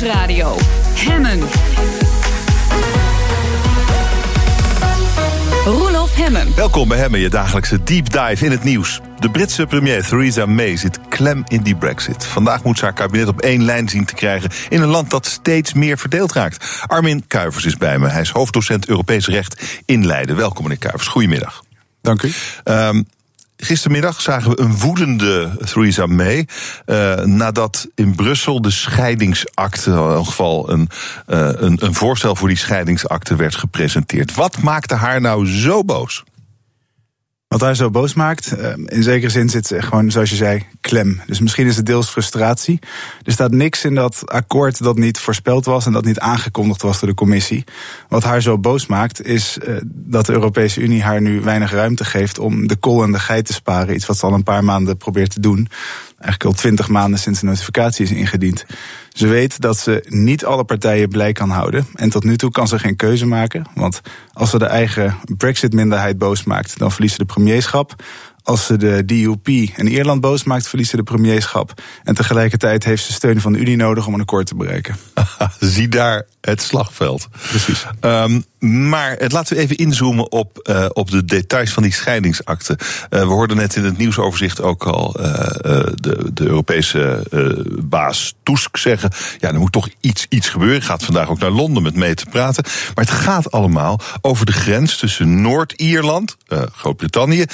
[0.00, 0.56] Nieuwsradio.
[0.94, 1.40] Hemmen.
[5.64, 6.54] Roelof Hemmen.
[6.56, 9.00] Welkom bij Hemmen, je dagelijkse deep dive in het nieuws.
[9.18, 12.26] De Britse premier Theresa May zit klem in die brexit.
[12.26, 14.50] Vandaag moet ze haar kabinet op één lijn zien te krijgen...
[14.68, 16.82] in een land dat steeds meer verdeeld raakt.
[16.86, 18.08] Armin Kuivers is bij me.
[18.08, 20.36] Hij is hoofddocent Europees Recht in Leiden.
[20.36, 21.06] Welkom, meneer Kuivers.
[21.06, 21.62] Goedemiddag.
[22.02, 22.32] Dank u.
[22.64, 23.06] Um,
[23.60, 26.48] Gistermiddag zagen we een woedende Theresa May.
[26.86, 30.88] Uh, nadat in Brussel de scheidingsakte, in elk geval een,
[31.26, 34.34] uh, een, een voorstel voor die scheidingsakte werd gepresenteerd.
[34.34, 36.24] Wat maakte haar nou zo boos?
[37.48, 40.66] Wat haar zo boos maakt, eh, in zekere zin zit ze gewoon, zoals je zei,
[40.80, 41.20] klem.
[41.26, 42.78] Dus misschien is het deels frustratie.
[43.22, 47.00] Er staat niks in dat akkoord dat niet voorspeld was en dat niet aangekondigd was
[47.00, 47.64] door de commissie.
[48.08, 52.04] Wat haar zo boos maakt, is eh, dat de Europese Unie haar nu weinig ruimte
[52.04, 53.94] geeft om de kol en de geit te sparen.
[53.94, 55.68] Iets wat ze al een paar maanden probeert te doen.
[56.18, 58.64] Eigenlijk al twintig maanden sinds de notificatie is ingediend.
[59.08, 61.86] Ze weet dat ze niet alle partijen blij kan houden.
[61.94, 63.66] En tot nu toe kan ze geen keuze maken.
[63.74, 64.00] Want
[64.32, 67.94] als ze de eigen Brexit-minderheid boos maakt, dan verliest ze de premierschap.
[68.48, 71.82] Als ze de DUP en Ierland boos maakt, verliest ze de premierschap.
[72.04, 74.96] En tegelijkertijd heeft ze steun van de Unie nodig om een akkoord te bereiken.
[75.58, 77.28] Zie daar het slagveld.
[77.48, 77.86] Precies.
[78.00, 82.78] Um, maar het, laten we even inzoomen op, uh, op de details van die scheidingsakte.
[83.10, 85.24] Uh, we hoorden net in het nieuwsoverzicht ook al uh,
[85.94, 87.26] de, de Europese
[87.82, 90.76] baas Tusk zeggen: ja, er moet toch iets, iets gebeuren.
[90.76, 92.64] Ik ga vandaag ook naar Londen met mee te praten.
[92.94, 96.36] Maar het gaat allemaal over de grens tussen Noord-Ierland,
[96.72, 97.44] Groot-Brittannië,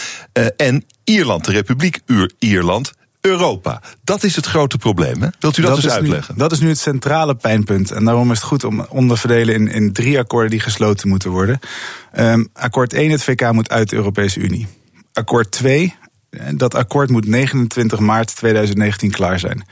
[0.56, 2.00] en Ierland, de Republiek
[2.38, 3.82] Ierland Europa.
[4.02, 5.22] Dat is het grote probleem.
[5.22, 5.28] Hè?
[5.38, 6.34] Wilt u dat, dat eens uitleggen?
[6.34, 7.90] Nu, dat is nu het centrale pijnpunt.
[7.90, 11.58] En daarom is het goed om onderverdelen in, in drie akkoorden die gesloten moeten worden.
[12.18, 14.66] Um, akkoord 1, het VK moet uit de Europese Unie.
[15.12, 15.94] Akkoord 2,
[16.54, 19.64] dat akkoord moet 29 maart 2019 klaar zijn.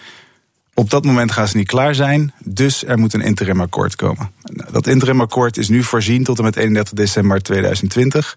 [0.74, 4.30] Op dat moment gaan ze niet klaar zijn, dus er moet een interimakkoord komen.
[4.70, 8.36] Dat interimakkoord is nu voorzien tot en met 31 december 2020.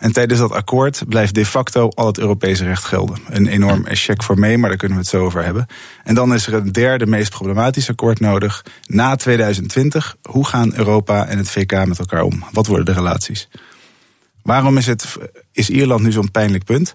[0.00, 3.18] En tijdens dat akkoord blijft de facto al het Europese recht gelden.
[3.28, 5.66] Een enorm check voor mee, maar daar kunnen we het zo over hebben.
[6.04, 8.64] En dan is er een derde meest problematisch akkoord nodig.
[8.86, 12.44] Na 2020, hoe gaan Europa en het VK met elkaar om?
[12.52, 13.48] Wat worden de relaties?
[14.42, 15.16] Waarom is, het,
[15.52, 16.94] is Ierland nu zo'n pijnlijk punt?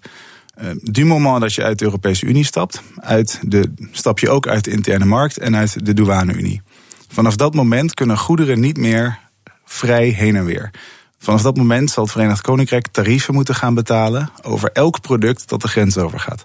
[0.62, 4.48] Uh, du moment dat je uit de Europese Unie stapt, uit de, stap je ook
[4.48, 6.62] uit de interne markt en uit de douane-Unie.
[7.08, 9.20] Vanaf dat moment kunnen goederen niet meer
[9.66, 10.72] vrij heen en weer.
[11.26, 15.62] Vanaf dat moment zal het Verenigd Koninkrijk tarieven moeten gaan betalen over elk product dat
[15.62, 16.44] de grens overgaat.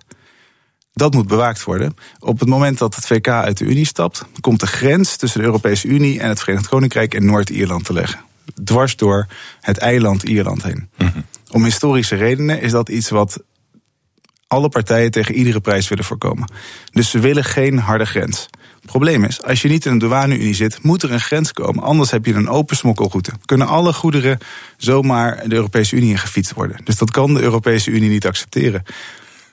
[0.93, 1.97] Dat moet bewaakt worden.
[2.19, 5.47] Op het moment dat het VK uit de Unie stapt, komt de grens tussen de
[5.47, 8.21] Europese Unie en het Verenigd Koninkrijk in Noord-Ierland te leggen.
[8.65, 9.27] Dwars door
[9.61, 10.91] het eiland Ierland heen.
[10.97, 11.21] Mhm.
[11.51, 13.43] Om historische redenen is dat iets wat
[14.47, 16.53] alle partijen tegen iedere prijs willen voorkomen.
[16.93, 18.49] Dus ze willen geen harde grens.
[18.81, 21.83] Het probleem is, als je niet in een douane-unie zit, moet er een grens komen.
[21.83, 23.33] Anders heb je een open smokkelroute.
[23.45, 24.39] Kunnen alle goederen
[24.77, 26.81] zomaar de Europese Unie ingefietst worden.
[26.85, 28.83] Dus dat kan de Europese Unie niet accepteren.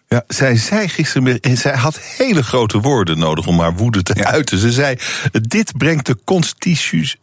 [0.10, 4.58] Ja, zij zei gisteren, zij had hele grote woorden nodig om haar woede te uiten.
[4.58, 4.96] Ze zei:
[5.32, 6.18] Dit brengt de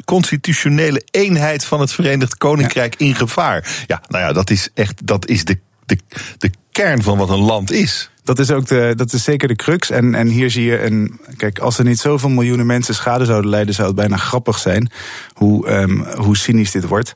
[0.04, 3.84] constitutionele eenheid van het Verenigd Koninkrijk in gevaar.
[3.86, 5.98] Ja, nou ja, dat is echt dat is de, de,
[6.38, 9.56] de kern van wat een land is dat is ook de, dat is zeker de
[9.56, 9.90] crux.
[9.90, 11.20] En, en hier zie je een.
[11.36, 14.90] Kijk, als er niet zoveel miljoenen mensen schade zouden lijden, zou het bijna grappig zijn
[15.32, 17.08] hoe, um, hoe cynisch dit wordt.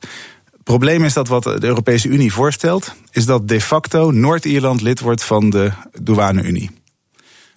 [0.51, 4.99] Het probleem is dat wat de Europese Unie voorstelt, is dat de facto Noord-Ierland lid
[4.99, 6.71] wordt van de douane-Unie.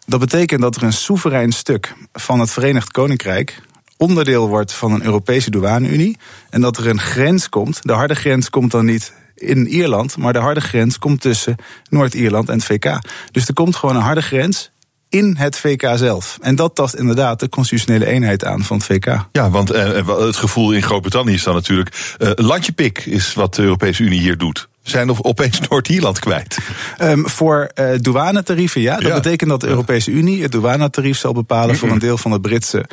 [0.07, 3.61] Dat betekent dat er een soeverein stuk van het Verenigd Koninkrijk
[3.97, 6.17] onderdeel wordt van een Europese douane-Unie.
[6.51, 7.79] En dat er een grens komt.
[7.83, 11.57] De harde grens komt dan niet in Ierland, maar de harde grens komt tussen
[11.89, 12.99] Noord-Ierland en het VK.
[13.31, 14.71] Dus er komt gewoon een harde grens
[15.13, 16.39] in het VK zelf.
[16.41, 19.27] En dat tast inderdaad de constitutionele eenheid aan van het VK.
[19.33, 22.17] Ja, want eh, het gevoel in Groot-Brittannië is dan natuurlijk...
[22.19, 26.59] Uh, landje pik is wat de Europese Unie hier doet zijn of opeens Noord-Ierland kwijt?
[27.01, 28.99] Um, voor uh, douanetarieven, ja.
[28.99, 32.43] Dat betekent dat de Europese Unie het douanetarief zal bepalen voor een deel van het
[32.43, 32.85] Britse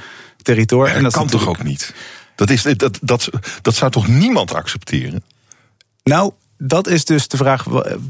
[0.42, 0.96] territorium.
[0.96, 1.94] en dat kan toch ook niet?
[2.36, 3.30] Dat, is, dat, dat,
[3.62, 5.24] dat zou toch niemand accepteren?
[6.10, 7.66] Nou, dat is dus de vraag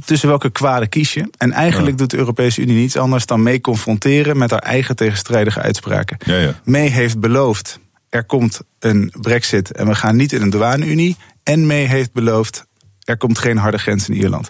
[0.05, 1.29] tussen welke kwade kies je.
[1.37, 5.61] En eigenlijk doet de Europese Unie niets anders dan mee confronteren met haar eigen tegenstrijdige
[5.61, 6.17] uitspraken.
[6.25, 6.59] Ja, ja.
[6.63, 7.79] May heeft beloofd,
[8.09, 11.17] er komt een brexit en we gaan niet in een douane-unie.
[11.43, 12.65] En May heeft beloofd,
[13.03, 14.49] er komt geen harde grens in Ierland.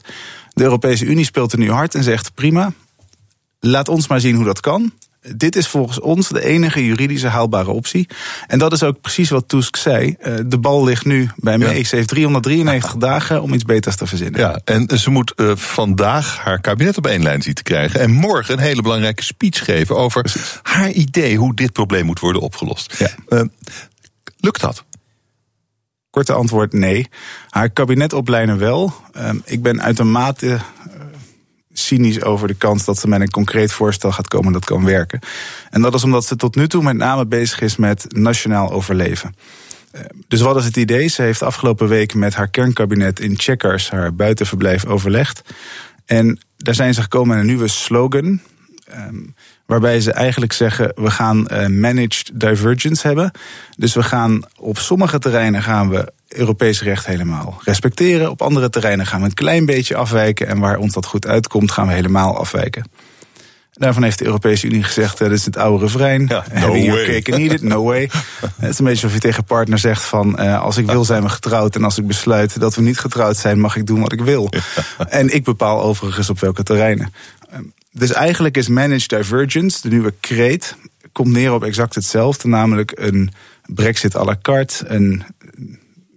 [0.54, 2.74] De Europese Unie speelt er nu hard en zegt prima,
[3.60, 4.92] laat ons maar zien hoe dat kan.
[5.22, 8.10] Dit is volgens ons de enige juridische haalbare optie.
[8.48, 10.16] En dat is ook precies wat Tusk zei.
[10.20, 11.84] Eh, de bal ligt nu bij May.
[11.84, 14.40] Ze heeft 393 dagen om iets beters te verzinnen.
[14.40, 18.00] Ja, en ze moet uh, vandaag haar kabinet op één lijn zien te krijgen.
[18.00, 20.60] En morgen een hele belangrijke speech geven over precies.
[20.62, 22.96] haar idee hoe dit probleem moet worden opgelost.
[22.98, 23.10] Ja.
[23.30, 23.42] Uh,
[24.38, 24.84] lukt dat?
[26.10, 27.08] Korte antwoord nee.
[27.50, 28.94] Haar kabinet oplijnen wel.
[29.18, 30.60] Uh, ik ben uitermate
[31.80, 35.20] cynisch over de kans dat ze met een concreet voorstel gaat komen dat kan werken.
[35.70, 39.36] En dat is omdat ze tot nu toe met name bezig is met nationaal overleven.
[39.92, 41.08] Eh, dus wat is het idee?
[41.08, 45.42] Ze heeft afgelopen week met haar kernkabinet in Checkers haar buitenverblijf overlegd.
[46.06, 48.42] En daar zijn ze gekomen met een nieuwe slogan.
[48.86, 49.24] Ehm,
[49.70, 53.32] waarbij ze eigenlijk zeggen: we gaan uh, managed divergence hebben.
[53.78, 58.30] Dus we gaan op sommige terreinen gaan we Europees recht helemaal respecteren.
[58.30, 60.48] Op andere terreinen gaan we een klein beetje afwijken.
[60.48, 62.84] En waar ons dat goed uitkomt, gaan we helemaal afwijken.
[63.74, 66.26] Daarvan heeft de Europese Unie gezegd: uh, dit is het oude refrein.
[66.28, 68.02] Ja, no Having your cake and eat it, no way.
[68.60, 71.24] het is een beetje alsof je tegen partner zegt: van uh, als ik wil, zijn
[71.24, 71.76] we getrouwd.
[71.76, 74.50] En als ik besluit dat we niet getrouwd zijn, mag ik doen wat ik wil.
[75.10, 77.14] En ik bepaal overigens op welke terreinen.
[77.92, 80.76] Ehm, dus eigenlijk is managed divergence, de nieuwe kreet,
[81.12, 82.48] komt neer op exact hetzelfde.
[82.48, 83.32] Namelijk een
[83.66, 85.24] Brexit à la carte, een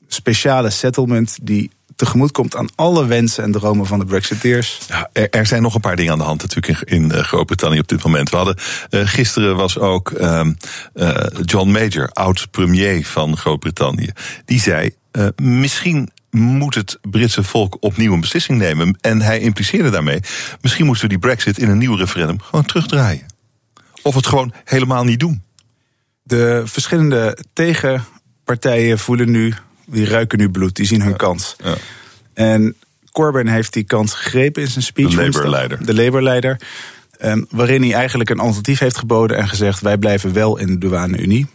[0.09, 4.79] speciale settlement die tegemoet komt aan alle wensen en dromen van de Brexiteers.
[5.13, 7.89] Er, zijn nog een paar dingen aan de hand natuurlijk in, in eh, Groot-Brittannië op
[7.89, 8.31] dit moment.
[8.31, 8.57] We hadden,
[8.91, 10.47] uh, gisteren was ook uh,
[10.95, 14.11] uh, John Major, oud-premier van Groot-Brittannië.
[14.45, 14.91] Die zei,
[15.43, 18.97] misschien moet het Britse volk opnieuw een beslissing nemen.
[19.01, 20.21] En hij impliceerde daarmee,
[20.61, 23.27] misschien moeten we die Brexit in een nieuw referendum gewoon terugdraaien.
[24.03, 25.43] Of het gewoon helemaal niet doen.
[26.23, 29.55] De verschillende tegenpartijen voelen nu
[29.87, 31.57] die ruiken nu bloed, die zien hun kans.
[31.65, 31.75] Ja.
[32.35, 32.77] En
[33.13, 35.11] Corbyn heeft die kans gegrepen in zijn speech.
[35.11, 35.87] De Labour-leider.
[35.87, 36.61] De Labour-leider.
[37.25, 40.79] Um, waarin hij eigenlijk een alternatief heeft geboden en gezegd: wij blijven wel in de
[40.79, 41.47] douane-Unie.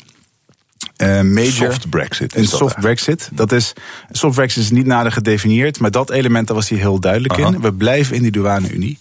[0.97, 2.35] Uh, major, soft Brexit.
[2.35, 3.29] Een soft Brexit.
[3.33, 3.73] Dat is,
[4.11, 7.61] soft Brexit is niet nader gedefinieerd, maar dat element daar was hij heel duidelijk in.
[7.61, 8.97] We blijven in die douane-Unie.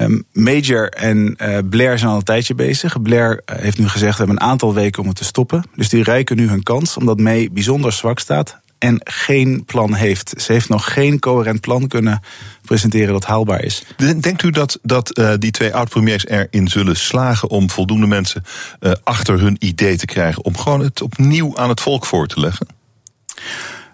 [0.00, 3.02] Um, Major en uh, Blair zijn al een tijdje bezig.
[3.02, 5.64] Blair eh, heeft nu gezegd: we hebben een aantal weken om het te stoppen.
[5.74, 10.34] Dus die rijken nu hun kans, omdat May bijzonder zwak staat en geen plan heeft.
[10.36, 12.20] Ze heeft nog geen coherent plan kunnen
[12.62, 13.84] presenteren dat haalbaar is.
[13.96, 18.44] Denkt u dat, dat uh, die twee oud-premiers erin zullen slagen om voldoende mensen
[18.80, 22.40] uh, achter hun idee te krijgen om gewoon het opnieuw aan het volk voor te
[22.40, 22.66] leggen?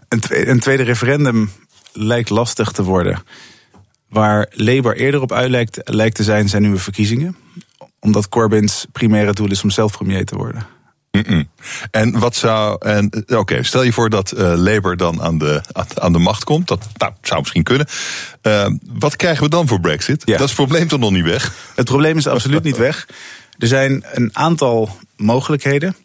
[0.08, 1.50] Een, tweede, een tweede referendum
[1.92, 3.22] lijkt lastig te worden.
[4.08, 7.36] Waar Labour eerder op uit lijkt, lijkt te zijn, zijn nieuwe verkiezingen.
[8.00, 10.79] Omdat Corbyns primaire doel is om zelf premier te worden.
[11.10, 11.48] Mm -mm.
[11.90, 12.76] En wat zou.
[12.86, 15.62] En Oké, stel je voor dat uh, Labour dan aan de,
[15.94, 16.68] aan de macht komt.
[16.68, 17.86] Dat nou, zou misschien kunnen.
[18.42, 20.22] Uh, wat krijgen we dan voor Brexit?
[20.24, 20.32] Ja.
[20.32, 21.54] Dat is het probleem toch nog niet weg?
[21.74, 23.08] Het probleem is absoluut niet weg.
[23.58, 25.96] Er zijn een aantal mogelijkheden.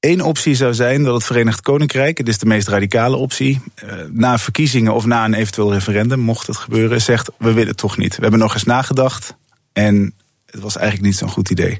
[0.00, 3.88] Eén optie zou zijn dat het Verenigd Koninkrijk, het is de meest radicale optie, eh,
[4.10, 7.96] na verkiezingen of na een eventueel referendum, mocht het gebeuren, zegt: we willen het toch
[7.96, 8.16] niet.
[8.16, 9.34] We hebben nog eens nagedacht
[9.72, 10.14] en
[10.46, 11.78] het was eigenlijk niet zo'n goed idee.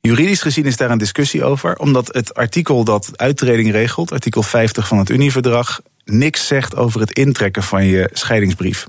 [0.00, 4.88] Juridisch gezien is daar een discussie over, omdat het artikel dat uittreding regelt, artikel 50
[4.88, 8.86] van het Unieverdrag, niks zegt over het intrekken van je scheidingsbrief.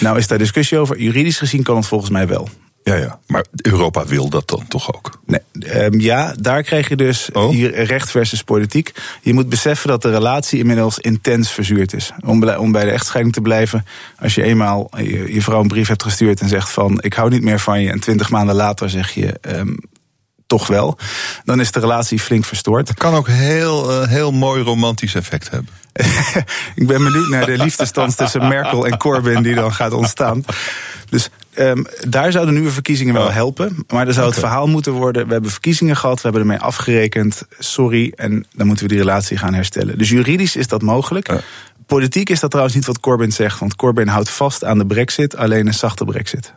[0.00, 0.98] Nou is daar discussie over.
[0.98, 2.48] Juridisch gezien kan het volgens mij wel.
[2.84, 5.20] Ja, ja, maar Europa wil dat dan toch ook?
[5.26, 5.40] Nee,
[5.84, 7.50] um, ja, daar krijg je dus oh?
[7.50, 8.92] hier recht versus politiek.
[9.22, 12.12] Je moet beseffen dat de relatie inmiddels intens verzuurd is.
[12.26, 13.86] Om, om bij de echtscheiding te blijven,
[14.18, 17.30] als je eenmaal je, je, vrouw een brief hebt gestuurd en zegt van ik hou
[17.30, 19.76] niet meer van je, en twintig maanden later zeg je um,
[20.46, 20.98] toch wel,
[21.44, 22.94] dan is de relatie flink verstoord.
[22.94, 25.72] Kan ook heel, uh, heel mooi romantisch effect hebben.
[26.80, 30.44] ik ben benieuwd naar de liefdestand tussen Merkel en Corbyn die dan gaat ontstaan.
[31.10, 33.84] Dus um, daar zouden nieuwe verkiezingen wel helpen.
[33.88, 37.42] Maar dan zou het verhaal moeten worden: we hebben verkiezingen gehad, we hebben ermee afgerekend.
[37.58, 39.98] Sorry, en dan moeten we die relatie gaan herstellen.
[39.98, 41.42] Dus juridisch is dat mogelijk.
[41.86, 45.36] Politiek is dat trouwens niet wat Corbyn zegt, want Corbyn houdt vast aan de Brexit,
[45.36, 46.52] alleen een zachte Brexit.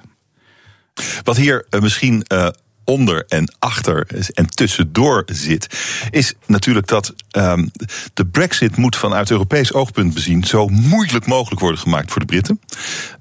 [1.24, 2.48] Wat hier uh, misschien uh,
[2.84, 5.68] onder en achter en tussendoor zit,
[6.12, 7.72] is natuurlijk dat um,
[8.14, 12.60] de Brexit moet vanuit Europees oogpunt bezien zo moeilijk mogelijk worden gemaakt voor de Britten.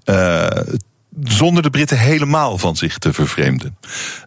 [0.05, 0.47] Uh,
[1.25, 3.77] zonder de Britten helemaal van zich te vervreemden.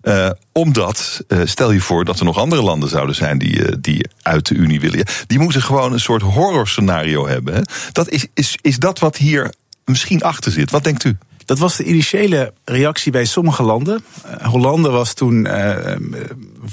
[0.03, 3.75] Uh, omdat, uh, stel je voor dat er nog andere landen zouden zijn die, uh,
[3.79, 5.05] die uit de Unie willen.
[5.27, 7.65] Die moeten gewoon een soort horrorscenario hebben.
[7.91, 9.53] Dat is, is, is dat wat hier
[9.85, 10.71] misschien achter zit?
[10.71, 11.17] Wat denkt u?
[11.45, 14.03] Dat was de initiële reactie bij sommige landen.
[14.41, 15.47] Hollande was toen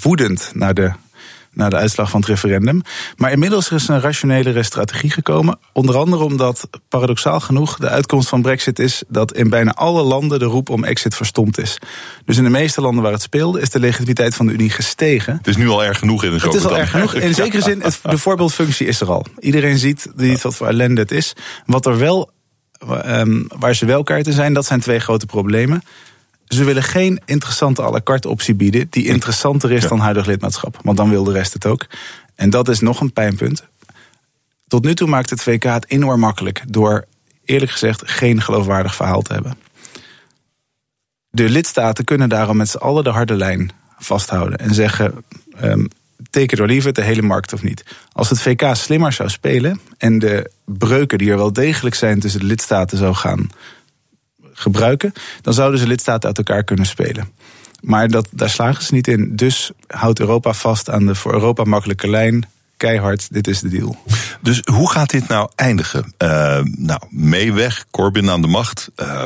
[0.02, 0.92] woedend naar de
[1.56, 2.82] na de uitslag van het referendum.
[3.16, 5.58] Maar inmiddels is er een rationelere strategie gekomen.
[5.72, 10.38] Onder andere omdat, paradoxaal genoeg, de uitkomst van Brexit is dat in bijna alle landen
[10.38, 11.78] de roep om exit verstomd is.
[12.24, 15.36] Dus in de meeste landen waar het speelde, is de legitimiteit van de Unie gestegen.
[15.36, 17.14] Het is nu al erg genoeg in de Het is al erg genoeg.
[17.14, 19.26] In zekere zin, de voorbeeldfunctie is er al.
[19.38, 21.32] Iedereen ziet niet wat voor ellende het is.
[21.66, 22.30] Wat er wel,
[23.06, 25.82] um, waar ze wel kaarten zijn, dat zijn twee grote problemen.
[26.48, 30.78] Ze willen geen interessante à la carte optie bieden die interessanter is dan huidig lidmaatschap.
[30.82, 31.86] Want dan wil de rest het ook.
[32.34, 33.64] En dat is nog een pijnpunt.
[34.68, 37.04] Tot nu toe maakt het VK het enorm makkelijk door
[37.44, 39.58] eerlijk gezegd geen geloofwaardig verhaal te hebben.
[41.30, 45.24] De lidstaten kunnen daarom met z'n allen de harde lijn vasthouden en zeggen:
[45.62, 45.88] um,
[46.30, 47.84] teken door liever de hele markt of niet.
[48.12, 52.40] Als het VK slimmer zou spelen en de breuken die er wel degelijk zijn tussen
[52.40, 53.50] de lidstaten zou gaan
[54.56, 57.30] gebruiken, dan zouden ze lidstaten uit elkaar kunnen spelen.
[57.80, 59.36] Maar dat, daar slagen ze niet in.
[59.36, 62.48] Dus houdt Europa vast aan de voor Europa makkelijke lijn.
[62.76, 63.96] Keihard, dit is de deal.
[64.40, 66.14] Dus hoe gaat dit nou eindigen?
[66.18, 68.90] Uh, nou, mee weg, Corbyn aan de macht.
[68.96, 69.24] Uh,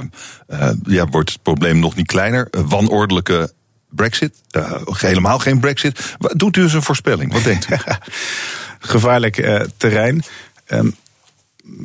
[0.49, 2.49] uh, ja, wordt het probleem nog niet kleiner?
[2.50, 3.52] Wanordelijke
[3.88, 4.34] Brexit?
[4.84, 6.16] helemaal geen Brexit?
[6.18, 7.32] Doet u eens een voorspelling?
[7.32, 7.76] Wat denkt u?
[8.78, 10.22] Gevaarlijk terrein.
[10.68, 10.94] Um,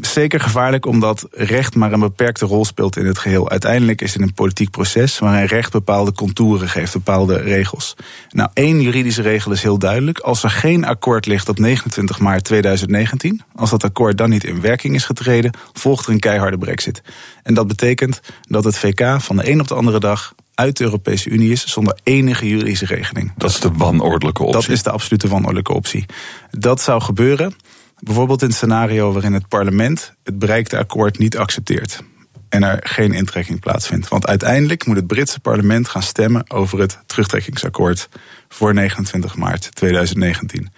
[0.01, 3.49] zeker gevaarlijk omdat recht maar een beperkte rol speelt in het geheel.
[3.49, 7.95] Uiteindelijk is het een politiek proces waarin recht bepaalde contouren geeft, bepaalde regels.
[8.29, 10.19] Nou, één juridische regel is heel duidelijk.
[10.19, 14.61] Als er geen akkoord ligt op 29 maart 2019, als dat akkoord dan niet in
[14.61, 17.01] werking is getreden, volgt er een keiharde brexit.
[17.43, 20.83] En dat betekent dat het VK van de een op de andere dag uit de
[20.83, 23.33] Europese Unie is zonder enige juridische regeling.
[23.37, 24.61] Dat is de wanordelijke optie.
[24.61, 26.05] Dat is de absolute wanordelijke optie.
[26.51, 27.55] Dat zou gebeuren
[27.99, 32.03] Bijvoorbeeld in het scenario waarin het parlement het bereikte akkoord niet accepteert.
[32.49, 34.07] En er geen intrekking plaatsvindt.
[34.07, 38.09] Want uiteindelijk moet het Britse parlement gaan stemmen over het terugtrekkingsakkoord
[38.47, 40.69] voor 29 maart 2019.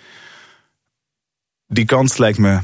[1.67, 2.59] Die kans lijkt me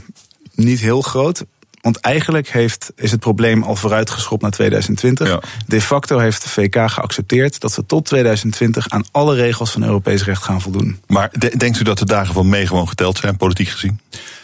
[0.55, 1.45] niet heel groot.
[1.83, 5.39] Want eigenlijk heeft, is het probleem al vooruitgeschopt naar 2020.
[5.67, 10.23] De facto heeft de VK geaccepteerd dat ze tot 2020 aan alle regels van Europees
[10.23, 10.99] recht gaan voldoen.
[11.07, 13.99] Maar denkt u dat de dagen van mee gewoon geteld zijn, politiek gezien?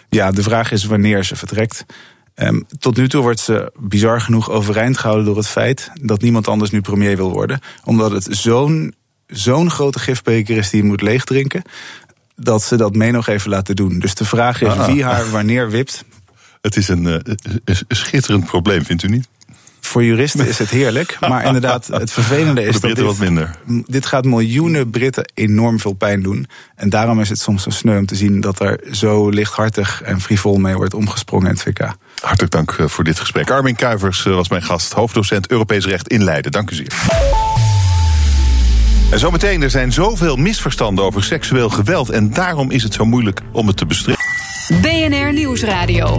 [0.10, 1.86] Ja, de vraag is wanneer ze vertrekt.
[2.36, 6.48] Um, tot nu toe wordt ze bizar genoeg overeind gehouden door het feit dat niemand
[6.48, 7.60] anders nu premier wil worden.
[7.84, 8.94] Omdat het zo'n
[9.28, 11.62] zo'n grote gifbeker is die je moet leegdrinken.
[12.36, 14.00] Dat ze dat mee nog even laten doen.
[14.00, 14.86] Dus de vraag is ah.
[14.86, 16.04] wie haar wanneer wipt.
[16.62, 17.14] Het is een, uh,
[17.66, 19.28] een schitterend probleem, vindt u niet?
[19.80, 21.18] Voor juristen is het heerlijk.
[21.20, 23.56] Maar inderdaad, het vervelende is dat dit, wat minder.
[23.86, 26.48] dit gaat miljoenen Britten enorm veel pijn doen.
[26.76, 30.22] En daarom is het soms zo sneu om te zien dat er zo lichthartig en
[30.22, 31.94] frivol mee wordt omgesprongen in het VK.
[32.22, 33.52] Hartelijk dank eh, voor dit gesprek.
[33.52, 36.52] Armin Kuivers eh, was mijn gast, hoofddocent Europees Recht in Leiden.
[36.52, 36.88] Dank u zeer.
[39.12, 42.10] En zometeen, er zijn zoveel misverstanden over seksueel geweld.
[42.10, 44.26] En daarom is het zo moeilijk om het te bestrijden.
[44.82, 46.18] BNR Nieuwsradio.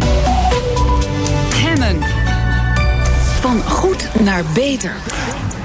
[1.54, 1.99] Hemmen.
[3.40, 4.92] Van goed naar beter.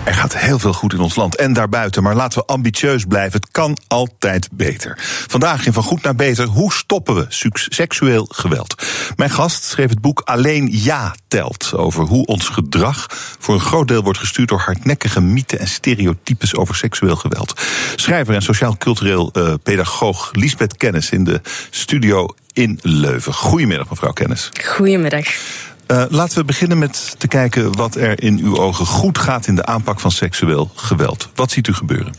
[0.05, 3.39] Er gaat heel veel goed in ons land en daarbuiten, maar laten we ambitieus blijven.
[3.39, 4.97] Het kan altijd beter.
[5.27, 8.83] Vandaag in Van Goed naar Beter, hoe stoppen we seksueel geweld?
[9.15, 13.05] Mijn gast schreef het boek Alleen Ja telt, over hoe ons gedrag
[13.39, 17.61] voor een groot deel wordt gestuurd door hardnekkige mythen en stereotypes over seksueel geweld.
[17.95, 23.33] Schrijver en sociaal-cultureel uh, pedagoog Lisbeth Kennis in de studio in Leuven.
[23.33, 24.49] Goedemiddag, mevrouw Kennis.
[24.65, 25.27] Goedemiddag.
[25.87, 29.55] Uh, laten we beginnen met te kijken wat er in uw ogen goed gaat in
[29.55, 31.29] de aanpak van seksueel geweld.
[31.35, 32.13] Wat ziet u gebeuren?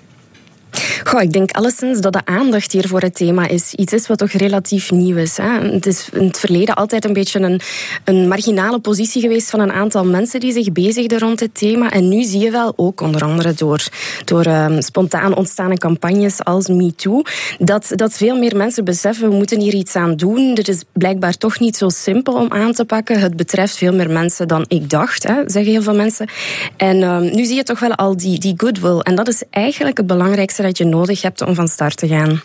[1.05, 4.19] Goh, ik denk alleszins dat de aandacht hier voor het thema is iets is wat
[4.19, 5.37] toch relatief nieuw is.
[5.37, 5.71] Hè.
[5.73, 7.61] Het is in het verleden altijd een beetje een,
[8.05, 11.91] een marginale positie geweest van een aantal mensen die zich bezigden rond dit thema.
[11.91, 13.87] En nu zie je wel, ook onder andere door,
[14.25, 17.23] door um, spontaan ontstaande campagnes als MeToo,
[17.59, 20.55] dat, dat veel meer mensen beseffen, we moeten hier iets aan doen.
[20.55, 23.21] Dit is blijkbaar toch niet zo simpel om aan te pakken.
[23.21, 26.29] Het betreft veel meer mensen dan ik dacht, hè, zeggen heel veel mensen.
[26.77, 28.99] En um, nu zie je toch wel al die, die goodwill.
[28.99, 32.43] En dat is eigenlijk het belangrijkste dat je nodig hebt om van start te gaan.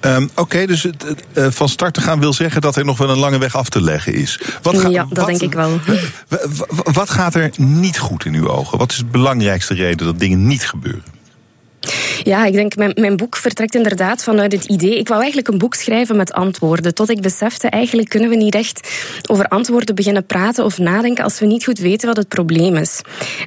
[0.00, 3.10] Um, Oké, okay, dus uh, van start te gaan wil zeggen dat er nog wel
[3.10, 4.40] een lange weg af te leggen is.
[4.62, 5.80] Wat ja, dat wat, denk ik wel.
[7.00, 8.78] Wat gaat er niet goed in uw ogen?
[8.78, 11.19] Wat is de belangrijkste reden dat dingen niet gebeuren?
[12.22, 14.98] Ja, ik denk, mijn, mijn boek vertrekt inderdaad vanuit het idee.
[14.98, 16.94] Ik wou eigenlijk een boek schrijven met antwoorden.
[16.94, 18.88] Tot ik besefte, eigenlijk kunnen we niet echt
[19.26, 23.00] over antwoorden beginnen praten of nadenken als we niet goed weten wat het probleem is.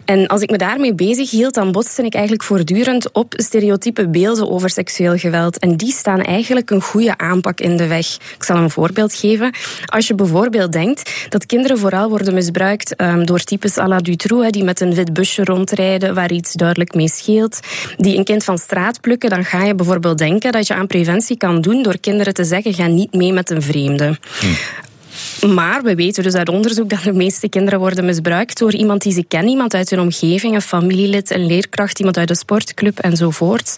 [0.06, 4.50] En als ik me daarmee bezig hield, dan botste ik eigenlijk voortdurend op stereotype beelden
[4.50, 5.60] over seksueel geweld.
[5.60, 8.08] En die staan eigenlijk een goede aanpak in de weg.
[8.36, 9.54] Ik zal een voorbeeld geven.
[9.86, 14.52] Als je bijvoorbeeld denkt dat kinderen vooral worden misbruikt um, door types à la Dutroux,
[14.52, 17.60] die met een wit busje rondrijden waar iets duidelijk mee scheelt,
[17.98, 21.38] die een kind van straat plukken, dan ga je bijvoorbeeld denken dat je aan preventie
[21.38, 24.18] kan doen door kinderen te zeggen: ga niet mee met een vreemde.
[24.40, 24.46] Hm.
[25.48, 29.14] Maar we weten dus uit onderzoek dat de meeste kinderen worden misbruikt door iemand die
[29.14, 33.76] ze kennen, iemand uit hun omgeving, een familielid, een leerkracht, iemand uit de sportclub enzovoort.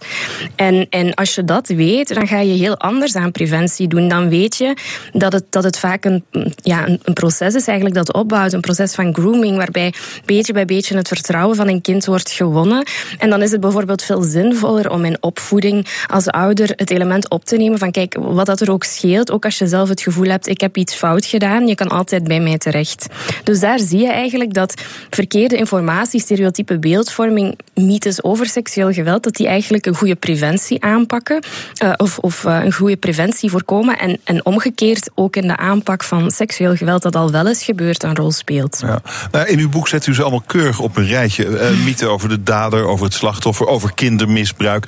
[0.56, 4.08] En, en als je dat weet, dan ga je heel anders aan preventie doen.
[4.08, 4.74] Dan weet je
[5.14, 6.24] dat het, dat het vaak een,
[6.56, 9.94] ja, een, proces is eigenlijk dat opbouwt, een proces van grooming, waarbij
[10.26, 12.88] beetje bij beetje het vertrouwen van een kind wordt gewonnen.
[13.18, 17.46] En dan is het bijvoorbeeld veel zinvoller om in opvoeding als ouder het element op
[17.46, 20.30] te nemen van kijk, wat dat er ook scheelt, ook als je zelf het gevoel
[20.30, 23.08] hebt, ik heb iets fout gedaan je kan altijd bij mij terecht.
[23.44, 29.36] Dus daar zie je eigenlijk dat verkeerde informatie, stereotype beeldvorming, mythes over seksueel geweld, dat
[29.36, 31.44] die eigenlijk een goede preventie aanpakken.
[31.84, 34.00] Uh, of of uh, een goede preventie voorkomen.
[34.00, 38.04] En, en omgekeerd ook in de aanpak van seksueel geweld, dat al wel eens gebeurt,
[38.04, 38.80] een rol speelt.
[38.82, 39.02] Ja.
[39.32, 41.44] Nou, in uw boek zet u ze allemaal keurig op een rijtje.
[41.56, 44.88] Uh, mythen over de dader, over het slachtoffer, over kindermisbruik.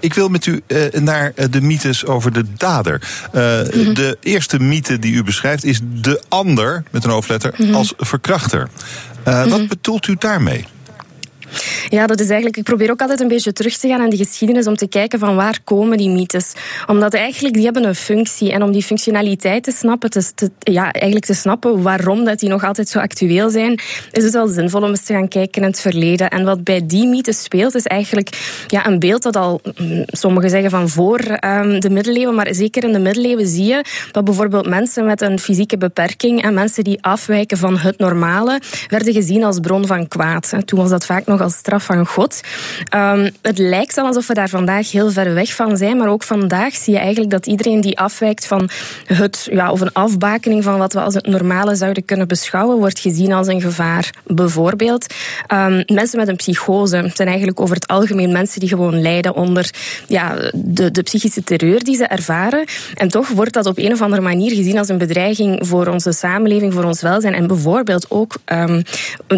[0.00, 0.62] ik wil met u
[0.92, 3.00] naar de mythes over de dader.
[3.32, 3.94] Mhm.
[3.94, 7.74] De eerste mythe die u beschrijft is de ander, met een hoofdletter, mhm.
[7.74, 8.68] als verkrachter.
[9.28, 9.66] Uh, Wat mhm.
[9.66, 10.66] bedoelt u daarmee?
[11.88, 12.56] Ja, dat is eigenlijk.
[12.56, 15.18] Ik probeer ook altijd een beetje terug te gaan in de geschiedenis om te kijken
[15.18, 16.52] van waar komen die mythes.
[16.86, 18.52] Omdat eigenlijk die hebben een functie.
[18.52, 22.64] En om die functionaliteit te snappen, te, ja, eigenlijk te snappen waarom dat die nog
[22.64, 23.80] altijd zo actueel zijn,
[24.12, 26.30] is het wel zinvol om eens te gaan kijken in het verleden.
[26.30, 30.50] En wat bij die mythes speelt, is eigenlijk ja, een beeld dat al, mm, sommigen
[30.50, 34.68] zeggen van voor um, de middeleeuwen, maar zeker in de middeleeuwen zie je dat bijvoorbeeld
[34.68, 39.60] mensen met een fysieke beperking en mensen die afwijken van het normale, werden gezien als
[39.60, 40.52] bron van kwaad.
[40.64, 42.40] Toen was dat vaak nog als straf van God.
[42.94, 46.22] Um, het lijkt al alsof we daar vandaag heel ver weg van zijn, maar ook
[46.22, 48.68] vandaag zie je eigenlijk dat iedereen die afwijkt van
[49.06, 52.98] het, ja, of een afbakening van wat we als het normale zouden kunnen beschouwen, wordt
[52.98, 54.10] gezien als een gevaar.
[54.26, 55.14] Bijvoorbeeld,
[55.52, 59.70] um, mensen met een psychose zijn eigenlijk over het algemeen mensen die gewoon lijden onder
[60.06, 62.64] ja, de, de psychische terreur die ze ervaren.
[62.94, 66.12] En toch wordt dat op een of andere manier gezien als een bedreiging voor onze
[66.12, 67.34] samenleving, voor ons welzijn.
[67.34, 68.82] En bijvoorbeeld ook um,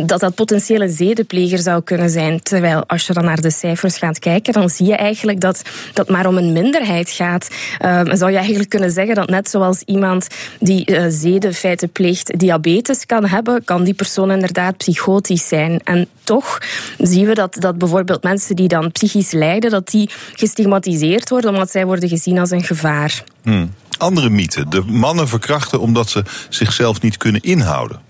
[0.07, 1.94] dat dat potentiële zedenpleger zou kunnen
[2.43, 6.09] Terwijl als je dan naar de cijfers gaat kijken, dan zie je eigenlijk dat dat
[6.09, 7.49] maar om een minderheid gaat.
[7.85, 10.27] Um, zou je eigenlijk kunnen zeggen dat net zoals iemand
[10.61, 15.81] die uh, zedenfeiten pleegt diabetes kan hebben, kan die persoon inderdaad psychotisch zijn.
[15.85, 16.59] En toch
[16.99, 21.71] zien we dat, dat bijvoorbeeld mensen die dan psychisch lijden, dat die gestigmatiseerd worden omdat
[21.71, 23.25] zij worden gezien als een gevaar.
[23.43, 23.75] Hmm.
[23.99, 24.69] Andere mythe.
[24.69, 28.01] De mannen verkrachten omdat ze zichzelf niet kunnen inhouden.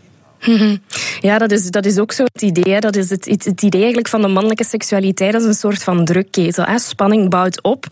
[1.21, 2.81] Ja, dat is, dat is ook zo het idee.
[2.81, 3.27] Dat is het,
[3.63, 6.65] idee eigenlijk van de mannelijke seksualiteit als een soort van drukketel.
[6.79, 7.87] Spanning bouwt op.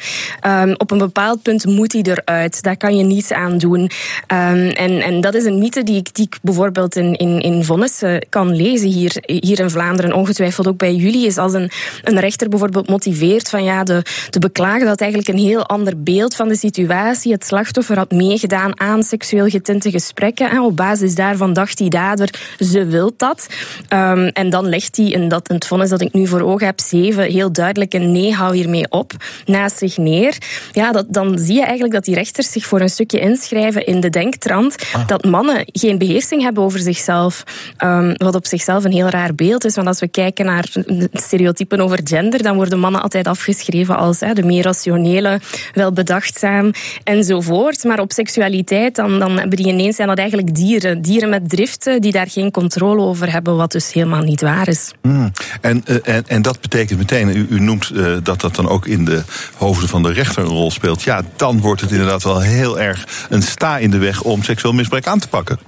[0.46, 2.62] Um, op een bepaald punt moet hij eruit.
[2.62, 3.80] Daar kan je niets aan doen.
[3.80, 3.88] Um,
[4.68, 8.56] en, en dat is een mythe die ik, die bijvoorbeeld in, in, in vonnissen kan
[8.56, 10.12] lezen hier, hier in Vlaanderen.
[10.12, 11.26] Ongetwijfeld ook bij jullie.
[11.26, 11.70] Is als een,
[12.02, 16.34] een rechter bijvoorbeeld motiveert van ja, de, de beklager dat eigenlijk een heel ander beeld
[16.34, 17.32] van de situatie.
[17.32, 20.50] Het slachtoffer had meegedaan aan seksueel getinte gesprekken.
[20.50, 23.46] En op basis daarvan dacht die dader ze wil dat.
[23.88, 26.66] Um, en dan legt hij in, dat, in het vonnis dat ik nu voor ogen
[26.66, 29.12] heb, zeven, heel duidelijk een nee, hou hiermee op,
[29.44, 30.36] naast zich neer.
[30.72, 34.00] Ja, dat, dan zie je eigenlijk dat die rechters zich voor een stukje inschrijven in
[34.00, 35.06] de denktrand ah.
[35.06, 37.42] dat mannen geen beheersing hebben over zichzelf.
[37.84, 39.74] Um, wat op zichzelf een heel raar beeld is.
[39.74, 40.68] Want als we kijken naar
[41.12, 45.40] stereotypen over gender, dan worden mannen altijd afgeschreven als hè, de meer rationele,
[45.74, 46.70] wel bedachtzaam
[47.04, 47.84] enzovoort.
[47.84, 51.02] Maar op seksualiteit, dan, dan hebben die ineens zijn dat eigenlijk dieren.
[51.02, 54.92] Dieren met driften die daar geen controle over hebben, wat dus helemaal niet waar is.
[55.02, 55.32] Hmm.
[55.60, 58.86] En, uh, en, en dat betekent meteen, u, u noemt uh, dat dat dan ook
[58.86, 59.22] in de
[59.56, 61.02] hoofden van de rechter een rol speelt.
[61.02, 64.74] Ja, dan wordt het inderdaad wel heel erg een sta in de weg om seksueel
[64.74, 65.58] misbruik aan te pakken.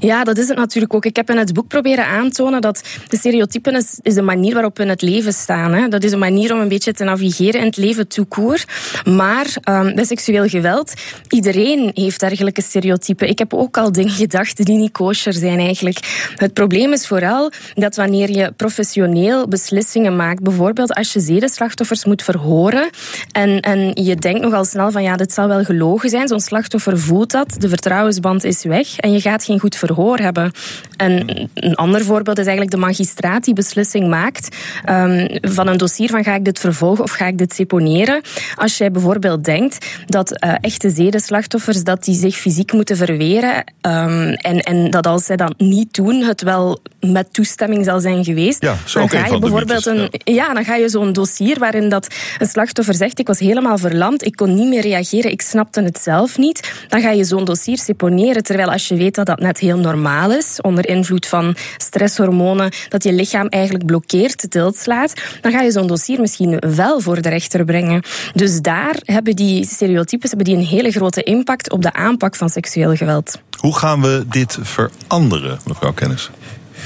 [0.00, 1.04] Ja, dat is het natuurlijk ook.
[1.04, 4.76] Ik heb in het boek proberen aantonen dat de stereotypen is, is de manier waarop
[4.76, 5.72] we in het leven staan.
[5.72, 5.88] Hè.
[5.88, 8.64] Dat is een manier om een beetje te navigeren in het leven toekoer.
[9.04, 10.92] Maar um, bij seksueel geweld,
[11.28, 13.28] iedereen heeft dergelijke stereotypen.
[13.28, 15.98] Ik heb ook al dingen gedacht die niet kosher zijn eigenlijk.
[16.36, 22.22] Het probleem is vooral dat wanneer je professioneel beslissingen maakt, bijvoorbeeld als je zedenslachtoffers moet
[22.22, 22.90] verhoren
[23.32, 26.28] en, en je denkt nogal snel van ja, dit zal wel gelogen zijn.
[26.28, 30.52] Zo'n slachtoffer voelt dat, de vertrouwensband is weg en je gaat geen goed verhoor hebben.
[30.96, 34.56] En een ander voorbeeld is eigenlijk de magistraat die beslissing maakt
[34.88, 38.20] um, van een dossier van ga ik dit vervolgen of ga ik dit seponeren.
[38.54, 44.32] Als jij bijvoorbeeld denkt dat uh, echte zedenslachtoffers dat die zich fysiek moeten verweren um,
[44.32, 48.62] en, en dat als zij dat niet doen, het wel met toestemming zal zijn geweest,
[48.62, 50.54] ja, dan ga je bijvoorbeeld een, ja.
[50.54, 54.36] dan ga je zo'n dossier waarin dat een slachtoffer zegt ik was helemaal verlamd, ik
[54.36, 58.42] kon niet meer reageren, ik snapte het zelf niet, dan ga je zo'n dossier seponeren,
[58.42, 63.02] terwijl als je weet dat dat net heel normaal is, onder invloed van stresshormonen, dat
[63.02, 67.64] je lichaam eigenlijk blokkeert, tiltslaat, dan ga je zo'n dossier misschien wel voor de rechter
[67.64, 68.02] brengen.
[68.34, 72.48] Dus daar hebben die stereotypes hebben die een hele grote impact op de aanpak van
[72.48, 73.40] seksueel geweld.
[73.58, 76.30] Hoe gaan we dit veranderen, mevrouw Kennis?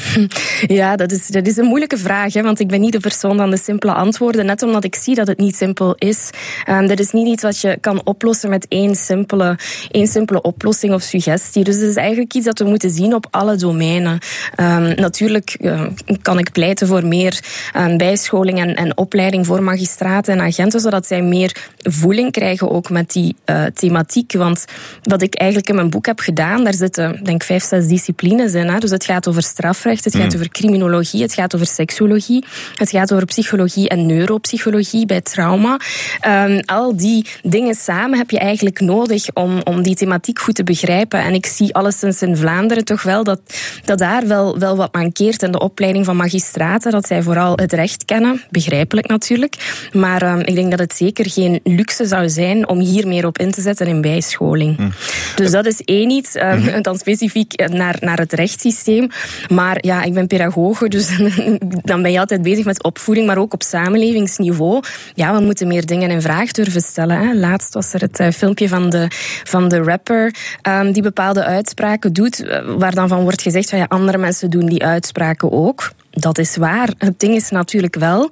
[0.66, 3.36] Ja, dat is, dat is een moeilijke vraag, hè, want ik ben niet de persoon
[3.36, 6.30] van de simpele antwoorden, net omdat ik zie dat het niet simpel is.
[6.68, 9.58] Um, dat is niet iets wat je kan oplossen met één simpele,
[9.90, 11.64] één simpele oplossing of suggestie.
[11.64, 14.18] Dus het is eigenlijk iets dat we moeten zien op alle domeinen.
[14.60, 15.86] Um, natuurlijk uh,
[16.22, 17.40] kan ik pleiten voor meer
[17.76, 22.90] um, bijscholing en, en opleiding voor magistraten en agenten, zodat zij meer voeling krijgen ook
[22.90, 24.32] met die uh, thematiek.
[24.32, 24.64] Want
[25.02, 28.54] wat ik eigenlijk in mijn boek heb gedaan, daar zitten denk ik vijf, zes disciplines
[28.54, 28.68] in.
[28.68, 28.78] Hè.
[28.78, 29.42] Dus het gaat over
[29.84, 30.40] strafrecht het gaat mm.
[30.40, 32.44] over criminologie, het gaat over seksologie,
[32.74, 35.80] het gaat over psychologie en neuropsychologie bij trauma.
[36.26, 40.64] Um, al die dingen samen heb je eigenlijk nodig om, om die thematiek goed te
[40.64, 41.20] begrijpen.
[41.20, 43.40] En ik zie alleszins in Vlaanderen toch wel dat,
[43.84, 47.72] dat daar wel, wel wat mankeert in de opleiding van magistraten, dat zij vooral het
[47.72, 49.88] recht kennen, begrijpelijk natuurlijk.
[49.92, 53.38] Maar um, ik denk dat het zeker geen luxe zou zijn om hier meer op
[53.38, 54.78] in te zetten in bijscholing.
[54.78, 54.92] Mm.
[55.36, 59.08] Dus dat is één iets, um, dan specifiek naar, naar het rechtssysteem.
[59.48, 61.18] Maar maar ja, ik ben pedagoge, dus
[61.90, 64.82] dan ben je altijd bezig met opvoeding, maar ook op samenlevingsniveau.
[65.14, 67.18] Ja, we moeten meer dingen in vraag durven stellen.
[67.18, 67.34] Hè.
[67.34, 69.06] Laatst was er het uh, filmpje van de,
[69.44, 70.34] van de rapper
[70.68, 74.50] um, die bepaalde uitspraken doet, uh, waar dan van wordt gezegd van ja, andere mensen
[74.50, 75.90] doen die uitspraken ook.
[76.14, 76.88] Dat is waar.
[76.98, 78.30] Het ding is natuurlijk wel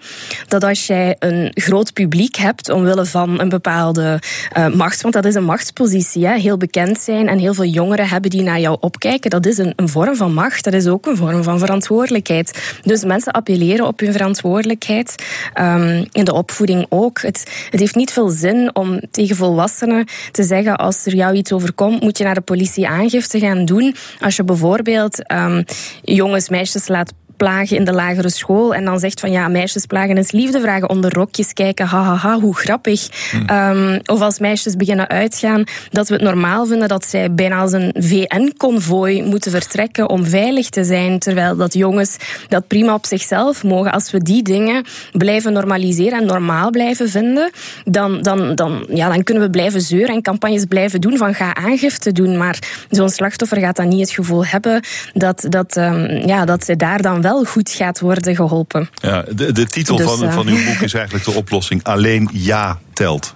[0.49, 4.21] dat als jij een groot publiek hebt omwille van een bepaalde
[4.57, 8.09] uh, macht, want dat is een machtspositie, hè, heel bekend zijn en heel veel jongeren
[8.09, 11.07] hebben die naar jou opkijken, dat is een, een vorm van macht, dat is ook
[11.07, 12.79] een vorm van verantwoordelijkheid.
[12.83, 15.15] Dus mensen appelleren op hun verantwoordelijkheid,
[15.61, 17.21] um, in de opvoeding ook.
[17.21, 21.53] Het, het heeft niet veel zin om tegen volwassenen te zeggen, als er jou iets
[21.53, 23.95] overkomt, moet je naar de politie aangifte gaan doen.
[24.21, 25.65] Als je bijvoorbeeld um,
[26.03, 28.75] jongens, meisjes laat plagen in de lagere school.
[28.75, 31.87] En dan zegt van ja, meisjes plagen is liefde vragen onder rokjes kijken.
[31.87, 33.09] Hahaha, ha, ha, hoe grappig.
[33.31, 33.55] Hm.
[33.55, 37.73] Um, of als meisjes beginnen uitgaan, dat we het normaal vinden dat zij bijna als
[37.73, 41.19] een VN-convooi moeten vertrekken om veilig te zijn.
[41.19, 42.17] Terwijl dat jongens
[42.49, 43.93] dat prima op zichzelf mogen.
[43.93, 47.51] Als we die dingen blijven normaliseren en normaal blijven vinden,
[47.85, 51.55] dan, dan, dan, ja, dan kunnen we blijven zeuren en campagnes blijven doen van ga
[51.55, 52.37] aangifte doen.
[52.37, 52.59] Maar
[52.91, 54.81] zo'n slachtoffer gaat dan niet het gevoel hebben
[55.13, 58.91] dat, dat, um, ja, dat ze daar dan wel goed gaat worden geholpen.
[58.95, 62.79] Ja, de, de titel dus, van, van uw boek is eigenlijk de oplossing: Alleen ja
[62.93, 63.35] telt.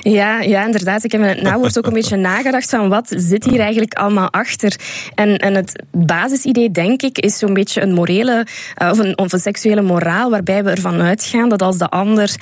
[0.00, 1.04] Ja, ja, inderdaad.
[1.04, 4.76] Ik heb het nawoord ook een beetje nagedacht van wat zit hier eigenlijk allemaal achter.
[5.14, 8.46] En, en het basisidee, denk ik, is zo'n beetje een morele
[8.82, 12.34] uh, of, een, of een seksuele moraal waarbij we ervan uitgaan dat als de ander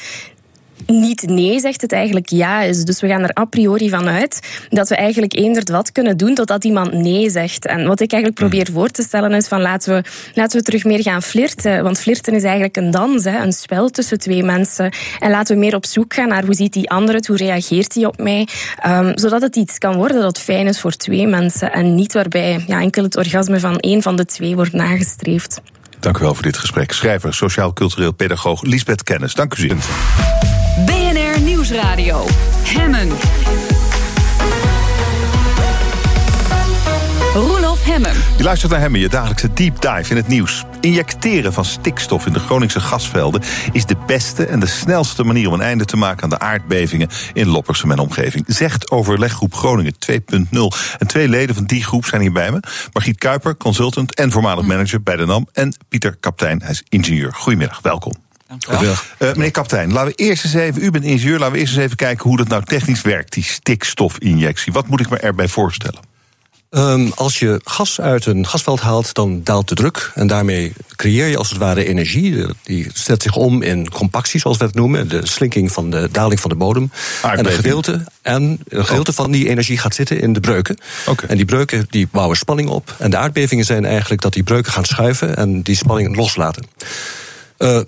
[0.86, 2.84] niet nee zegt, het eigenlijk ja is.
[2.84, 6.34] Dus we gaan er a priori van uit dat we eigenlijk eender wat kunnen doen
[6.34, 7.66] totdat iemand nee zegt.
[7.66, 10.84] En wat ik eigenlijk probeer voor te stellen is van laten we, laten we terug
[10.84, 11.82] meer gaan flirten.
[11.82, 14.92] Want flirten is eigenlijk een dans, hè, een spel tussen twee mensen.
[15.18, 17.94] En laten we meer op zoek gaan naar hoe ziet die ander het, hoe reageert
[17.94, 18.48] hij op mij.
[18.86, 21.72] Um, zodat het iets kan worden dat fijn is voor twee mensen.
[21.72, 25.60] En niet waarbij ja, enkel het orgasme van één van de twee wordt nagestreefd.
[26.00, 26.92] Dank u wel voor dit gesprek.
[26.92, 29.34] Schrijver, sociaal-cultureel pedagoog Lisbeth Kennis.
[29.34, 30.51] Dank u zeer.
[31.44, 32.26] Nieuwsradio.
[32.62, 33.08] Hemmen.
[37.34, 38.12] Roelof Hemmen.
[38.36, 40.64] Je luistert naar Hemmen, je dagelijkse deep dive in het nieuws.
[40.80, 45.54] Injecteren van stikstof in de Groningse gasvelden is de beste en de snelste manier om
[45.54, 48.44] een einde te maken aan de aardbevingen in Loppersum en omgeving.
[48.46, 50.16] Zegt overleggroep Groningen 2.0.
[50.98, 52.60] En twee leden van die groep zijn hier bij me.
[52.92, 55.48] Margriet Kuiper, consultant en voormalig manager bij de NAM.
[55.52, 57.32] En Pieter Kaptein, hij is ingenieur.
[57.34, 58.12] Goedemiddag, welkom.
[58.70, 61.84] Uh, meneer kapitein, laten we eerst eens even, u bent ingenieur, laten we eerst eens
[61.84, 64.72] even kijken hoe dat nou technisch werkt, die stikstofinjectie.
[64.72, 66.10] Wat moet ik me erbij voorstellen?
[66.74, 70.10] Um, als je gas uit een gasveld haalt, dan daalt de druk.
[70.14, 72.46] En daarmee creëer je als het ware energie.
[72.62, 75.08] Die zet zich om in compactie, zoals we het noemen.
[75.08, 76.90] De slinking van de daling van de bodem.
[77.22, 80.78] En een gedeelte, en een gedeelte van die energie gaat zitten in de breuken.
[81.06, 81.28] Okay.
[81.28, 82.94] En die breuken die bouwen spanning op.
[82.98, 86.66] En de aardbevingen zijn eigenlijk dat die breuken gaan schuiven en die spanning loslaten.
[87.58, 87.80] Uh,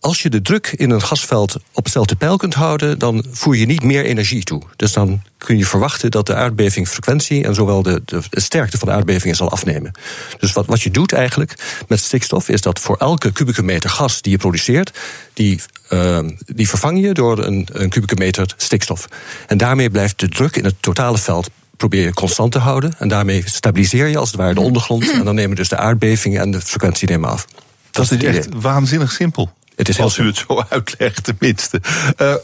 [0.00, 3.66] als je de druk in een gasveld op hetzelfde pijl kunt houden, dan voer je
[3.66, 4.62] niet meer energie toe.
[4.76, 8.94] Dus dan kun je verwachten dat de aardbevingfrequentie en zowel de, de, sterkte van de
[8.94, 9.92] aardbevingen zal afnemen.
[10.38, 14.22] Dus wat, wat je doet eigenlijk met stikstof, is dat voor elke kubieke meter gas
[14.22, 14.98] die je produceert,
[15.32, 19.08] die, uh, die vervang je door een, een kubieke meter stikstof.
[19.46, 22.94] En daarmee blijft de druk in het totale veld probeer je constant te houden.
[22.98, 25.10] En daarmee stabiliseer je als het ware de ondergrond.
[25.12, 27.46] En dan nemen dus de aardbevingen en de frequentie nemen af.
[27.90, 29.50] Dat, dat is echt waanzinnig simpel.
[29.78, 31.80] Het is Als u het zo uitlegt, tenminste.
[32.18, 32.34] Uh,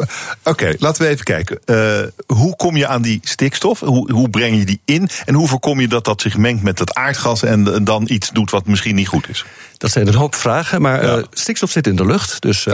[0.45, 1.59] Oké, laten we even kijken.
[1.67, 3.81] Uh, hoe kom je aan die stikstof?
[3.81, 5.09] Hoe, hoe, breng je die in?
[5.25, 8.31] En hoe voorkom je dat dat zich mengt met het aardgas en, en dan iets
[8.31, 9.45] doet wat misschien niet goed is?
[9.79, 11.17] Dat zijn een hoop vragen, maar ja.
[11.17, 12.43] uh, stikstof zit in de lucht.
[12.43, 12.73] Dus 78%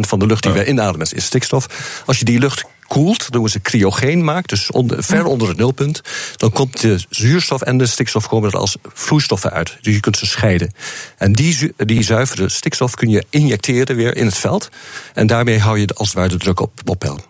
[0.00, 1.66] van de lucht die wij inademen is stikstof.
[2.06, 5.56] Als je die lucht koelt, doen we ze cryogeen maakt, dus onder, ver onder het
[5.56, 6.00] nulpunt,
[6.36, 9.78] dan komt de zuurstof en de stikstof komen er als vloeistoffen uit.
[9.80, 10.72] Dus je kunt ze scheiden.
[11.18, 14.68] En die, die zuivere stikstof kun je injecteren weer in het veld.
[15.14, 17.20] En daarmee hou je als het ware de druk op, op peil.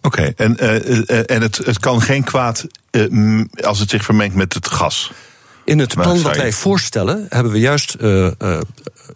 [0.00, 2.66] Oké, en, uh, en het, het kan geen kwaad
[3.60, 5.12] als het zich vermengt met het gas.
[5.64, 8.30] In het plan wat wij voorstellen, hebben we juist uh, uh,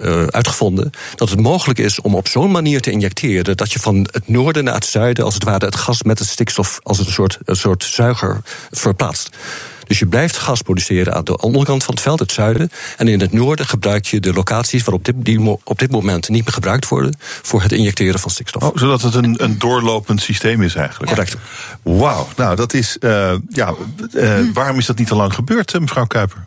[0.01, 4.09] uh, uitgevonden dat het mogelijk is om op zo'n manier te injecteren dat je van
[4.11, 7.13] het noorden naar het zuiden, als het ware, het gas met het stikstof als een
[7.13, 9.37] soort, een soort zuiger verplaatst.
[9.87, 12.70] Dus je blijft gas produceren aan de onderkant van het veld, het zuiden.
[12.96, 16.44] En in het noorden gebruik je de locaties waarop dit, die op dit moment niet
[16.44, 18.62] meer gebruikt worden voor het injecteren van stikstof.
[18.62, 21.12] Oh, zodat het een, een doorlopend systeem is eigenlijk.
[21.12, 21.37] Correct.
[21.83, 22.96] Wauw, nou dat is.
[23.01, 23.75] Uh, ja,
[24.12, 26.46] uh, waarom is dat niet al lang gebeurd, mevrouw Kuiper?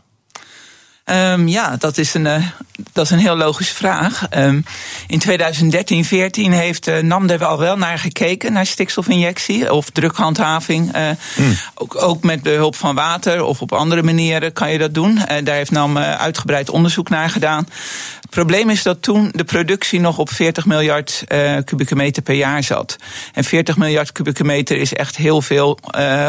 [1.11, 2.45] Um, ja, dat is een, uh,
[2.93, 4.27] dat is een heel logische vraag.
[4.37, 4.65] Um,
[5.07, 10.95] in 2013, 14 heeft uh, NAM er al wel naar gekeken, naar stikstofinjectie of drukhandhaving.
[10.95, 11.57] Uh, mm.
[11.75, 15.15] ook, ook met behulp van water of op andere manieren kan je dat doen.
[15.43, 17.67] daar heeft NAM uitgebreid onderzoek naar gedaan.
[18.29, 21.23] Het probleem is dat toen de productie nog op 40 miljard
[21.65, 22.95] kubieke meter per jaar zat.
[23.33, 25.79] En 40 miljard kubieke meter is echt heel veel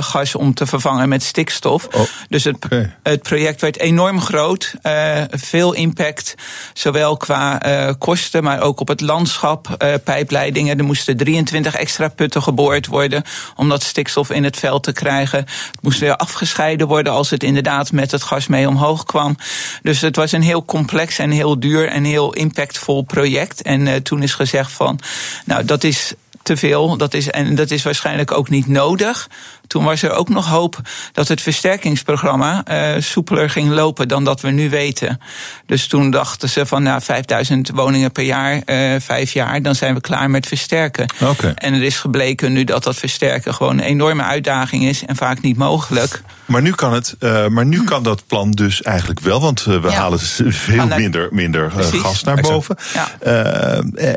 [0.00, 1.88] gas om te vervangen met stikstof.
[1.92, 2.96] Oh, dus het, okay.
[3.02, 4.74] het project werd enorm groot.
[4.82, 6.34] Uh, veel impact,
[6.72, 7.58] zowel qua
[7.98, 9.76] kosten, maar ook op het landschap.
[10.04, 13.22] Pijpleidingen, er moesten 23 extra putten geboord worden
[13.56, 15.38] om dat stikstof in het veld te krijgen.
[15.38, 19.36] Het moest weer afgescheiden worden als het inderdaad met het gas mee omhoog kwam.
[19.82, 23.62] Dus het was een heel complex en heel duur en heel impactvol project.
[23.62, 25.00] En toen is gezegd van,
[25.44, 26.96] nou dat is te veel.
[26.96, 29.28] Dat is, en dat is waarschijnlijk ook niet nodig.
[29.70, 30.80] Toen was er ook nog hoop
[31.12, 35.20] dat het versterkingsprogramma uh, soepeler ging lopen dan dat we nu weten.
[35.66, 39.94] Dus toen dachten ze van nou, 5000 woningen per jaar, uh, vijf jaar, dan zijn
[39.94, 41.12] we klaar met versterken.
[41.20, 41.52] Okay.
[41.54, 45.40] En er is gebleken nu dat dat versterken gewoon een enorme uitdaging is en vaak
[45.40, 46.22] niet mogelijk.
[46.44, 49.80] Maar nu kan, het, uh, maar nu kan dat plan dus eigenlijk wel, want we
[49.82, 49.90] ja.
[49.90, 52.76] halen veel naar, minder, minder gas naar boven.
[52.94, 53.08] Ja.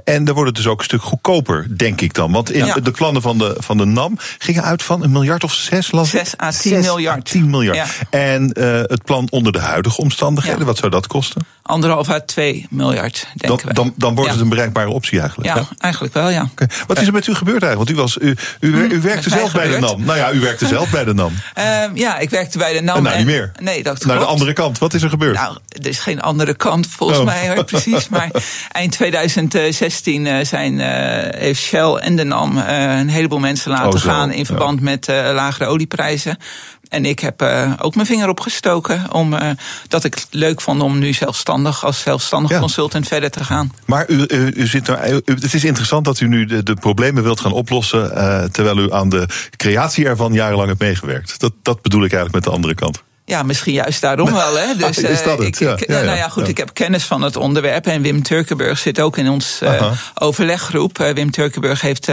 [0.04, 2.32] en er wordt het dus ook een stuk goedkoper, denk ik dan.
[2.32, 2.74] Want in ja.
[2.74, 6.10] de plannen van de, van de NAM gingen uit van een miljard of zes, las
[6.10, 7.26] 6 à 10 miljard.
[7.26, 7.78] 10 miljard.
[7.78, 7.86] Ja.
[8.10, 10.66] En uh, het plan onder de huidige omstandigheden, ja.
[10.66, 11.46] wat zou dat kosten?
[11.66, 14.36] Anderhalf à 2 miljard, denken dan, dan, dan wordt ja.
[14.36, 15.56] het een bereikbare optie eigenlijk.
[15.56, 16.48] Ja, eigenlijk wel, ja.
[16.52, 16.68] Okay.
[16.88, 17.98] Wat is er met u gebeurd eigenlijk?
[17.98, 20.04] Want u, was, u, u, u werkte zelf bij de NAM.
[20.04, 21.34] Nou ja, u werkte zelf bij de NAM.
[21.58, 22.98] Uh, ja, ik werkte bij de NAM.
[22.98, 23.52] En nou, niet meer.
[23.62, 24.78] Nee, dat Naar de andere kant.
[24.78, 25.36] Wat is er gebeurd?
[25.36, 27.26] Nou, er is geen andere kant volgens oh.
[27.26, 28.10] mij, hoor, precies.
[28.10, 28.32] Maar
[28.72, 30.86] eind 2016 uh, zijn, uh,
[31.40, 35.66] heeft Shell en de NAM een heleboel mensen laten oh, gaan in verband met lagere
[35.66, 36.38] olieprijzen.
[36.90, 39.14] En ik heb uh, ook mijn vinger opgestoken.
[39.14, 39.50] Om, uh,
[39.88, 42.60] dat ik het leuk vond om nu zelfstandig als zelfstandig ja.
[42.60, 43.72] consultant verder te gaan.
[43.86, 46.74] Maar u, u, u zit er, u, het is interessant dat u nu de, de
[46.74, 48.12] problemen wilt gaan oplossen.
[48.12, 51.40] Uh, terwijl u aan de creatie ervan jarenlang hebt meegewerkt.
[51.40, 53.04] Dat, dat bedoel ik eigenlijk met de andere kant.
[53.34, 54.58] Ja, misschien juist daarom wel.
[54.58, 54.76] Hè.
[54.76, 55.48] Dus, is dat het?
[55.48, 57.88] Ik, ja, nou ja, goed, ik heb kennis van het onderwerp.
[57.88, 61.00] En Wim Turkenburg zit ook in ons uh, overleggroep.
[61.00, 62.08] Uh, Wim Turkenburg heeft,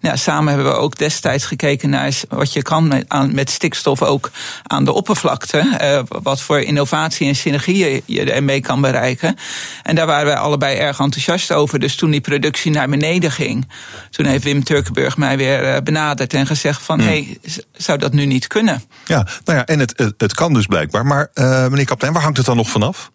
[0.00, 4.02] nou, samen hebben we ook destijds gekeken naar wat je kan met, aan, met stikstof
[4.02, 4.30] ook
[4.62, 6.06] aan de oppervlakte.
[6.22, 9.36] wat voor innovatie en synergieën je ermee kan bereiken.
[9.82, 11.78] En daar waren wij allebei erg enthousiast over.
[11.78, 13.68] Dus toen die productie naar beneden ging,
[14.10, 17.38] toen heeft Wim Turkenburg mij weer benaderd en gezegd van, hé, Hmm.
[17.42, 18.82] hey, zou dat nu niet kunnen?
[19.04, 21.06] Ja, nou ja, en het, het, het kan dus blijkbaar.
[21.06, 23.10] Maar uh, meneer kapitein, waar hangt het dan nog vanaf?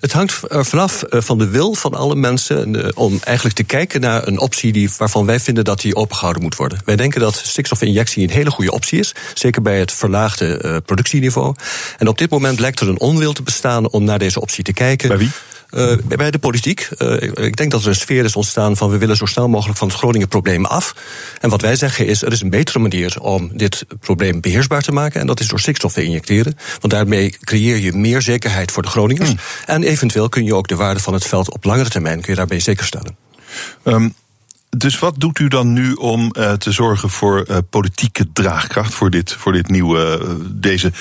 [0.00, 4.26] Het hangt er vanaf van de wil van alle mensen om eigenlijk te kijken naar
[4.26, 6.78] een optie die, waarvan wij vinden dat die opengehouden moet worden.
[6.84, 11.54] Wij denken dat stikstofinjectie een hele goede optie is, zeker bij het verlaagde productieniveau.
[11.96, 14.72] En op dit moment lijkt er een onwil te bestaan om naar deze optie te
[14.72, 15.08] kijken.
[15.08, 15.30] Bij wie?
[15.70, 16.88] Uh, bij de politiek.
[16.98, 19.78] Uh, ik denk dat er een sfeer is ontstaan van we willen zo snel mogelijk
[19.78, 20.94] van het Groningen-probleem af.
[21.40, 24.92] En wat wij zeggen is, er is een betere manier om dit probleem beheersbaar te
[24.92, 25.20] maken.
[25.20, 26.56] En dat is door stikstof te injecteren.
[26.80, 29.28] Want daarmee creëer je meer zekerheid voor de Groningers.
[29.28, 29.38] Hmm.
[29.66, 32.38] En eventueel kun je ook de waarde van het veld op langere termijn kun je
[32.38, 33.16] daarbij zekerstellen.
[33.84, 34.14] Um,
[34.68, 39.10] dus wat doet u dan nu om uh, te zorgen voor uh, politieke draagkracht voor
[39.10, 40.92] dit, voor dit nieuwe, uh, deze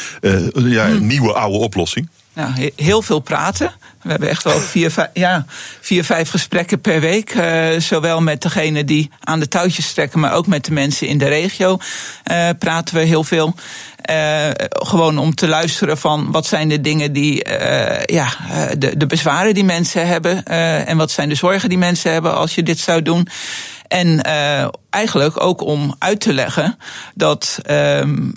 [0.53, 1.07] ja, hmm.
[1.07, 2.09] nieuwe oude oplossing?
[2.37, 3.71] Nou, heel veel praten.
[4.01, 5.45] We hebben echt wel vier, vijf, ja,
[5.81, 7.35] vier, vijf gesprekken per week.
[7.35, 11.17] Uh, zowel met degene die aan de touwtjes trekken, maar ook met de mensen in
[11.17, 11.77] de regio
[12.31, 13.55] uh, praten we heel veel.
[14.09, 17.47] Uh, gewoon om te luisteren van wat zijn de dingen die,
[18.05, 18.27] ja,
[18.77, 20.45] de, de bezwaren die mensen hebben.
[20.85, 23.27] en wat zijn de zorgen die mensen hebben als je dit zou doen.
[23.87, 24.21] En
[24.97, 26.77] eigenlijk ook om uit te leggen
[27.15, 28.35] dat um,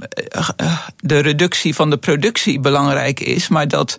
[0.96, 3.96] de reductie van de productie belangrijk is, maar dat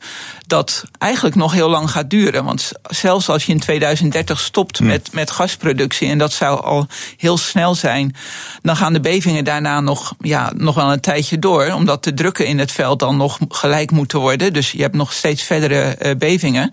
[0.48, 2.44] dat eigenlijk nog heel lang gaat duren.
[2.44, 4.86] Want zelfs als je in 2030 stopt hm.
[4.86, 8.16] met, met gasproductie, en dat zou al heel snel zijn,
[8.62, 12.46] dan gaan de bevingen daarna nog, ja, nog wel een tijdje door, omdat de drukken
[12.46, 14.54] in het veld dan nog gelijk moeten worden.
[14.54, 16.72] Dus je hebt nog steeds verdere uh, bevingen.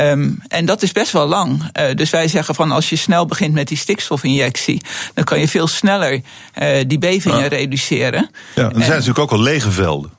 [0.00, 1.62] Um, en dat is best wel lang.
[1.80, 4.82] Uh, dus wij zeggen van als je snel begint met die stikstofinjectie,
[5.14, 6.12] dan kan je veel sneller
[6.62, 8.30] uh, die bevingen reduceren.
[8.54, 10.18] Ja, er zijn natuurlijk ook al lege velden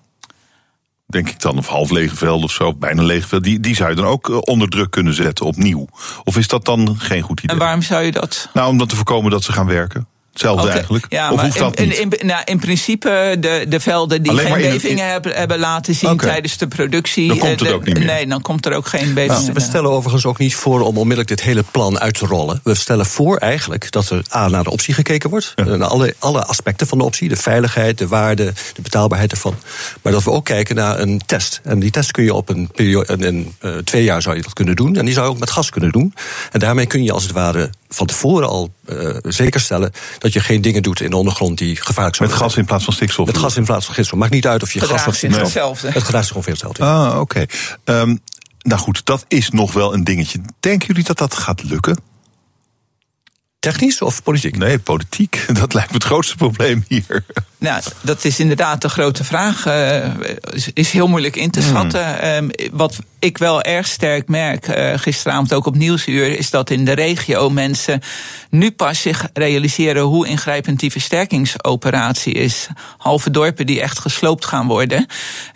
[1.11, 3.89] denk ik dan, of half lege velden of zo, bijna lege velden, die, die zou
[3.89, 5.87] je dan ook eh, onder druk kunnen zetten opnieuw.
[6.23, 7.55] Of is dat dan geen goed idee?
[7.55, 8.49] En waarom zou je dat?
[8.53, 10.07] Nou, om dat te voorkomen dat ze gaan werken.
[10.31, 11.05] Hetzelfde eigenlijk.
[11.09, 14.71] Ja, of hoeft dat in, in, in, nou, in principe de, de velden die geen
[14.71, 17.27] bevingen hebben, hebben laten zien tijdens de productie.
[17.27, 18.05] Dan komt het ook niet meer.
[18.05, 19.41] Nee, dan komt er ook geen bevingen.
[19.41, 22.59] Nou, we stellen overigens ook niet voor om onmiddellijk dit hele plan uit te rollen.
[22.63, 25.53] We stellen voor eigenlijk dat er A naar de optie gekeken wordt.
[25.55, 25.63] Ja.
[25.63, 27.29] Naar alle, alle aspecten van de optie.
[27.29, 29.55] De veiligheid, de waarde, de betaalbaarheid ervan.
[30.01, 31.59] Maar dat we ook kijken naar een test.
[31.63, 34.53] En die test kun je op een periode, in uh, twee jaar zou je dat
[34.53, 34.95] kunnen doen.
[34.95, 36.13] En die zou je ook met gas kunnen doen.
[36.51, 39.91] En daarmee kun je als het ware van tevoren al uh, zekerstellen
[40.21, 42.29] dat je geen dingen doet in de ondergrond die gevaarlijk zijn.
[42.29, 43.25] Met gas in plaats van stikstof?
[43.25, 44.19] Met gas in plaats van stikstof.
[44.19, 45.41] Maakt niet uit of je gas of stikstof.
[45.41, 45.91] Hetzelfde.
[45.91, 46.83] Het gedraagt zich ongeveer hetzelfde.
[46.83, 47.47] Ah, oké.
[47.85, 47.99] Okay.
[48.01, 48.19] Um,
[48.59, 50.41] nou goed, dat is nog wel een dingetje.
[50.59, 51.97] Denken jullie dat dat gaat lukken?
[53.59, 54.57] Technisch of politiek?
[54.57, 55.45] Nee, politiek.
[55.59, 57.25] Dat lijkt me het grootste probleem hier.
[57.61, 59.65] Nou, dat is inderdaad de grote vraag.
[59.65, 60.05] Uh,
[60.73, 62.17] is heel moeilijk in te schatten.
[62.19, 62.29] Hmm.
[62.29, 66.85] Um, wat ik wel erg sterk merk, uh, gisteravond ook op Nieuwsuur, is dat in
[66.85, 68.01] de regio mensen
[68.49, 72.67] nu pas zich realiseren hoe ingrijpend die versterkingsoperatie is.
[72.97, 75.05] Halve dorpen die echt gesloopt gaan worden.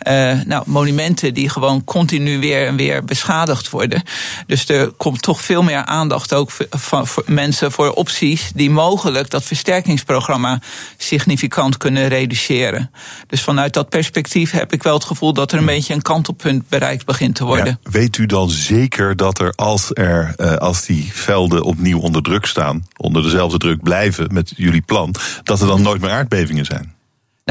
[0.08, 4.02] Uh, nou, monumenten die gewoon continu weer en weer beschadigd worden.
[4.46, 9.30] Dus er komt toch veel meer aandacht ook van voor mensen voor opties die mogelijk
[9.30, 10.60] dat versterkingsprogramma
[10.96, 12.90] significant kunnen reduceren.
[13.26, 16.68] Dus vanuit dat perspectief heb ik wel het gevoel dat er een beetje een kantelpunt
[16.68, 17.78] bereikt begint te worden.
[17.82, 22.22] Ja, weet u dan zeker dat er als, er, uh, als die velden opnieuw onder
[22.22, 26.64] druk staan, onder dezelfde druk blijven met jullie plan, dat er dan nooit meer aardbevingen
[26.64, 26.95] zijn?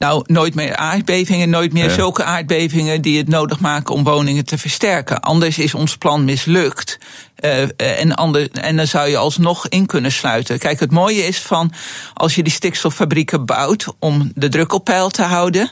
[0.02, 4.58] Nou, nooit meer aardbevingen, nooit meer zulke aardbevingen die het nodig maken om woningen te
[4.58, 5.22] versterken.
[5.22, 6.98] Anders is ons plan mislukt.
[7.40, 10.60] Uh, en, ander, en dan zou je alsnog in kunnen sluiten.
[10.60, 11.72] Kijk, het mooie is van
[12.14, 15.72] als je die stikstoffabrieken bouwt om de druk op peil te houden.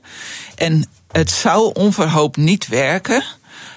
[0.56, 3.24] En het zou onverhoopt niet werken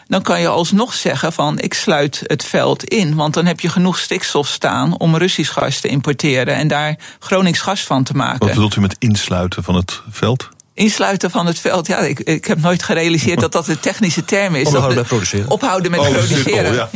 [0.07, 3.15] dan kan je alsnog zeggen van ik sluit het veld in.
[3.15, 7.61] Want dan heb je genoeg stikstof staan om Russisch gas te importeren en daar Gronings
[7.61, 8.39] gas van te maken.
[8.39, 10.49] Wat bedoelt u met insluiten van het veld?
[10.77, 11.87] Insluiten van het veld.
[11.87, 14.67] Ja, ik, ik heb nooit gerealiseerd dat dat de technische term is.
[14.67, 15.51] Ophouden met produceren.
[15.51, 16.75] Ophouden met oh, produceren.
[16.75, 16.89] ja.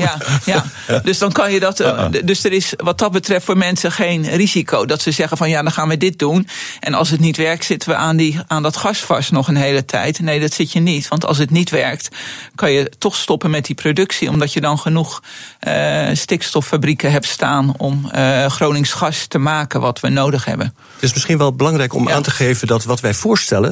[0.44, 1.00] Ja, ja.
[1.02, 1.80] Dus dan kan je dat.
[1.80, 4.86] Uh, dus er is wat dat betreft voor mensen geen risico.
[4.86, 6.48] Dat ze zeggen van ja, dan gaan we dit doen.
[6.80, 9.56] En als het niet werkt, zitten we aan, die, aan dat gas vast nog een
[9.56, 10.20] hele tijd.
[10.20, 11.08] Nee, dat zit je niet.
[11.08, 12.08] Want als het niet werkt,
[12.54, 14.28] kan je toch stoppen met die productie.
[14.28, 15.22] Omdat je dan genoeg
[15.68, 20.74] uh, stikstoffabrieken hebt staan om uh, Gronings gas te maken wat we nodig hebben.
[20.94, 23.69] Het is misschien wel belangrijk om aan te geven dat wat wij voorstellen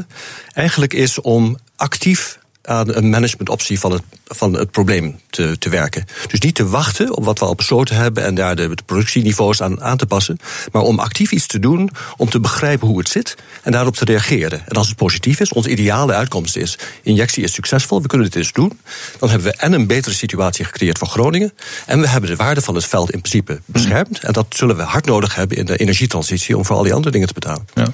[0.53, 6.05] eigenlijk is om actief aan een managementoptie van het, van het probleem te, te werken.
[6.29, 9.63] Dus niet te wachten op wat we al besloten hebben en daar de, de productieniveaus
[9.63, 10.39] aan aan te passen,
[10.73, 14.05] maar om actief iets te doen om te begrijpen hoe het zit en daarop te
[14.05, 14.63] reageren.
[14.67, 18.37] En als het positief is, onze ideale uitkomst is: injectie is succesvol, we kunnen dit
[18.37, 18.81] eens doen.
[19.19, 21.53] Dan hebben we en een betere situatie gecreëerd voor Groningen
[21.87, 24.19] en we hebben de waarde van het veld in principe beschermd.
[24.19, 27.13] En dat zullen we hard nodig hebben in de energietransitie om voor al die andere
[27.13, 27.67] dingen te betalen.
[27.75, 27.87] Ja.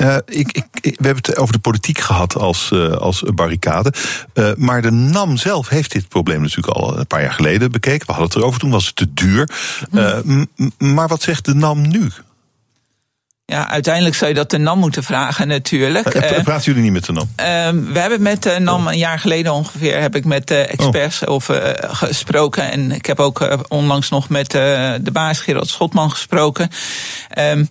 [0.00, 3.92] Uh, ik, ik, we hebben het over de politiek gehad als, uh, als barricade.
[4.34, 8.06] Uh, maar de NAM zelf heeft dit probleem natuurlijk al een paar jaar geleden bekeken.
[8.06, 9.50] We hadden het erover, toen was het te duur.
[9.92, 10.18] Uh,
[10.78, 12.10] maar wat zegt de NAM nu?
[13.44, 16.10] Ja, uiteindelijk zou je dat de NAM moeten vragen natuurlijk.
[16.42, 17.28] praten jullie niet met de NAM?
[17.40, 21.22] Uh, we hebben met de NAM een jaar geleden ongeveer heb ik met de experts
[21.22, 21.30] oh.
[21.30, 22.70] over gesproken.
[22.70, 26.70] En ik heb ook onlangs nog met de baas Gerard Schotman gesproken.
[27.38, 27.68] Um,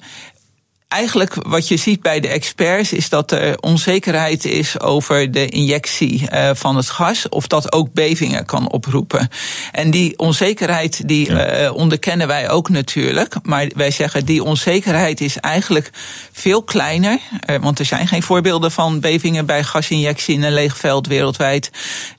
[0.90, 6.28] eigenlijk wat je ziet bij de experts is dat er onzekerheid is over de injectie
[6.34, 9.30] uh, van het gas, of dat ook bevingen kan oproepen.
[9.72, 11.64] En die onzekerheid die ja.
[11.64, 15.90] uh, onderkennen wij ook natuurlijk, maar wij zeggen die onzekerheid is eigenlijk
[16.32, 20.78] veel kleiner, uh, want er zijn geen voorbeelden van bevingen bij gasinjectie in een leeg
[20.78, 21.72] veld wereldwijd.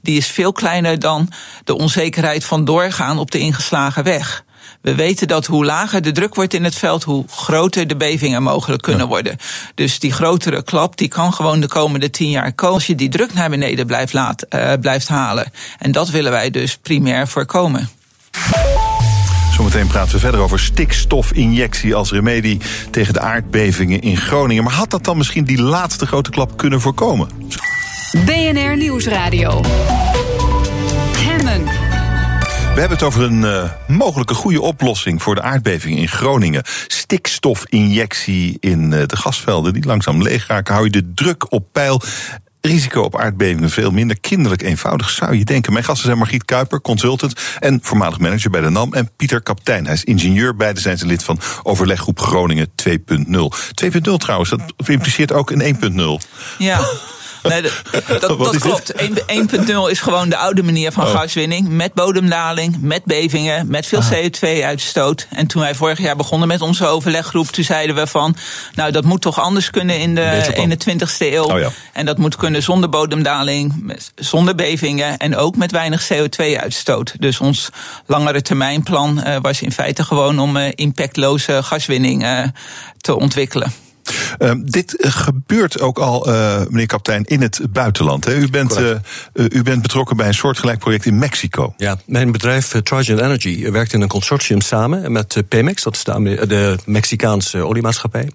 [0.02, 1.28] Die is veel kleiner dan
[1.64, 4.44] de onzekerheid van doorgaan op de ingeslagen weg.
[4.80, 8.42] We weten dat hoe lager de druk wordt in het veld, hoe groter de bevingen
[8.42, 9.08] mogelijk kunnen ja.
[9.08, 9.36] worden.
[9.74, 13.08] Dus die grotere klap, die kan gewoon de komende tien jaar komen als je die
[13.08, 15.52] druk naar beneden blijft, laat, uh, blijft halen.
[15.78, 17.88] En dat willen wij dus primair voorkomen.
[19.52, 22.60] Zometeen praten we verder over stikstofinjectie als remedie
[22.90, 24.64] tegen de aardbevingen in Groningen.
[24.64, 27.28] Maar had dat dan misschien die laatste grote klap kunnen voorkomen?
[28.24, 29.60] BNR Nieuwsradio.
[32.74, 36.62] We hebben het over een uh, mogelijke goede oplossing voor de aardbeving in Groningen.
[36.86, 40.72] Stikstofinjectie in uh, de gasvelden die langzaam leeg raken.
[40.74, 42.02] Hou je de druk op peil.
[42.60, 44.20] Risico op aardbevingen veel minder.
[44.20, 45.72] Kinderlijk eenvoudig zou je denken.
[45.72, 48.94] Mijn gasten zijn Margriet Kuiper, consultant en voormalig manager bij de NAM.
[48.94, 50.56] En Pieter Kaptein, hij is ingenieur.
[50.56, 52.94] Beide zijn ze lid van overleggroep Groningen 2.0.
[53.84, 55.76] 2.0 trouwens, dat impliceert ook een
[56.22, 56.28] 1.0.
[56.58, 56.80] Ja.
[57.42, 57.72] Nee, dat,
[58.20, 58.92] dat, klopt.
[58.92, 61.10] 1.0 is gewoon de oude manier van oh.
[61.10, 61.68] gaswinning.
[61.68, 64.12] Met bodemdaling, met bevingen, met veel ah.
[64.12, 65.26] CO2-uitstoot.
[65.30, 68.36] En toen wij vorig jaar begonnen met onze overleggroep, toen zeiden we van,
[68.74, 71.44] nou dat moet toch anders kunnen in de, in de 20ste eeuw.
[71.44, 71.70] Oh, ja.
[71.92, 77.14] En dat moet kunnen zonder bodemdaling, zonder bevingen en ook met weinig CO2-uitstoot.
[77.18, 77.68] Dus ons
[78.06, 82.42] langere termijnplan uh, was in feite gewoon om uh, impactloze gaswinning uh,
[83.00, 83.72] te ontwikkelen.
[84.38, 88.24] Uh, dit gebeurt ook al, uh, meneer kapitein, in het buitenland.
[88.24, 88.34] Hè?
[88.34, 88.94] U, bent, uh,
[89.32, 91.74] u bent betrokken bij een soortgelijk project in Mexico.
[91.76, 96.46] Ja, mijn bedrijf Trajan Energy werkt in een consortium samen met Pemex, dat is de,
[96.46, 98.28] de Mexicaanse oliemaatschappij.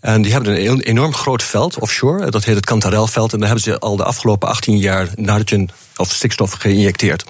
[0.00, 3.32] En die hebben een enorm groot veld offshore, dat heet het Cantarelveld.
[3.32, 7.24] En daar hebben ze al de afgelopen 18 jaar nitrogen of stikstof geïnjecteerd.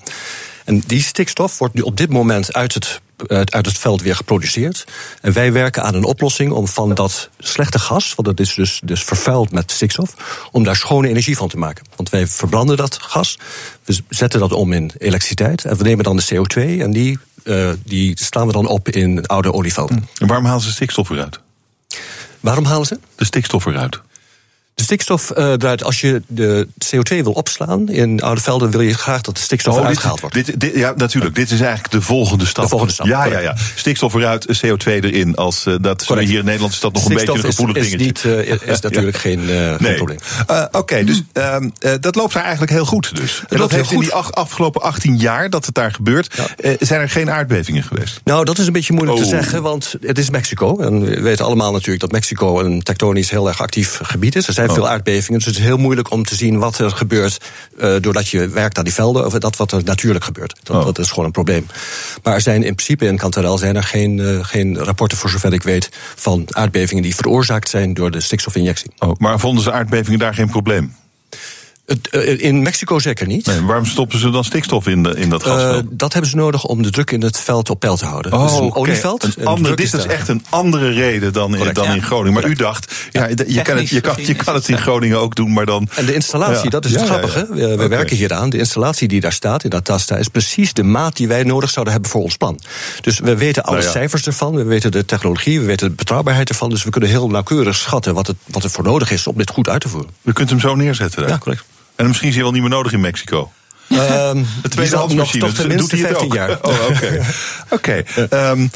[0.67, 4.87] En die stikstof wordt nu op dit moment uit het, uit het veld weer geproduceerd.
[5.21, 8.81] En wij werken aan een oplossing om van dat slechte gas, want dat is dus,
[8.85, 10.15] dus vervuild met stikstof,
[10.53, 11.85] om daar schone energie van te maken.
[11.97, 13.39] Want wij verbranden dat gas,
[13.85, 17.71] we zetten dat om in elektriciteit en we nemen dan de CO2 en die, uh,
[17.85, 20.09] die slaan we dan op in oude olievelden.
[20.19, 21.41] En waarom halen ze stikstof eruit?
[22.41, 22.99] Waarom halen ze?
[23.15, 24.01] De stikstof eruit.
[24.77, 28.95] De stikstof uh, eruit, als je de CO2 wil opslaan in oude velden, wil je
[28.95, 30.35] graag dat de stikstof oh, eruit gehaald wordt.
[30.35, 31.35] Dit, dit, ja, natuurlijk.
[31.35, 32.63] Dit is eigenlijk de volgende stap.
[32.65, 33.07] De volgende stap.
[33.07, 33.57] Ja, ja, ja.
[33.75, 35.35] Stikstof eruit, CO2 erin.
[35.35, 37.83] Als, uh, dat, hier in Nederland is dat nog stikstof een beetje een gevoelig is,
[37.83, 38.31] is dingetje.
[38.31, 39.77] Niet, uh, is natuurlijk geen, nee.
[39.77, 40.19] geen probleem.
[40.47, 41.57] Oké, okay, dus uh,
[42.01, 43.17] dat loopt daar eigenlijk heel goed.
[43.17, 43.43] Dus.
[43.49, 46.77] En dat heeft in die afgelopen 18 jaar dat het daar gebeurt, ja.
[46.79, 48.21] zijn er geen aardbevingen geweest?
[48.25, 49.25] Nou, dat is een beetje moeilijk oh.
[49.25, 50.79] te zeggen, want het is Mexico.
[50.79, 54.47] En we weten allemaal natuurlijk dat Mexico een tektonisch heel erg actief gebied is.
[54.47, 54.75] Er zijn oh.
[54.75, 57.45] veel aardbevingen, dus het is heel moeilijk om te zien wat er gebeurt
[57.79, 60.59] uh, doordat je werkt aan die velden, of dat wat er natuurlijk gebeurt.
[60.63, 60.85] Dat, oh.
[60.85, 61.67] dat is gewoon een probleem.
[62.23, 65.53] Maar er zijn in principe in Cantarel zijn er geen, uh, geen rapporten, voor zover
[65.53, 68.91] ik weet, van aardbevingen die veroorzaakt zijn door de stikstofinjectie.
[68.99, 70.95] Oh, maar vonden ze aardbevingen daar geen probleem?
[72.37, 73.47] In Mexico zeker niet.
[73.47, 75.85] Nee, waarom stoppen ze dan stikstof in, de, in dat gasveld?
[75.85, 78.33] Uh, dat hebben ze nodig om de druk in het veld op peil te houden.
[78.33, 78.81] Oh, dus een okay.
[78.81, 79.37] olieveld.
[79.37, 81.95] Een andere, dit is echt een andere reden dan, in, dan ja.
[81.95, 82.33] in Groningen.
[82.33, 82.61] Maar Correct.
[82.61, 85.35] u dacht, ja, je, je, kan het, je, kan, je kan het in Groningen ook
[85.35, 85.89] doen, maar dan.
[85.95, 86.71] En de installatie, ja.
[86.71, 87.47] dat is het grappige.
[87.51, 87.89] We, we okay.
[87.89, 88.51] werken hier aan.
[88.51, 91.71] De installatie die daar staat, in dat Tasta, is precies de maat die wij nodig
[91.71, 92.61] zouden hebben voor ons plan.
[93.01, 96.49] Dus we weten alle nou cijfers ervan, we weten de technologie, we weten de betrouwbaarheid
[96.49, 96.71] ervan.
[96.71, 99.51] Dus we kunnen heel nauwkeurig schatten wat, het, wat er voor nodig is om dit
[99.51, 100.11] goed uit te voeren.
[100.23, 101.23] U kunt hem zo neerzetten.
[101.23, 101.29] Hè?
[101.29, 101.65] Ja, correct.
[101.97, 103.51] En misschien is hij wel niet meer nodig in Mexico.
[103.93, 103.99] Um,
[104.63, 106.35] de nog, nog doet hij het ook.
[106.35, 106.59] jaar.
[106.63, 107.23] Oh, oké.
[107.71, 108.05] Okay.
[108.17, 108.51] okay.
[108.51, 108.71] um,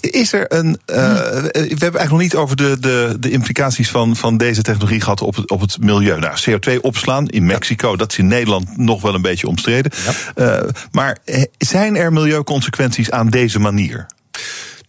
[0.00, 0.66] is er een.
[0.66, 5.00] Uh, we hebben eigenlijk nog niet over de, de, de implicaties van, van deze technologie
[5.00, 6.18] gehad op het, op het milieu.
[6.18, 9.92] Nou, CO2 opslaan in Mexico, dat is in Nederland nog wel een beetje omstreden.
[10.36, 10.62] Ja.
[10.62, 11.18] Uh, maar
[11.58, 14.06] zijn er milieuconsequenties aan deze manier?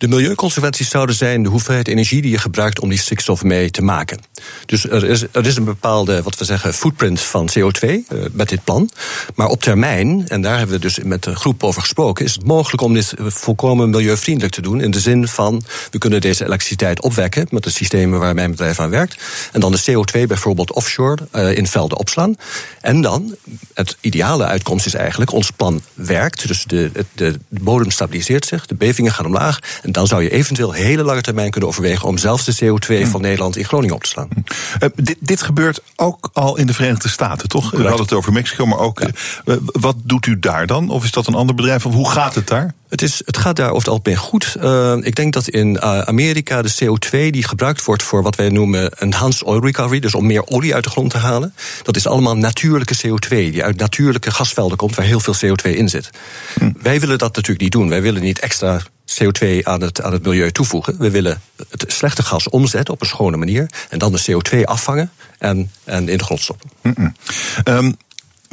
[0.04, 3.82] De milieuconsequenties zouden zijn de hoeveelheid energie die je gebruikt om die stikstof mee te
[3.82, 4.20] maken.
[4.66, 8.00] Dus er is, er is een bepaalde, wat we zeggen, footprint van CO2 uh,
[8.32, 8.90] met dit plan.
[9.36, 12.46] Maar op termijn, en daar hebben we dus met de groep over gesproken, is het
[12.46, 14.82] mogelijk om dit volkomen milieuvriendelijk te doen.
[14.82, 18.80] In de zin van, we kunnen deze elektriciteit opwekken met de systemen waar mijn bedrijf
[18.80, 19.24] aan werkt.
[19.52, 22.36] En dan de CO2 bijvoorbeeld offshore uh, in velden opslaan.
[22.82, 23.36] En dan,
[23.74, 26.48] het ideale uitkomst is eigenlijk, ons plan werkt.
[26.48, 29.60] Dus de, de, de bodem stabiliseert zich, de bevingen gaan omlaag.
[29.94, 33.58] Dan zou je eventueel hele lange termijn kunnen overwegen om zelfs de CO2 van Nederland
[33.58, 34.30] in Groningen op te slaan.
[34.80, 37.72] Uh, dit, dit, gebeurt ook al in de Verenigde Staten, toch?
[37.72, 39.02] We hadden het over Mexico, maar ook.
[39.02, 40.90] Uh, wat doet u daar dan?
[40.90, 41.86] Of is dat een ander bedrijf?
[41.86, 42.74] Of hoe gaat het daar?
[42.94, 44.56] Het, is, het gaat daar over het algemeen goed.
[44.62, 48.92] Uh, ik denk dat in Amerika de CO2 die gebruikt wordt voor wat wij noemen
[48.92, 52.38] enhanced oil recovery, dus om meer olie uit de grond te halen, dat is allemaal
[52.38, 56.10] natuurlijke CO2 die uit natuurlijke gasvelden komt waar heel veel CO2 in zit.
[56.54, 56.72] Hm.
[56.82, 57.90] Wij willen dat natuurlijk niet doen.
[57.90, 60.96] Wij willen niet extra CO2 aan het, aan het milieu toevoegen.
[60.98, 63.70] We willen het slechte gas omzetten op een schone manier.
[63.90, 66.70] En dan de CO2 afvangen en, en in de grond stoppen.
[66.82, 67.14] Mm
[67.66, 67.96] um,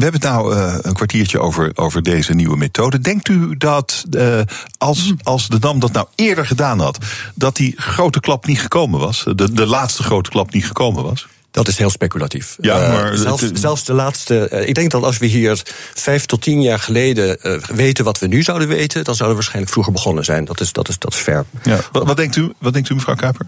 [0.00, 2.98] we hebben het nou uh, een kwartiertje over, over deze nieuwe methode.
[3.00, 4.40] Denkt u dat uh,
[4.78, 6.98] als, als de Dam dat nou eerder gedaan had,
[7.34, 9.24] dat die grote klap niet gekomen was?
[9.34, 11.26] De, de laatste grote klap niet gekomen was?
[11.50, 12.56] Dat is heel speculatief.
[12.60, 14.48] Ja, uh, maar zelfs, zelfs, de laatste.
[14.52, 15.62] Uh, ik denk dat als we hier
[15.94, 19.34] vijf tot tien jaar geleden uh, weten wat we nu zouden weten, dan zouden we
[19.34, 20.44] waarschijnlijk vroeger begonnen zijn.
[20.44, 21.44] Dat is, dat is, dat is fair.
[21.62, 21.78] Ja.
[21.92, 23.46] Wat, wat, denkt u, wat denkt u, mevrouw Kuiper?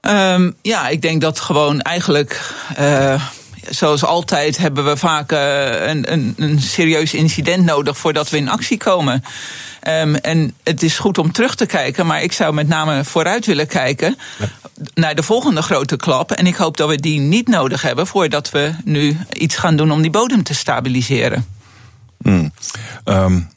[0.00, 2.54] Um, ja, ik denk dat gewoon eigenlijk
[3.70, 8.48] zoals altijd hebben we vaak uh, een, een, een, serieus incident nodig voordat we in
[8.48, 9.24] actie komen.
[9.88, 13.46] Um, en het is goed om terug te kijken, maar ik zou met name vooruit
[13.46, 14.46] willen kijken ja.
[14.94, 16.32] naar de volgende grote klap.
[16.32, 19.90] En ik hoop dat we die niet nodig hebben voordat we nu iets gaan doen
[19.90, 21.46] om die bodem te stabiliseren.
[22.18, 22.52] Mm.
[23.04, 23.48] Um.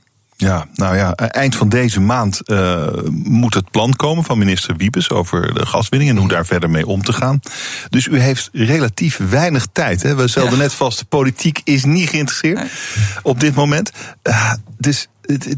[0.41, 5.09] Ja, nou ja, eind van deze maand uh, moet het plan komen van minister Wiebes
[5.09, 7.39] over de gaswinning en hoe daar verder mee om te gaan.
[7.89, 10.03] Dus u heeft relatief weinig tijd.
[10.03, 10.15] Hè?
[10.15, 10.57] We stelden ja.
[10.57, 12.69] net vast, de politiek is niet geïnteresseerd nee.
[13.21, 13.91] op dit moment.
[14.23, 15.07] Uh, dus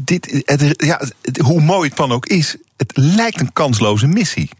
[0.00, 1.00] dit, het, ja,
[1.42, 4.50] hoe mooi het plan ook is, het lijkt een kansloze missie.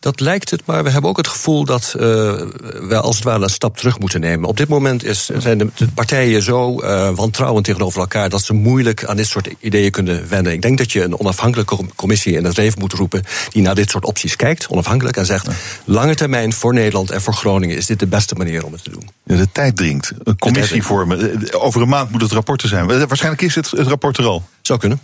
[0.00, 3.42] Dat lijkt het, maar we hebben ook het gevoel dat uh, we als het ware
[3.42, 4.48] een stap terug moeten nemen.
[4.48, 8.52] Op dit moment is, zijn de, de partijen zo uh, wantrouwend tegenover elkaar dat ze
[8.52, 10.52] moeilijk aan dit soort ideeën kunnen wennen.
[10.52, 13.90] Ik denk dat je een onafhankelijke commissie in het leven moet roepen die naar dit
[13.90, 15.48] soort opties kijkt, onafhankelijk, en zegt:
[15.84, 18.90] lange termijn voor Nederland en voor Groningen is dit de beste manier om het te
[18.90, 19.10] doen.
[19.24, 20.12] Ja, de tijd dringt.
[20.22, 21.52] Een commissie vormen.
[21.52, 22.86] Over een maand moet het rapport er zijn.
[22.86, 24.42] Waarschijnlijk is het, het rapport er al.
[24.62, 25.00] Zou kunnen.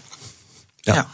[0.81, 0.95] ja.
[0.95, 1.07] ja.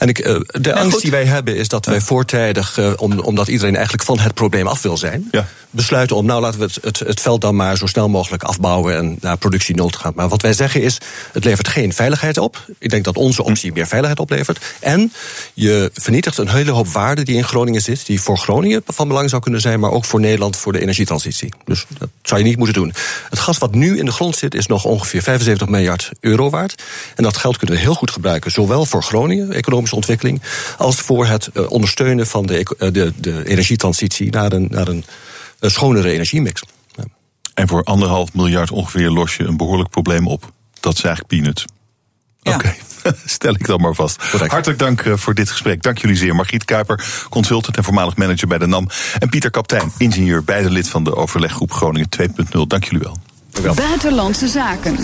[0.00, 1.02] En ik, uh, de angst goed.
[1.02, 4.82] die wij hebben is dat wij voortijdig, om, omdat iedereen eigenlijk van het probleem af
[4.82, 5.46] wil zijn, ja.
[5.70, 8.96] besluiten om, nou laten we het, het, het, veld dan maar zo snel mogelijk afbouwen
[8.96, 10.12] en naar productie nul te gaan.
[10.14, 10.98] Maar wat wij zeggen is,
[11.32, 12.64] het levert geen veiligheid op.
[12.78, 14.64] Ik denk dat onze optie meer veiligheid oplevert.
[14.80, 15.12] En
[15.54, 19.30] je vernietigt een hele hoop waarde die in Groningen zit, die voor Groningen van belang
[19.30, 21.52] zou kunnen zijn, maar ook voor Nederland voor de energietransitie.
[21.64, 22.92] Dus dat zou je niet moeten doen.
[23.30, 26.82] Het gas wat nu in de grond zit, is nog ongeveer 75 miljard euro waard.
[27.16, 30.42] En dat geld kunnen we heel goed gebruiken, zowel voor Groningen, economisch ontwikkeling,
[30.78, 35.04] als voor het uh, ondersteunen van de, uh, de, de energietransitie naar een, naar een
[35.60, 36.62] uh, schonere energiemix.
[36.96, 37.04] Ja.
[37.54, 40.52] En voor anderhalf miljard ongeveer los je een behoorlijk probleem op.
[40.80, 41.64] Dat is eigenlijk peanuts.
[42.40, 42.54] Ja.
[42.54, 43.14] Oké, okay.
[43.24, 44.30] stel ik dan maar vast.
[44.30, 44.52] Correct.
[44.52, 45.82] Hartelijk dank voor dit gesprek.
[45.82, 46.34] Dank jullie zeer.
[46.34, 48.88] Margriet Kuiper, consultant en voormalig manager bij de NAM.
[49.18, 52.60] En Pieter Kaptein, ingenieur, beide lid van de overleggroep Groningen 2.0.
[52.66, 53.16] Dank jullie wel.
[53.62, 53.74] wel.
[53.74, 54.98] Buitenlandse zaken.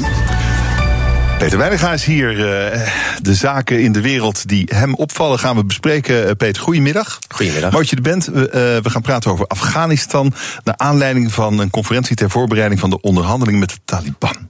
[1.39, 2.32] Peter Weiniga is hier.
[2.32, 2.89] Uh,
[3.22, 6.24] de zaken in de wereld die hem opvallen gaan we bespreken.
[6.24, 7.18] Uh, Peter, goedemiddag.
[7.28, 7.72] Goedemiddag.
[7.72, 8.24] Mooi dat je er bent.
[8.24, 10.34] We, uh, we gaan praten over Afghanistan.
[10.64, 14.49] Naar aanleiding van een conferentie ter voorbereiding van de onderhandelingen met de Taliban.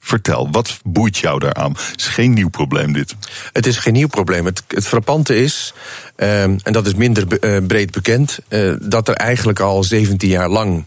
[0.00, 1.72] Vertel, wat boeit jou daaraan?
[1.90, 3.14] Het is geen nieuw probleem dit.
[3.52, 4.44] Het is geen nieuw probleem.
[4.44, 5.74] Het, het frappante is,
[6.16, 7.26] en dat is minder
[7.66, 8.38] breed bekend,
[8.80, 10.86] dat er eigenlijk al 17 jaar lang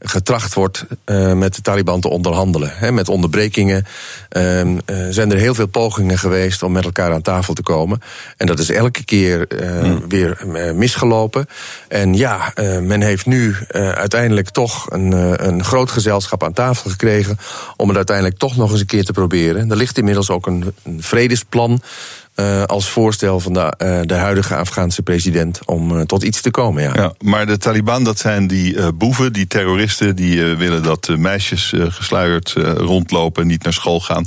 [0.00, 2.72] getracht wordt uh, met de Taliban te onderhandelen.
[2.74, 3.86] He, met onderbrekingen
[4.36, 4.74] uh, uh,
[5.10, 8.00] zijn er heel veel pogingen geweest om met elkaar aan tafel te komen.
[8.36, 9.46] En dat is elke keer
[9.80, 10.08] hmm.
[10.08, 11.46] weer misgelopen.
[11.88, 15.12] En ja, men heeft nu uiteindelijk toch een,
[15.46, 17.38] een groot gezelschap aan tafel gekregen
[17.76, 19.70] om het uiteindelijk toch nog eens een keer te proberen.
[19.70, 21.82] Er ligt inmiddels ook een, een vredesplan
[22.40, 26.50] uh, als voorstel van de, uh, de huidige Afghaanse president om uh, tot iets te
[26.50, 26.82] komen.
[26.82, 26.92] Ja.
[26.94, 27.12] ja.
[27.24, 33.46] maar de Taliban, dat zijn die boeven, die terroristen, die willen dat meisjes gesluierd rondlopen,
[33.46, 34.26] niet naar school gaan.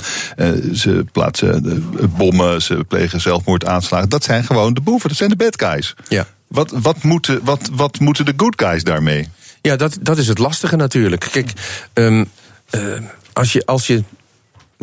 [0.74, 1.86] ze plaatsen
[2.18, 4.10] bommen, ze plegen zelfmoordaanslagen.
[4.10, 5.96] Dat zijn gewoon de boeven, dat zijn de bad guys.
[6.08, 6.28] Ja.
[6.48, 9.30] Wat, wat, moeten, wat, wat moeten de good guys daarmee?
[9.62, 11.30] Ja, dat, dat is het lastige natuurlijk.
[11.32, 11.52] Kijk,
[11.94, 12.30] um,
[13.34, 13.66] als je.
[13.66, 14.04] Als je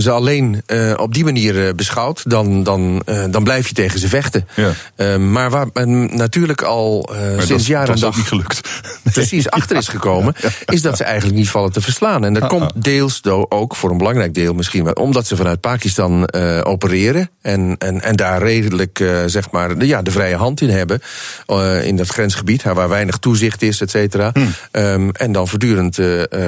[0.00, 3.98] ze alleen uh, op die manier uh, beschouwt, dan, dan, uh, dan blijf je tegen
[3.98, 4.48] ze vechten.
[4.56, 5.18] Ja.
[5.18, 5.66] maar waar
[6.10, 8.00] natuurlijk al sinds jaar en dag.
[8.00, 8.60] Dat is niet gelukt.
[9.12, 10.34] precies achter is gekomen,
[10.64, 12.24] is dat ze eigenlijk niet vallen te verslaan.
[12.24, 16.32] En dat komt deels ook, voor een belangrijk deel misschien, omdat ze vanuit Pakistan
[16.64, 21.00] opereren en, en, en daar redelijk, zeg maar, de, ja, de vrije hand in hebben.
[21.82, 24.30] In dat grensgebied, waar weinig toezicht is, et cetera.
[24.32, 24.52] Hmm.
[24.72, 25.98] Um, en dan voortdurend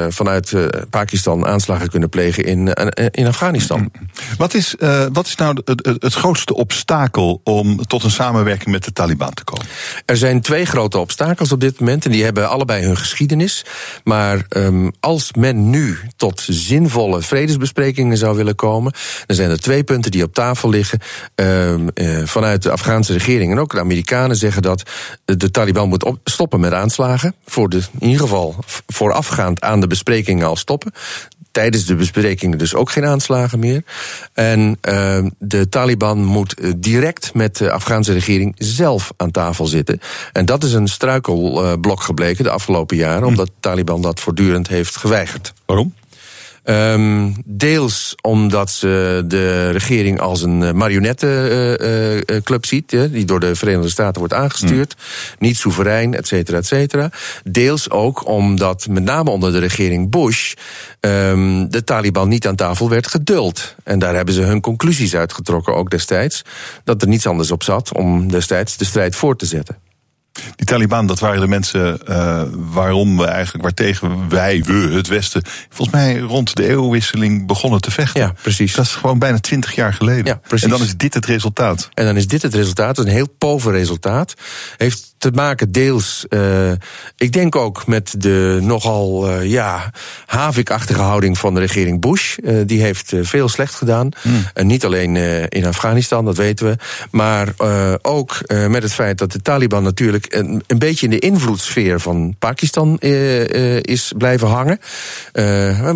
[0.09, 0.53] vanuit
[0.91, 2.73] Pakistan aanslagen kunnen plegen in,
[3.11, 3.42] in Afghanistan.
[3.79, 4.37] Hmm.
[4.37, 4.75] Wat is,
[5.13, 9.35] wat is nou het, het, het grootste obstakel om tot een samenwerking met de Taliban
[9.35, 9.67] te komen?
[10.07, 12.05] Er zijn twee grote obstakels op dit moment.
[12.05, 13.65] En die hebben allebei hun geschiedenis.
[14.05, 18.93] Maar um, als men nu tot zinvolle vredesbesprekingen zou willen komen.
[19.27, 20.99] dan zijn er twee punten die op tafel liggen.
[21.35, 24.83] Um, uh, vanuit de Afghaanse regering en ook de Amerikanen zeggen dat
[25.25, 27.35] de Taliban moet op, stoppen met aanslagen.
[27.47, 30.93] Voor de, in ieder geval voorafgaand aan de besprekingen al stoppen
[31.53, 33.85] tijdens de besprekingen dus ook geen aanslagen meer.
[34.33, 40.01] En uh, de Taliban moet eh, direct met de Afghaanse regering zelf aan tafel zitten.
[40.33, 43.27] En dat is een struikelblok gebleken de afgelopen jaren, hm.
[43.27, 45.53] omdat de Taliban dat voortdurend heeft geweigerd.
[45.67, 45.95] Waarom?
[46.65, 53.41] Um, deels omdat ze de regering als een eh, marionettenclub uh, uh, ziet, die door
[53.41, 55.37] de Verenigde Staten wordt aangestuurd, mm.
[55.39, 57.11] niet soeverein, et cetera, et cetera.
[57.45, 60.55] Deels ook omdat met name onder de regering Bush
[61.01, 63.75] um, de Taliban niet aan tafel werd geduld.
[63.85, 66.45] En daar hebben ze hun conclusies uitgetrokken, ook destijds,
[66.85, 69.77] dat er niets anders op zat om destijds de strijd voort te zetten.
[70.57, 75.43] Die Taliban, dat waren de mensen uh, waarom we eigenlijk, waartegen wij, we, het Westen,
[75.69, 78.21] volgens mij rond de eeuwwisseling begonnen te vechten.
[78.21, 78.75] Ja, precies.
[78.75, 80.25] Dat is gewoon bijna twintig jaar geleden.
[80.25, 80.65] Ja, precies.
[80.65, 81.89] En dan is dit het resultaat.
[81.95, 84.35] En dan is dit het resultaat, een heel pover resultaat.
[84.77, 86.73] Heeft te maken deels, uh,
[87.17, 89.91] ik denk ook met de nogal uh, ja,
[90.27, 92.37] havikachtige houding van de regering Bush.
[92.39, 94.09] Uh, die heeft veel slecht gedaan.
[94.23, 94.45] Hmm.
[94.55, 95.17] En niet alleen
[95.49, 96.77] in Afghanistan, dat weten we.
[97.11, 97.49] Maar
[98.03, 102.35] ook met het feit dat de Taliban natuurlijk een, een beetje in de invloedssfeer van
[102.39, 102.99] Pakistan
[103.81, 104.79] is blijven hangen.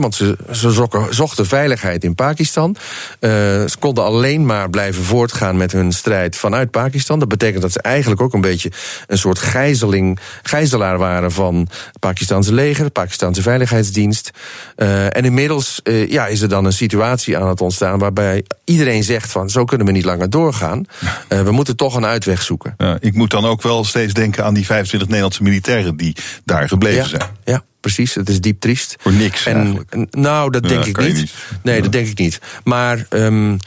[0.00, 2.76] want ze, ze zochten, zochten veiligheid in Pakistan.
[3.20, 7.18] ze konden alleen maar blijven voortgaan met hun strijd vanuit Pakistan.
[7.18, 8.70] Dat betekent dat ze eigenlijk ook een beetje
[9.06, 14.30] een soort gijzeling, gijzelaar waren van het Pakistanse leger, de Pakistanse Veiligheidsdienst.
[14.76, 19.04] Uh, en inmiddels uh, ja, is er dan een situatie aan het ontstaan waarbij iedereen
[19.04, 20.84] zegt van zo kunnen we niet langer doorgaan.
[21.28, 22.74] Uh, we moeten toch een uitweg zoeken.
[22.76, 26.68] Ja, ik moet dan ook wel steeds denken aan die 25 Nederlandse militairen die daar
[26.68, 27.22] gebleven ja, zijn.
[27.44, 28.14] Ja precies.
[28.14, 28.96] Het is diep triest.
[28.98, 29.96] Voor niks en, eigenlijk.
[30.10, 31.14] Nou, dat denk ik niet.
[31.14, 31.32] niet.
[31.62, 31.82] Nee, ja.
[31.82, 32.40] dat denk ik niet.
[32.64, 33.58] Maar um,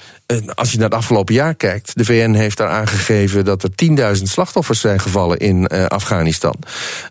[0.54, 3.70] als je naar het afgelopen jaar kijkt, de VN heeft daar aangegeven dat er
[4.18, 6.56] 10.000 slachtoffers zijn gevallen in uh, Afghanistan.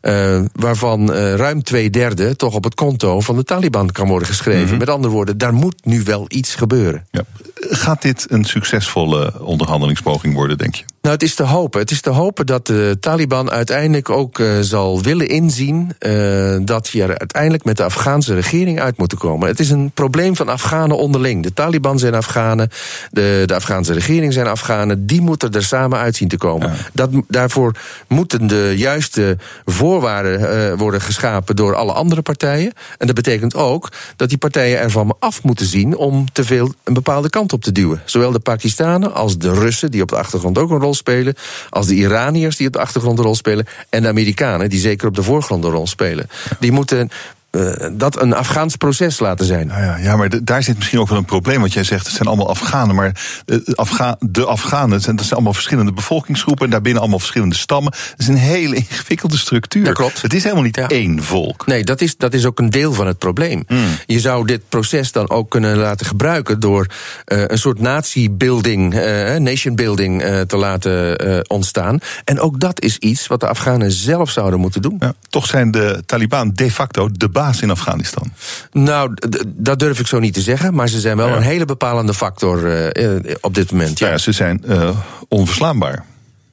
[0.02, 4.28] Uh, waarvan uh, ruim twee derde toch op het konto van de Taliban kan worden
[4.28, 4.62] geschreven.
[4.62, 4.78] Mm -hmm.
[4.78, 7.06] Met andere woorden, daar moet nu wel iets gebeuren.
[7.10, 7.22] Ja.
[7.54, 10.84] Gaat dit een succesvolle onderhandelingspoging worden, denk je?
[11.02, 11.80] Nou, het is te hopen.
[11.80, 16.88] Het is te hopen dat de Taliban uiteindelijk ook uh, zal willen inzien uh, dat
[16.88, 19.48] je er uiteindelijk met de Afghaanse regering uit moet komen.
[19.48, 21.42] Het is een probleem van Afghanen onderling.
[21.42, 22.70] De Taliban zijn Afghanen,
[23.10, 25.06] de, de Afghaanse regering zijn Afghanen.
[25.06, 26.68] Die moeten er samen uit zien te komen.
[26.68, 26.76] Ja.
[26.92, 27.72] Dat, daarvoor
[28.06, 32.72] moeten de juiste voorwaarden uh, worden geschapen door alle andere partijen.
[32.98, 36.94] En dat betekent ook dat die partijen ervan af moeten zien om te veel een
[36.94, 38.02] bepaalde kant op te duwen.
[38.04, 41.34] Zowel de Pakistanen als de Russen, die op de achtergrond ook een rol spelen,
[41.70, 45.08] als de Iraniërs die op de achtergrond een rol spelen, en de Amerikanen die zeker
[45.08, 46.28] op de voorgrond een rol spelen.
[46.60, 47.10] Die moeten
[47.58, 49.66] uh, dat een Afghaans proces laten zijn.
[49.66, 51.60] Nou ja, ja, maar daar zit misschien ook wel een probleem.
[51.60, 52.94] Want jij zegt het zijn allemaal Afghanen.
[52.94, 56.64] Maar de, Afga de Afghanen, zijn, dat zijn allemaal verschillende bevolkingsgroepen.
[56.64, 57.92] En daarbinnen allemaal verschillende stammen.
[57.92, 59.84] Dat is een hele ingewikkelde structuur.
[59.84, 60.22] Dat klopt.
[60.22, 60.88] Het is helemaal niet ja.
[60.88, 61.66] één volk.
[61.66, 63.64] Nee, dat is, dat is ook een deel van het probleem.
[63.68, 63.84] Mm.
[64.06, 66.86] Je zou dit proces dan ook kunnen laten gebruiken door
[67.26, 71.16] uh, een soort natie-building, uh, nation-building te laten
[71.48, 71.98] ontstaan.
[72.24, 74.96] En ook dat is iets wat de Afghanen zelf zouden moeten doen.
[75.00, 78.32] Ja, toch zijn de Taliban de facto de baas in Afghanistan?
[78.72, 79.14] Nou,
[79.46, 80.74] dat durf ik zo niet te zeggen.
[80.74, 81.36] Maar ze zijn wel ja.
[81.36, 83.98] een hele bepalende factor uh, op dit moment.
[83.98, 84.90] Ja, ja ze zijn uh,
[85.28, 86.04] onverslaanbaar.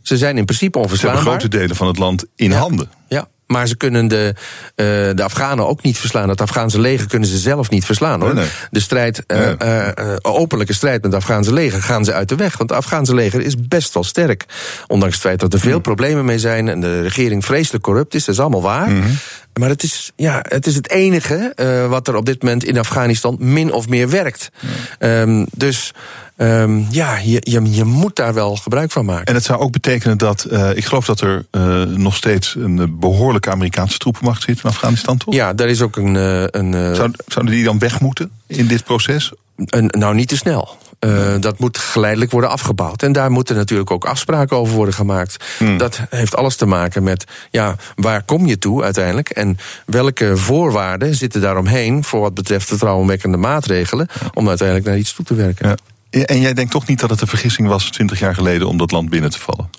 [0.02, 1.24] Ze zijn in principe onverslaanbaar.
[1.24, 2.89] Ze hebben grote delen van het land in handen.
[3.08, 4.86] Ja, maar ze kunnen de, uh,
[5.16, 6.30] de Afghanen ook niet verslaan.
[6.30, 8.34] Het Afghaanse leger kunnen ze zelf niet verslaan hoor.
[8.34, 8.54] Nee, nee.
[8.72, 9.88] De strijd, uh, uh,
[10.22, 12.58] openlijke strijd met het Afghaanse leger gaan ze uit de weg.
[12.58, 14.46] Want het Afghaanse leger is best wel sterk.
[14.88, 15.82] Ondanks het feit dat er veel mm.
[15.82, 18.89] problemen mee zijn en de regering vreselijk corrupt is, dat is allemaal waar.
[18.89, 19.18] Mm -hmm.
[19.60, 21.54] Maar het is, ja, het is het enige
[21.89, 24.50] wat er op dit moment in Afghanistan min of meer werkt.
[25.00, 25.22] Ja.
[25.22, 25.93] Um, dus
[26.38, 29.26] um, ja, je, je, je, moet daar wel gebruik van maken.
[29.26, 33.00] En het zou ook betekenen dat, uh, ik geloof dat er uh, nog steeds een
[33.00, 35.34] behoorlijke Amerikaanse troepenmacht zit in Afghanistan, toch?
[35.34, 36.16] Ja, daar is ook een.
[36.60, 39.32] een Zou, zouden die dan weg moeten in dit proces?
[39.56, 40.78] Een, nou, niet te snel.
[41.00, 43.04] Uh, dat moet geleidelijk worden afgebouwd.
[43.04, 45.44] En daar moeten natuurlijk ook afspraken over worden gemaakt.
[45.58, 45.78] Hmm.
[45.78, 51.16] Dat heeft alles te maken met ja, waar kom je toe uiteindelijk en welke voorwaarden
[51.16, 55.68] zitten daaromheen voor wat betreft de trouwenwekkende maatregelen om uiteindelijk naar iets toe te werken.
[55.68, 55.76] Ja.
[56.24, 58.91] En jij denkt toch niet dat het een vergissing was 20 jaar geleden om dat
[58.91, 59.70] land binnen te vallen?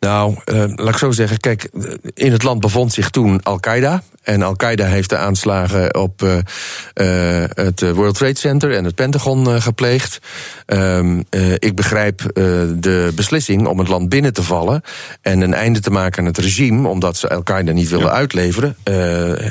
[0.00, 1.38] Nou, uh, laat ik zo zeggen.
[1.40, 1.68] Kijk,
[2.14, 4.02] in het land bevond zich toen Al-Qaeda.
[4.22, 9.62] En Al-Qaeda heeft de aanslagen op uh, uh, het World Trade Center en het Pentagon
[9.62, 10.18] gepleegd.
[10.66, 11.24] Um,
[11.58, 12.30] ik begrijp
[12.74, 14.82] de beslissing om het land binnen te vallen
[15.20, 18.14] en een einde te maken aan het regime, omdat ze Al-Qaeda niet wilden ja.
[18.14, 18.76] uitleveren,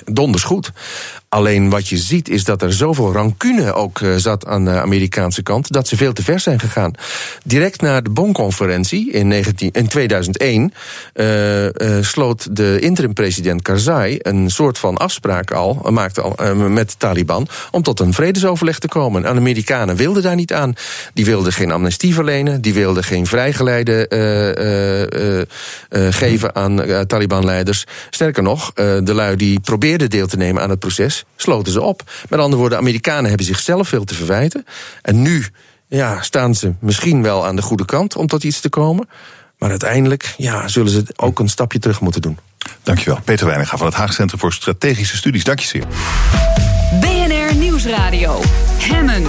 [0.05, 0.71] donders goed.
[1.33, 5.71] Alleen wat je ziet is dat er zoveel rancune ook zat aan de Amerikaanse kant,
[5.71, 6.93] dat ze veel te ver zijn gegaan.
[7.43, 10.73] Direct na de Bonn-conferentie in, 19, in 2001
[11.13, 11.71] uh, uh,
[12.01, 17.83] sloot de interim-president Karzai een soort van afspraak al, maakte al met de Taliban, om
[17.83, 19.25] tot een vredesoverleg te komen.
[19.25, 20.73] En de Amerikanen wilden daar niet aan.
[21.13, 24.07] Die wilden geen amnestie verlenen, die wilden geen vrijgeleide
[26.09, 27.85] geven aan Taliban-leiders.
[28.09, 32.11] Sterker nog, de lui die probeerden deel te nemen aan het proces, sloten ze op.
[32.29, 34.65] Met andere woorden, de Amerikanen hebben zichzelf veel te verwijten.
[35.01, 35.45] En nu
[35.87, 39.09] ja, staan ze misschien wel aan de goede kant om tot iets te komen.
[39.57, 42.37] Maar uiteindelijk ja, zullen ze ook een stapje terug moeten doen.
[42.83, 43.19] Dankjewel.
[43.23, 45.43] Peter Weininga van het Haag Centrum voor Strategische Studies.
[45.43, 45.85] Dank je zeer.
[46.99, 48.41] BNR Nieuwsradio.
[48.77, 49.23] Hemmen.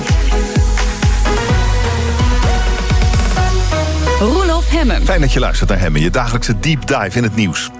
[4.19, 5.05] Roelof Hemmen.
[5.05, 7.71] Fijn dat je luistert naar Hemmen, je dagelijkse deep dive in het nieuws.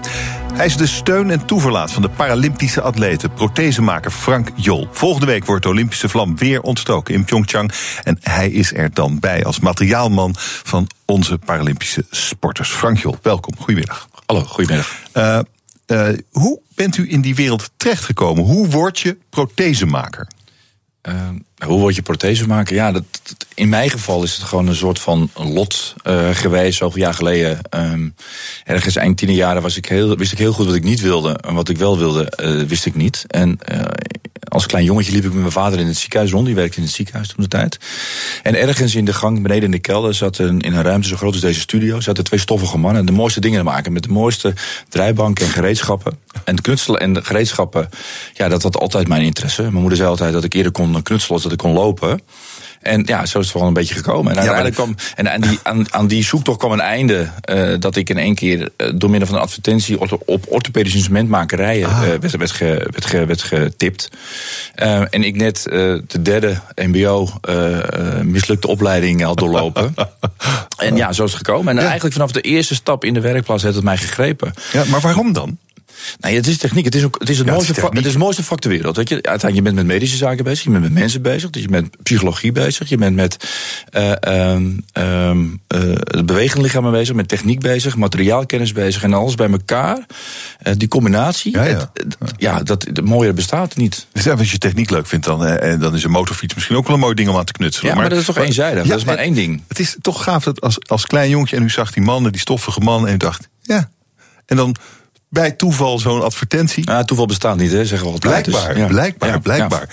[0.53, 4.87] Hij is de steun en toeverlaat van de Paralympische atleten, prothesemaker Frank Jol.
[4.91, 7.71] Volgende week wordt de Olympische vlam weer ontstoken in Pyeongchang.
[8.03, 12.69] En hij is er dan bij als materiaalman van onze Paralympische sporters.
[12.69, 13.53] Frank Jol, welkom.
[13.57, 14.07] Goedemiddag.
[14.25, 14.95] Hallo, goedemiddag.
[15.13, 15.39] Uh,
[15.87, 18.43] uh, hoe bent u in die wereld terechtgekomen?
[18.43, 20.27] Hoe word je prothesemaker?
[21.09, 21.29] Uh,
[21.65, 22.75] hoe word je prothesemaker?
[22.75, 23.03] Ja, dat,
[23.53, 26.77] in mijn geval is het gewoon een soort van lot uh, geweest.
[26.77, 27.59] Zoveel jaar geleden.
[27.69, 28.15] Um,
[28.63, 31.37] ergens eind tien jaren was ik heel, wist ik heel goed wat ik niet wilde.
[31.37, 33.23] En wat ik wel wilde, uh, wist ik niet.
[33.27, 33.81] En uh,
[34.53, 36.45] als klein jongetje liep ik met mijn vader in het ziekenhuis rond.
[36.45, 37.77] Die werkte in het ziekenhuis toen de tijd.
[38.43, 41.15] En ergens in de gang beneden in de kelder zat een, in een ruimte zo
[41.15, 41.99] groot als deze studio.
[41.99, 43.05] zaten twee stoffige mannen.
[43.05, 43.93] De mooiste dingen te maken.
[43.93, 44.53] Met de mooiste
[44.89, 46.17] draaibanken en gereedschappen.
[46.43, 47.89] En knutselen en gereedschappen.
[48.33, 49.61] Ja, dat had altijd mijn interesse.
[49.61, 52.21] Mijn moeder zei altijd dat ik eerder kon knutselen als dat ik kon lopen.
[52.83, 54.31] En ja, zo is het gewoon een beetje gekomen.
[54.31, 57.29] En uiteindelijk kwam, en aan die, aan, aan die zoektocht kwam een einde.
[57.49, 60.97] Uh, dat ik in één keer uh, door middel van een advertentie op, op orthopedische
[60.97, 62.01] instrumentmakerijen ah.
[62.01, 64.09] uh, werd, werd, ge, werd, ge, werd getipt.
[64.75, 67.29] en ik net de derde MBO
[68.23, 69.95] mislukte opleiding had doorlopen.
[70.77, 71.67] en ja, zo is het gekomen.
[71.67, 71.81] En ja.
[71.81, 74.53] eigenlijk vanaf de eerste stap in de werkplaats heeft het mij gegrepen.
[74.71, 75.57] Ja, maar waarom dan?
[76.19, 76.85] Nou, het is techniek.
[76.85, 78.95] Het is, ook, het is het, ja, mooiste, het, is het mooiste vak ter wereld.
[78.95, 79.15] Weet je?
[79.15, 81.91] Uiteindelijk, je bent met medische zaken bezig, je bent met mensen bezig, dus je bent
[81.91, 83.49] met psychologie bezig, je bent met
[83.91, 84.11] uh,
[84.51, 89.49] um, um, uh, het bewegende lichaam bezig, met techniek bezig, materiaalkennis bezig en alles bij
[89.49, 89.97] elkaar.
[89.97, 91.91] Uh, die combinatie, ja, ja.
[91.93, 94.07] Het, ja dat, het mooier bestaat niet.
[94.11, 96.95] Dus als je techniek leuk vindt, dan, en dan is een motorfiets misschien ook wel
[96.95, 97.89] een mooi ding om aan te knutselen.
[97.89, 98.87] Ja, maar, maar dat is toch maar, eenzijdig?
[98.87, 99.63] dat is maar één ding.
[99.67, 102.41] Het is toch gaaf dat als, als klein jongetje en u zag die mannen, die
[102.41, 103.89] stoffige mannen, en u dacht, ja.
[104.45, 104.75] En dan
[105.33, 106.85] bij toeval zo'n advertentie.
[106.85, 108.43] Ja, toeval bestaat niet, hè, zeggen we altijd.
[108.43, 108.87] Blijkbaar, dus, ja.
[108.87, 109.89] blijkbaar, ja, blijkbaar.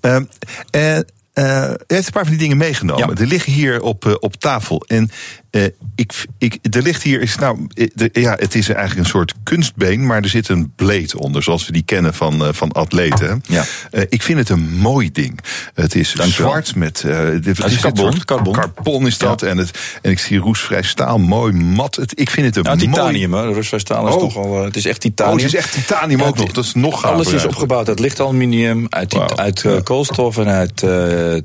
[0.00, 0.14] Ja.
[0.14, 0.28] Um,
[0.70, 3.16] en uh, u heeft een paar van die dingen meegenomen.
[3.16, 4.84] Er liggen hier op, uh, op tafel.
[4.86, 5.10] En
[5.50, 9.34] uh, ik, ik, er ligt hier, is, nou, de, ja, het is eigenlijk een soort
[9.42, 13.42] kunstbeen, maar er zit een bleed onder, zoals we die kennen van, uh, van atleten.
[13.46, 13.64] Ja.
[13.92, 15.40] Uh, ik vind het een mooi ding.
[15.74, 17.04] Het is zwart met.
[17.42, 18.52] Dit, is carbon, carbon.
[18.52, 19.40] Carbon is dat.
[19.40, 19.46] Ja.
[19.46, 21.96] En, het, en ik zie roestvrij staal, mooi mat.
[21.96, 22.90] Het, ik vind het een nou, mooi.
[22.90, 23.46] titanium, hè?
[23.46, 24.20] Roestvrij staal is oh.
[24.20, 24.64] toch al.
[24.64, 25.36] het is echt titanium.
[25.36, 26.52] Oh, het is echt titanium ja, ook nog.
[26.52, 27.04] Dat is nog.
[27.04, 29.30] Alles is opgebouwd uit licht aluminium, uit, wow.
[29.34, 30.84] uit koolstof en uit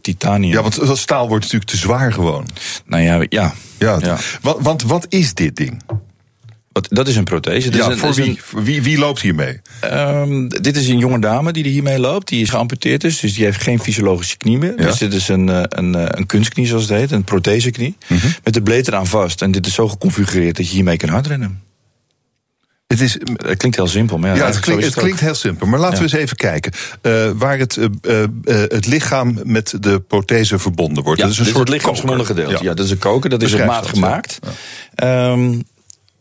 [0.04, 0.54] titanium.
[0.54, 2.46] Ja, want dat staal wordt natuurlijk te zwaar gewoon.
[2.86, 3.54] Nou ja, ja.
[3.86, 4.18] Ja, ja.
[4.42, 5.82] Want, want wat is dit ding?
[6.72, 7.72] Wat, dat is een prothese.
[7.72, 9.62] Ja, een, voor wie, een, wie, wie loopt hiermee?
[9.84, 12.28] Um, dit is een jonge dame die er hiermee loopt.
[12.28, 14.74] Die is geamputeerd dus, dus die heeft geen fysiologische knie meer.
[14.78, 14.86] Ja.
[14.86, 17.98] Dus dit is een, een, een kunstknie zoals het heet, een protheseknie.
[18.08, 18.34] Mm -hmm.
[18.44, 19.42] Met de bleed eraan vast.
[19.42, 21.62] En dit is zo geconfigureerd dat je hiermee kan hardrennen.
[23.00, 24.18] Het, is, het klinkt heel simpel.
[24.18, 25.68] Maar ja, ja het, klinkt, het, het klinkt heel simpel.
[25.68, 26.04] Maar laten ja.
[26.04, 26.72] we eens even kijken.
[27.02, 28.26] Uh, waar het, uh, uh,
[28.68, 31.20] het lichaam met de prothese verbonden wordt.
[31.20, 32.64] Ja, dat is een dit soort het lichaamsgebonden gedeelte.
[32.64, 32.74] Ja.
[32.74, 33.30] dat is een koker.
[33.30, 34.40] Dat is op maat gemaakt.
[35.04, 35.64] Um,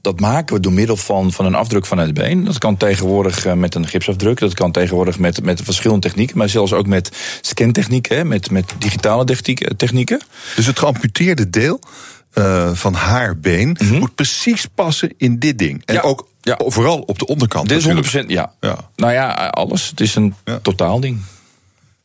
[0.00, 2.44] dat maken we door middel van, van een afdruk van het been.
[2.44, 4.38] Dat kan tegenwoordig met een gipsafdruk.
[4.38, 6.38] Dat kan tegenwoordig met, met verschillende technieken.
[6.38, 7.10] Maar zelfs ook met
[7.40, 8.28] scantechnieken.
[8.28, 9.24] Met, met digitale
[9.76, 10.20] technieken.
[10.56, 11.80] Dus het geamputeerde deel
[12.34, 13.98] uh, van haar been mm -hmm.
[13.98, 15.82] moet precies passen in dit ding.
[15.84, 16.00] En ja.
[16.00, 16.60] ook ja.
[16.66, 17.68] vooral op de onderkant.
[17.68, 18.52] Dit is 100% ja.
[18.60, 18.76] ja.
[18.96, 19.88] Nou ja, alles.
[19.88, 20.58] Het is een ja.
[20.58, 21.20] totaalding.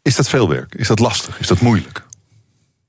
[0.01, 0.75] Is dat veel werk?
[0.75, 1.39] Is dat lastig?
[1.39, 2.05] Is dat moeilijk?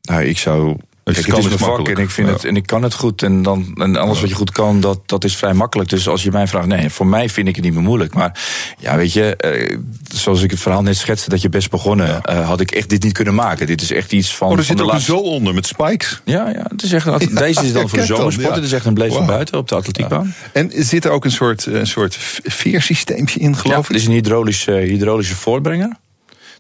[0.03, 0.76] Nou, ik zou
[1.14, 1.98] Dus Kijk, kan het is mijn vak makkelijk.
[1.98, 2.32] en ik, vind Ja.
[2.34, 3.22] het, en ik kan het goed.
[3.22, 5.88] En, dan, en alles wat je goed kan, dat, dat is vrij makkelijk.
[5.88, 8.14] Dus als je mij vraagt, nee, voor mij vind ik het niet meer moeilijk.
[8.14, 8.40] Maar
[8.78, 9.76] ja, weet je, eh,
[10.14, 13.02] zoals ik het verhaal net schetste, dat je best begonnen, eh, had ik echt dit
[13.02, 13.66] niet kunnen maken.
[13.66, 14.50] Dit is echt iets van.
[14.50, 16.20] Oh, er zit ook een laatste- zo onder met spikes.
[16.24, 18.54] Ja, ja, het is echt, een- deze is dan voor zomersport.
[18.54, 20.34] Het is echt een bleef van buiten op de atletiekbaan.
[20.52, 24.02] En zit er ook een soort, een soort veersysteempje in, geloof het ik?
[24.02, 25.96] is een hydraulische, hydraulische voortbrenger.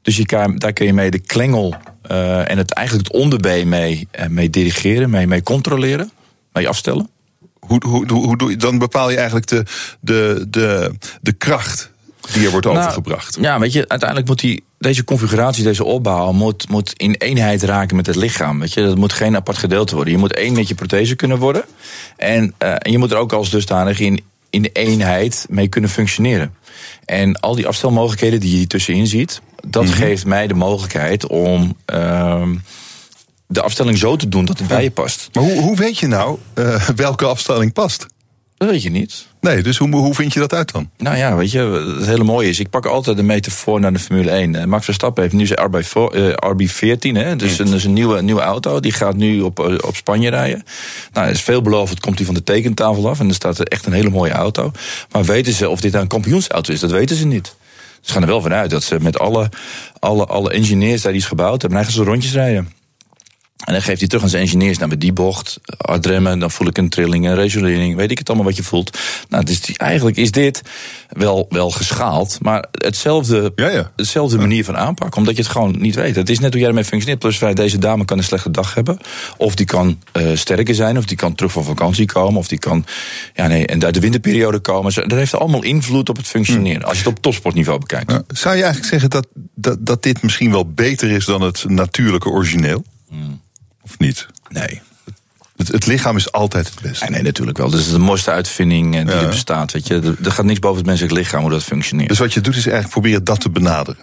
[0.02, 3.68] Dus je kan, daar kun je mee de klengel eh, en het, eigenlijk het onderbeen
[3.68, 6.10] mee, eh, mee dirigeren, mee, mee controleren,
[6.52, 7.08] mee afstellen.
[7.58, 9.64] Hoe, hoe, hoe, doe je, dan bepaal je eigenlijk de,
[10.00, 11.90] de, de, de kracht
[12.32, 13.38] die er wordt Nou, overgebracht.
[13.40, 17.96] Ja, weet je, uiteindelijk moet die, deze configuratie, deze opbouw, moet, moet in eenheid raken
[17.96, 18.60] met het lichaam.
[18.60, 20.12] Weet je, dat moet geen apart gedeelte worden.
[20.12, 21.64] Je moet één met je prothese kunnen worden.
[22.16, 24.20] En, eh, en je moet er ook als dusdanig in,
[24.50, 26.54] in eenheid mee kunnen functioneren.
[27.04, 29.92] En al die afstelmogelijkheden die je hier tussenin ziet, dat Mhm.
[29.92, 32.54] geeft mij de mogelijkheid om ehm,
[33.46, 35.28] de afstelling zo te doen dat het bij je past.
[35.32, 38.06] Maar hoe, hoe weet je nou eh, welke afstelling past?
[38.56, 39.26] Dat weet je niet.
[39.40, 40.90] Nee, dus hoe, hoe vind je dat uit dan?
[40.98, 41.58] Nou ja, weet je,
[41.98, 44.54] het hele mooie is, ik pak altijd de metafoor naar de Formule 1.
[44.54, 47.92] Eh, Max Verstappen heeft nu zijn RB, vo- eh, RB14, hè, dus een, dus een
[47.92, 48.80] nieuwe, nieuwe auto.
[48.80, 50.62] Die gaat nu op, eh, op Spanje rijden.
[51.12, 53.20] Nou, dat is veelbelovend, komt hij van de tekentafel af.
[53.20, 54.72] En er staat echt een hele mooie auto.
[55.10, 56.80] Maar weten ze of dit nou een kampioensauto is?
[56.80, 57.54] Dat weten ze niet.
[58.00, 59.48] Ze gaan er wel vanuit dat ze met alle,
[59.98, 62.72] alle, alle engineers daar die is gebouwd hebben, eigen ze rondjes rijden.
[63.64, 64.78] En dan geeft hij terug aan zijn engineers.
[64.78, 67.96] Nou, met die bocht, hard remmen, dan voel ik een trilling, een resonering.
[67.96, 68.98] Weet ik het allemaal wat je voelt.
[69.28, 70.62] Nou, dus die, eigenlijk is dit
[71.08, 72.38] wel, wel geschaald.
[72.42, 73.90] Maar hetzelfde, Ja, ja.
[73.96, 75.16] hetzelfde manier van aanpak.
[75.16, 76.16] Omdat je het gewoon niet weet.
[76.16, 77.20] Het is net hoe jij ermee functioneert.
[77.20, 78.98] Plus wij, deze dame kan een slechte dag hebben.
[79.36, 80.98] Of die kan eh, sterker zijn.
[80.98, 82.38] Of die kan terug van vakantie komen.
[82.38, 82.84] Of die kan
[83.34, 84.94] ja, nee, en uit de winterperiode komen.
[84.94, 86.82] Dat heeft allemaal invloed op het functioneren.
[86.82, 88.12] Als je het op topsportniveau bekijkt.
[88.28, 92.28] Zou je eigenlijk zeggen dat, dat, dat dit misschien wel beter is dan het natuurlijke
[92.28, 92.84] origineel?
[93.82, 94.26] Of niet?
[94.48, 94.80] Nee.
[95.56, 97.04] Het, het lichaam is altijd het beste.
[97.04, 97.70] Nee, nee, natuurlijk wel.
[97.70, 99.20] Dat is de mooiste uitvinding eh, die Ja.
[99.20, 99.72] er bestaat.
[99.72, 100.16] Weet je.
[100.24, 102.08] Er, gaat niks boven het menselijk lichaam hoe dat functioneert.
[102.08, 104.02] Dus wat je doet is eigenlijk proberen dat te benaderen.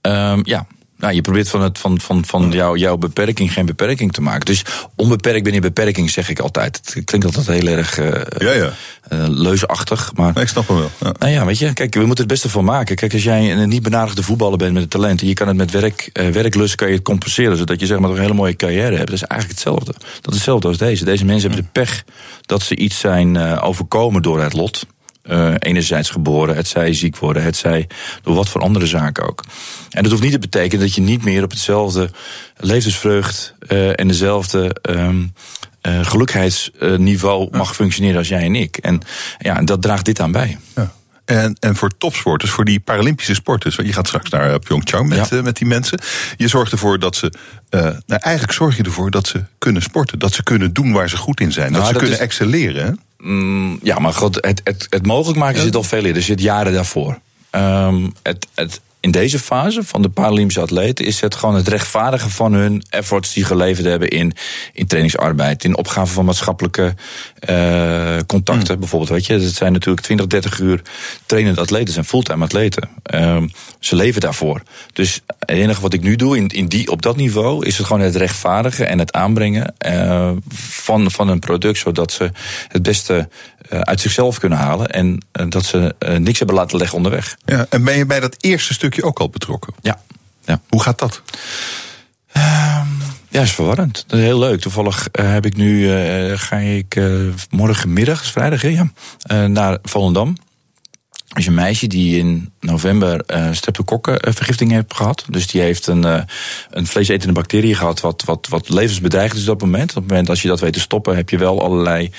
[0.00, 0.66] Ehm, ja.
[1.00, 4.46] Nou, je probeert van, het, van, van, van jou, jouw beperking geen beperking te maken.
[4.46, 4.64] Dus
[4.96, 6.80] onbeperkt ben je beperking, zeg ik altijd.
[6.94, 8.72] Het klinkt altijd heel erg eh Ja, ja.
[9.08, 10.12] eh, leusachtig.
[10.14, 10.90] Maar Nee, ik snap hem wel.
[11.00, 11.12] Ja.
[11.18, 12.96] nou ja, weet je, kijk, we moeten het beste van maken.
[12.96, 15.20] Kijk, als jij een niet benadigde voetballer bent met het talent...
[15.20, 17.56] en je kan het met werk, eh, werklust kan je het compenseren...
[17.56, 19.06] zodat je zeg maar een hele mooie carrière hebt.
[19.06, 19.92] Dat is eigenlijk hetzelfde.
[20.20, 21.04] Dat is hetzelfde als deze.
[21.04, 22.04] Deze mensen hebben de pech
[22.40, 24.86] dat ze iets zijn overkomen door het lot...
[25.22, 27.86] Eh, enerzijds geboren, het zij ziek worden, het zij
[28.22, 29.44] door wat voor andere zaken ook.
[29.90, 32.10] En dat hoeft niet te betekenen dat je niet meer op hetzelfde
[32.56, 38.76] levensvreugd eh, en dezelfde eh, gelukheidsniveau mag functioneren als jij en ik.
[38.76, 39.00] En
[39.38, 40.58] ja, dat draagt dit aan bij.
[40.74, 40.92] Ja.
[41.30, 43.76] En, en voor topsporters, voor die Paralympische sporters.
[43.76, 45.36] Want je gaat straks naar eh, Pyeongchang met, Ja.
[45.36, 46.00] eh, met die mensen.
[46.36, 47.32] Je zorgt ervoor dat ze.
[47.68, 50.18] eh, nou, eigenlijk zorg je ervoor dat ze kunnen sporten.
[50.18, 51.72] Dat ze kunnen doen waar ze goed in zijn.
[51.72, 52.84] Dat Nou, ze dat kunnen is- excelleren.
[52.86, 52.92] Hè?
[53.26, 56.16] Mm, ja, maar god, het, het, het mogelijk maken zit al veel eerder.
[56.16, 57.18] Er zit jaren daarvoor.
[57.50, 62.30] Ehm, het, het, in deze fase van de Paralympische atleten is het gewoon het rechtvaardigen
[62.30, 64.32] van hun efforts die geleverd hebben in,
[64.72, 66.94] in trainingsarbeid, in opgave van maatschappelijke
[67.38, 68.78] eh, contacten.
[68.78, 70.82] Bijvoorbeeld, weet je, het zijn natuurlijk 20, 30 uur
[71.26, 72.88] trainende atleten, zijn fulltime atleten.
[73.02, 73.48] Ehm,
[73.78, 74.62] ze leven daarvoor.
[74.92, 75.20] Dus
[75.50, 78.02] het enige wat ik nu doe in, in die, op dat niveau is het gewoon
[78.02, 82.30] het rechtvaardigen en het aanbrengen eh, van, van een product, zodat ze
[82.68, 83.28] het beste
[83.68, 87.36] eh, uit zichzelf kunnen halen en eh, dat ze niks hebben laten leggen onderweg.
[87.44, 87.66] Ja.
[87.68, 89.74] En ben je bij dat eerste stukje ook al betrokken?
[89.80, 90.00] Ja.
[90.44, 90.60] ja.
[90.68, 91.22] Hoe gaat dat?
[93.28, 94.04] Ja, is verwarrend.
[94.06, 94.60] Dat is heel leuk.
[94.60, 95.88] Toevallig heb ik nu,
[96.36, 97.04] ga ik eh,
[97.50, 98.90] morgenmiddag, is vrijdag, hè, ja,
[99.46, 100.36] naar Volendam.
[101.36, 105.24] Is een meisje die in november eh streptokokkenvergiftiging heeft gehad.
[105.28, 106.22] Dus die heeft een, eh,
[106.70, 109.90] een vleesetende bacterie gehad wat, wat, wat levensbedreigend is op dat moment.
[109.90, 112.10] Op het moment als je dat weet te stoppen, heb je wel allerlei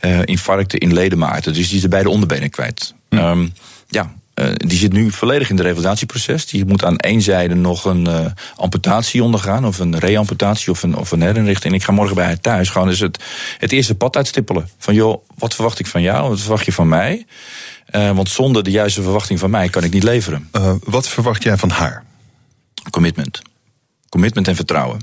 [0.00, 1.52] eh, infarcten in ledematen.
[1.52, 2.94] Dus die is de beide onderbenen kwijt.
[3.08, 3.48] Ehm,
[3.88, 4.14] ja,
[4.54, 6.46] die zit nu volledig in het revalidatieproces.
[6.46, 8.26] Die moet aan één zijde nog een eh,
[8.56, 11.74] amputatie ondergaan, of een reamputatie of een, of een herinrichting.
[11.74, 13.24] Ik ga morgen bij haar thuis gewoon eens het,
[13.58, 14.68] het eerste pad uitstippelen.
[14.78, 16.28] Van joh, wat verwacht ik van jou?
[16.28, 17.26] Wat verwacht je van mij?
[17.86, 20.48] Eh, want zonder de juiste verwachting van mij kan ik niet leveren.
[20.52, 22.04] Eh, wat verwacht jij van haar?
[22.90, 23.42] Commitment.
[24.08, 25.00] Commitment en vertrouwen.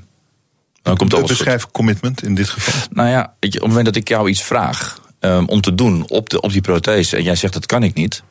[0.82, 1.38] Dan komt alles goed.
[1.38, 2.88] Beschrijf commitment in dit geval.
[2.90, 6.30] Nou ja, op het moment dat ik jou iets vraag ehm, om te doen op,
[6.30, 8.24] de, op die prothese en jij zegt dat kan ik niet,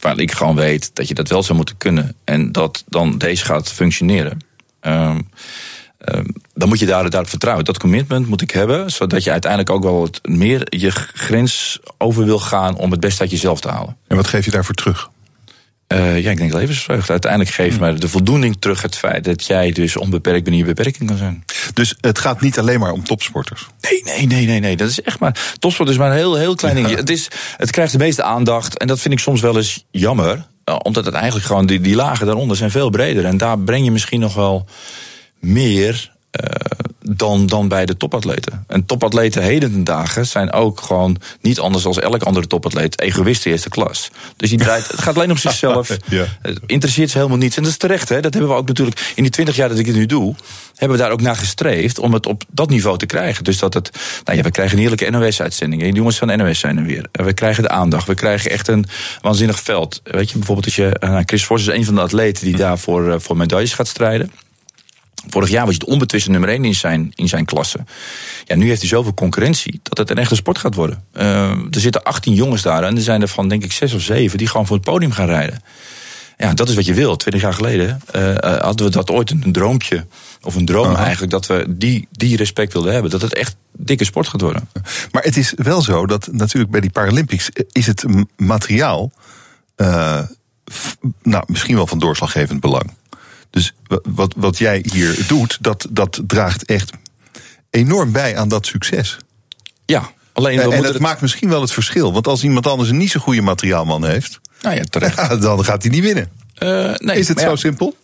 [0.00, 3.44] waar ik gewoon weet dat je dat wel zou moeten kunnen en dat dan deze
[3.44, 4.38] gaat functioneren.
[4.80, 5.20] ehm,
[5.98, 6.24] ehm,
[6.54, 7.64] dan moet je daar, daarop vertrouwen.
[7.64, 12.24] Dat commitment moet ik hebben, zodat je uiteindelijk ook wel wat meer je grens over
[12.24, 13.96] wil gaan om het beste uit jezelf te halen.
[14.06, 15.09] En wat geef je daarvoor terug?
[15.92, 17.12] Uh, ja, ik denk levensvreugde.
[17.12, 17.80] Uiteindelijk geeft Hmm.
[17.80, 21.44] mij de voldoening terug het feit dat jij dus onbeperkt binnen je beperking kan zijn.
[21.74, 23.66] Dus het gaat niet alleen maar om topsporters.
[23.80, 24.76] Nee, nee, nee, nee, nee.
[24.76, 25.54] Dat is echt maar.
[25.58, 26.96] Topsport is maar een heel, heel klein dingetje.
[26.96, 28.78] Het, is, het krijgt de meeste aandacht.
[28.78, 30.46] En dat vind ik soms wel eens jammer.
[30.64, 33.24] uh, Omdat het eigenlijk gewoon, die, die lagen daaronder zijn veel breder.
[33.24, 34.66] En daar breng je misschien nog wel
[35.38, 36.12] meer
[37.16, 38.64] dan, dan bij de topatleten.
[38.66, 43.00] En topatleten heden ten dagen zijn ook gewoon niet anders dan elk andere topatleet.
[43.00, 44.10] Egoïst eerste klas.
[44.36, 45.88] Dus die draait, het gaat alleen om zichzelf.
[46.08, 46.24] Ja.
[46.42, 47.56] Het interesseert ze helemaal niets.
[47.56, 48.20] En dat is terecht, hè?
[48.20, 50.34] dat hebben we ook natuurlijk in die twintig jaar dat ik het nu doe.
[50.76, 53.44] Hebben we daar ook naar gestreefd om het op dat niveau te krijgen.
[53.44, 53.90] Dus dat het.
[54.24, 55.90] Nou ja, we krijgen een heerlijke NOS-uitzendingen.
[55.90, 57.06] De jongens van NOS zijn er weer.
[57.12, 58.06] We krijgen de aandacht.
[58.06, 58.84] We krijgen echt een
[59.20, 60.00] waanzinnig veld.
[60.04, 60.96] Weet je, bijvoorbeeld als je.
[61.04, 64.30] Uh, Chris Vos is een van de atleten die daarvoor uh, voor medailles gaat strijden.
[65.28, 67.78] Vorig jaar was hij de onbetwiste nummer 1 in zijn, in zijn klasse.
[68.44, 71.04] Ja, nu heeft hij zoveel concurrentie dat het een echte sport gaat worden.
[71.12, 74.00] Uh, er zitten 18 jongens daar en er zijn er van, denk ik, 6 of
[74.00, 75.62] 7 die gewoon voor het podium gaan rijden.
[76.36, 77.16] Ja, dat is wat je wil.
[77.16, 80.06] 20 jaar geleden uh, hadden we dat ooit een droompje,
[80.42, 83.10] of een droom eigenlijk, dat we die, die respect wilden hebben.
[83.10, 84.68] Dat het echt dikke sport gaat worden.
[85.10, 88.04] Maar het is wel zo dat natuurlijk bij die Paralympics is het
[88.36, 89.12] materiaal,
[89.76, 90.20] uh,
[91.22, 92.90] nou, misschien wel van doorslaggevend belang.
[93.50, 96.90] Dus wat, wat jij hier doet, dat, dat draagt echt
[97.70, 99.16] enorm bij aan dat succes.
[99.86, 102.12] Ja, alleen en, en het, het maakt misschien wel het verschil.
[102.12, 105.16] Want als iemand anders een niet zo goede materiaalman heeft, nou ja, terecht.
[105.16, 106.30] Ja, dan gaat hij niet winnen.
[106.58, 107.96] Uh, nee, Is het zo ja, simpel?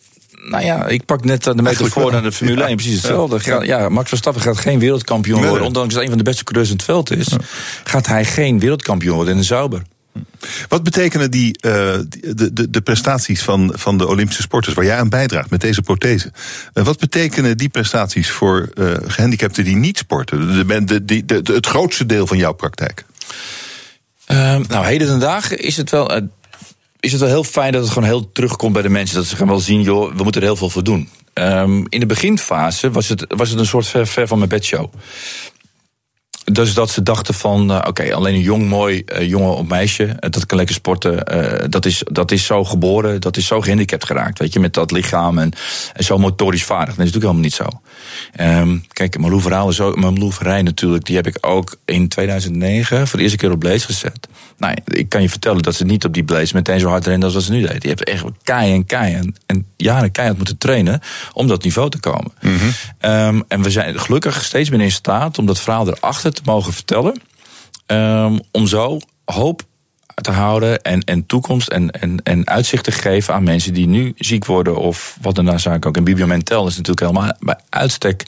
[0.50, 3.38] Nou ja, ik pak net de metafoor naar de Formule 1, precies hetzelfde.
[3.42, 3.62] Ja.
[3.62, 5.66] ja, Max Verstappen gaat geen wereldkampioen worden.
[5.66, 7.28] Ondanks dat hij een van de beste coureurs in het veld is,
[7.84, 9.82] gaat hij geen wereldkampioen worden in de Sauber.
[10.68, 11.72] Wat betekenen die, uh,
[12.34, 15.82] de, de, de, prestaties van, van de Olympische sporters waar jij aan bijdraagt met deze
[15.82, 16.32] prothese?
[16.74, 20.66] Uh, wat betekenen die prestaties voor uh, gehandicapten die niet sporten?
[20.66, 23.04] De, de, de, het grootste deel van jouw praktijk?
[24.26, 26.22] Ehm, nou, heden dagen is het wel.
[27.00, 29.16] is het wel heel fijn dat het gewoon heel terugkomt bij de mensen.
[29.16, 31.08] Dat ze gaan wel zien, joh, we moeten er heel veel voor doen.
[31.34, 34.92] Um, in de beginfase was het, was het een soort ver, ver van mijn bedshow.
[36.52, 39.66] Dus dat ze dachten van, uh, oké, okay, alleen een jong, mooi uh, jongen of
[39.66, 41.70] meisje, uh, dat kan lekker sporten.
[41.70, 44.90] dat, is, dat is zo geboren, dat is zo gehandicapt geraakt, weet je, met dat
[44.90, 45.52] lichaam en,
[45.92, 46.94] en zo motorisch vaardig.
[46.94, 48.60] Dat is natuurlijk helemaal niet zo.
[48.60, 49.96] Um, kijk, Malou Verhaal is ook,
[50.28, 54.28] Verrij natuurlijk, die heb ik ook in 2009 voor de eerste keer op Blaze gezet.
[54.58, 57.24] Nou, ik kan je vertellen dat ze niet op die Blaze meteen zo hard renden
[57.24, 57.80] als wat ze nu deed.
[57.80, 61.00] Die hebben echt kei en kei en, en jaren keihard moeten trainen
[61.32, 62.32] om dat niveau te komen.
[62.40, 63.10] Mm -hmm.
[63.10, 66.72] um, en we zijn gelukkig steeds meer in staat om dat verhaal erachter te mogen
[66.72, 67.20] vertellen.
[67.86, 69.62] Um, om zo hoop
[70.22, 74.12] te houden en, en toekomst en, en, en uitzicht te geven aan mensen die nu
[74.16, 75.96] ziek worden of wat dan zaak ook.
[75.96, 78.26] En Bibio Mentel is natuurlijk helemaal bij uitstek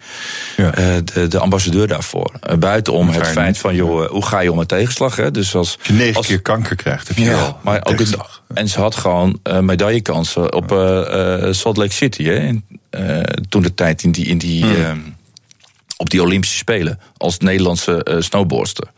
[0.57, 0.79] ja.
[0.79, 2.33] uh, de, de ambassadeur daarvoor.
[2.51, 5.17] Uh, buitenom het feit van, joh, uh, hoe ga je om met tegenslag?
[5.17, 5.31] Hè?
[5.31, 8.17] Dus als, als je negen keer kanker krijgt, heb je ja, wel maar ook het,
[8.55, 10.69] En ze had gewoon medaillekansen op
[11.51, 12.25] Salt Lake City.
[12.25, 12.35] Hè?
[12.35, 12.65] En,
[13.49, 14.27] toen de tijd in die...
[14.27, 15.17] In die hmm
[15.99, 18.91] op die Olympische Spelen als Nederlandse uh, snowboardster.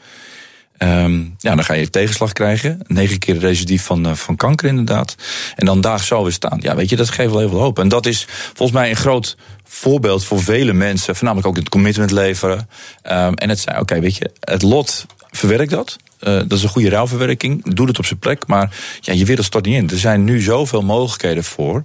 [0.82, 2.80] Um, ja, dan ga je tegenslag krijgen.
[2.86, 5.14] Negen keer recidief van, uh, van kanker, inderdaad.
[5.56, 6.58] En dan daar zo weer staan.
[6.62, 7.78] Ja, weet je, dat geeft wel heel veel hoop.
[7.78, 11.16] En dat is volgens mij een groot voorbeeld voor vele mensen.
[11.16, 12.58] Voornamelijk ook het commitment leveren.
[12.58, 15.96] Um, en het zijn, oké, weet je, het lot verwerkt dat.
[16.20, 17.74] Uh, dat is een goede rouwverwerking.
[17.74, 18.46] Doe het op zijn plek.
[18.46, 19.90] Maar ja, je wereld stort niet in.
[19.90, 21.84] Er zijn nu zoveel mogelijkheden voor.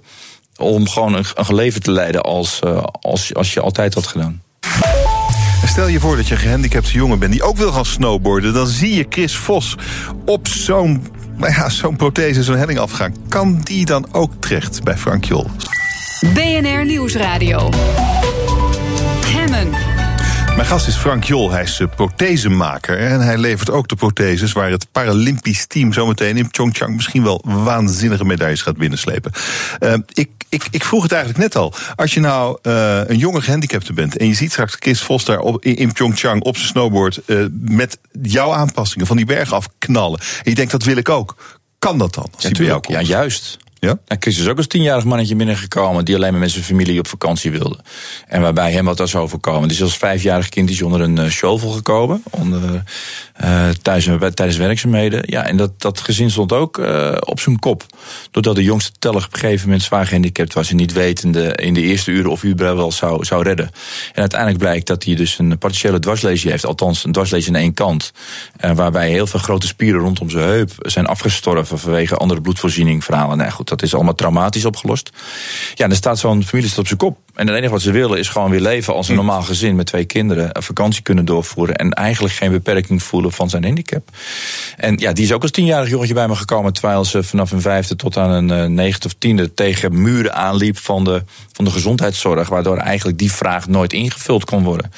[0.56, 2.60] om gewoon een, een leven te leiden als,
[3.00, 4.42] als, als je altijd had gedaan.
[5.76, 8.54] Stel je voor dat je een gehandicapte jongen bent die ook wil gaan snowboarden.
[8.54, 9.76] Dan zie je Chris Vos
[10.24, 11.06] op zo'n
[11.36, 13.14] nou ja, zo'n prothese, zo'n helling afgaan.
[13.28, 15.46] Kan die dan ook terecht bij Frank Jol?
[16.34, 17.70] BNR Nieuwsradio.
[20.56, 22.98] Mijn gast is Frank Jol, hij is prothesemaker.
[22.98, 27.42] En hij levert ook de protheses waar het Paralympisch team zometeen in Pyeongchang misschien wel
[27.44, 29.32] waanzinnige medailles gaat binnenslepen.
[29.80, 31.74] Uh, ik, ik, ik vroeg het eigenlijk net al.
[31.96, 35.40] Als je nou uh, een jonge gehandicapte bent en je ziet straks Chris Vos daar
[35.40, 40.20] op, in, Pyeongchang op zijn snowboard uh, met jouw aanpassingen van die berg afknallen.
[40.20, 41.36] En je denkt dat wil ik ook.
[41.78, 42.28] Kan dat dan?
[42.34, 42.92] Als ja, bij jou komt?
[42.92, 43.58] ja, juist.
[43.86, 43.98] Ja?
[44.06, 47.06] Nou, Chris is ook als tienjarig mannetje binnengekomen die alleen maar met zijn familie op
[47.06, 47.78] vakantie wilde.
[48.26, 49.68] En waarbij hem wat was overkomen.
[49.68, 52.22] Dus als vijfjarig kind is hij onder een uh, shovel gekomen.
[52.30, 52.82] Onder,
[53.44, 55.22] uh, thuis, tijdens werkzaamheden.
[55.26, 57.86] Ja, en dat, dat gezin stond ook uh, op zijn kop.
[58.30, 60.70] Doordat de jongste teller op een gegeven moment zwaar gehandicapt was.
[60.70, 63.70] En niet wetende in de eerste uren of hij wel zou, zou redden.
[64.12, 66.66] En uiteindelijk blijkt dat hij dus een partiële dwarslesie heeft.
[66.66, 68.12] Althans, een dwarslesie aan één kant.
[68.74, 73.36] waarbij heel veel grote spieren rondom zijn heup zijn afgestorven vanwege andere bloedvoorziening verhalen.
[73.36, 75.10] Nou goed, dat is allemaal traumatisch opgelost.
[75.74, 77.18] Ja, dan staat zo'n familie op zijn kop.
[77.34, 79.86] En het enige wat ze willen is gewoon weer leven als een normaal gezin met
[79.86, 80.48] twee kinderen.
[80.52, 81.76] Een vakantie kunnen doorvoeren.
[81.76, 84.08] En eigenlijk geen beperking voelen van zijn handicap.
[84.76, 86.72] En ja, die is ook als tienjarig jongetje bij me gekomen.
[86.72, 90.78] Terwijl ze vanaf een vijfde tot aan een uh, negende of tiende tegen muren aanliep
[90.78, 91.22] van de,
[91.52, 92.48] van de gezondheidszorg.
[92.48, 94.90] Waardoor eigenlijk die vraag nooit ingevuld kon worden.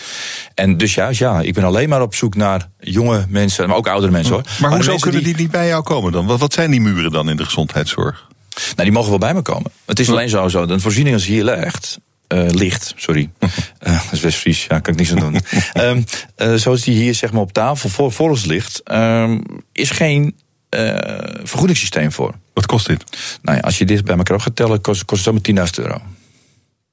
[0.55, 3.89] En dus juist, ja, ik ben alleen maar op zoek naar jonge mensen, maar ook
[3.89, 4.43] oudere mensen hoor.
[4.61, 5.37] Maar, hoezo kunnen die...
[5.37, 6.27] niet bij jou komen dan?
[6.27, 8.27] Wat, wat zijn die muren dan in de gezondheidszorg?
[8.61, 9.71] Nou, die mogen wel bij me komen.
[9.87, 11.99] Het is alleen zo, zo de voorziening als hier legt,
[12.29, 13.31] uh, ligt, sorry.
[13.41, 13.51] uh,
[14.05, 15.41] dat is West-Fries, ja, kan ik niks aan doen.
[15.85, 16.05] um,
[16.37, 19.43] uh, zoals die hier zeg maar op tafel voor, voor ons ligt, um,
[19.73, 20.35] is geen
[21.43, 22.35] vergoedingssysteem voor.
[22.53, 23.05] Wat kost dit?
[23.43, 25.85] Nou ja, als je dit bij elkaar op gaat tellen, kost, kost het zomaar 10.000
[25.85, 25.95] euro.
[25.95, 26.03] Oké.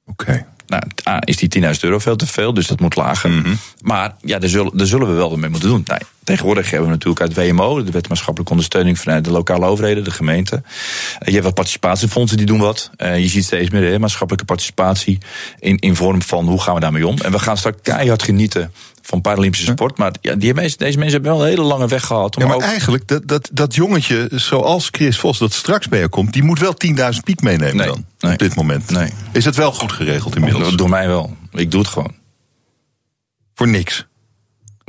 [0.06, 0.44] Okay.
[0.66, 3.30] Nou, A, is die 10.000 euro veel te veel, dus dat moet lager.
[3.30, 3.54] Mhm.
[3.80, 5.82] Maar ja, daar zullen, daar zullen we wel mee moeten doen.
[5.86, 10.04] Nou, tegenwoordig hebben we natuurlijk uit WMO, de Wet Maatschappelijke Ondersteuning vanuit de lokale overheden,
[10.04, 10.62] de gemeente.
[11.24, 12.90] Je hebt wat participatiefondsen die doen wat.
[12.98, 15.18] je ziet steeds meer maatschappelijke participatie
[15.58, 17.18] in, in vorm van hoe gaan we daarmee om.
[17.18, 18.72] En we gaan straks keihard genieten
[19.06, 19.98] van Paralympische sport.
[19.98, 22.36] Maar ja, die mensen, deze mensen hebben wel een hele lange weg gehad.
[22.36, 22.62] Om ja, maar ook...
[22.62, 26.32] eigenlijk, dat, dat, dat jongetje zoals Chris Vos dat straks bij je komt...
[26.32, 26.94] die moet wel 10.000
[27.24, 28.90] piek meenemen nee, dan, nee, op dit moment.
[28.90, 29.10] Nee.
[29.32, 30.76] Is het wel goed geregeld inmiddels?
[30.76, 31.36] Door mij wel.
[31.52, 32.14] Ik doe het gewoon.
[33.54, 34.06] Voor niks?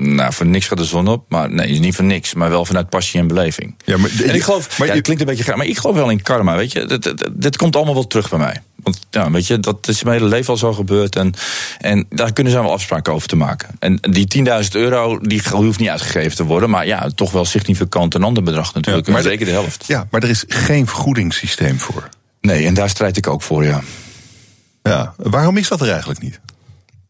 [0.02, 1.26] Nou, voor niks gaat de zon op.
[1.30, 2.34] Maar nee, niet voor niks.
[2.34, 3.76] Maar wel vanuit passie en beleving.
[3.86, 6.10] Ja, maar, en ik geloof, maar ja, klinkt een beetje graag, maar ik geloof wel
[6.10, 6.86] in karma, weet je.
[6.86, 8.62] Dit, dit, dit komt allemaal wel terug bij mij.
[8.76, 11.16] Want ja, weet je, dat is mijn hele leven al zo gebeurd.
[11.16, 11.34] En,
[11.78, 13.70] en daar kunnen ze wel afspraken over te maken.
[13.80, 16.70] En die 10.000 euro, die hoeft niet uitgegeven te worden.
[16.70, 19.08] Maar ja, toch wel significant een ander bedrag natuurlijk.
[19.08, 19.84] Ja, maar zeker de helft.
[19.88, 22.10] Ja, maar er is geen vergoedingssysteem voor.
[22.42, 23.82] Nee, en daar strijd ik ook voor, ja.
[24.84, 26.40] Ja, waarom is dat er eigenlijk niet?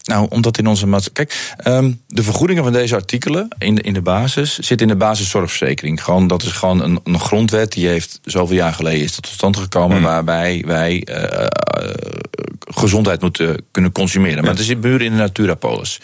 [0.07, 1.25] Nou, omdat in onze maatschappij.
[1.25, 6.03] Kijk, um, de vergoedingen van deze artikelen in, in de basis zit in de basiszorgverzekering.
[6.03, 9.57] Gewoon, dat is gewoon een, een grondwet die heeft zoveel jaar geleden is tot stand
[9.57, 9.97] gekomen.
[9.97, 10.03] Mm.
[10.03, 11.89] Waarbij wij uh, uh,
[12.59, 14.41] gezondheid moeten kunnen consumeren.
[14.41, 15.99] Maar het is in buren in de Naturapolis.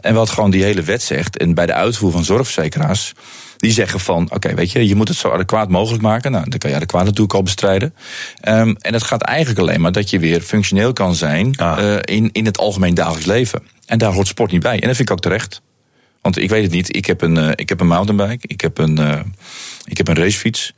[0.00, 3.12] En wat gewoon die hele wet zegt, en bij de uitvoer van zorgverzekeraars.
[3.60, 6.30] Die zeggen van, oké, okay, weet je, je moet het zo adequaat mogelijk maken.
[6.30, 7.94] Nou, dan kan je adequaat natuurlijk al bestrijden.
[8.48, 11.78] Um, en het gaat eigenlijk alleen maar dat je weer functioneel kan zijn ah.
[11.82, 13.62] uh, in, in het algemeen dagelijks leven.
[13.86, 14.80] En daar hoort sport niet bij.
[14.80, 15.62] En dat vind ik ook terecht.
[16.20, 18.78] Want ik weet het niet, ik heb een, uh, ik heb een mountainbike, ik heb
[18.78, 19.20] een, uh,
[19.84, 20.74] ik heb een racefiets.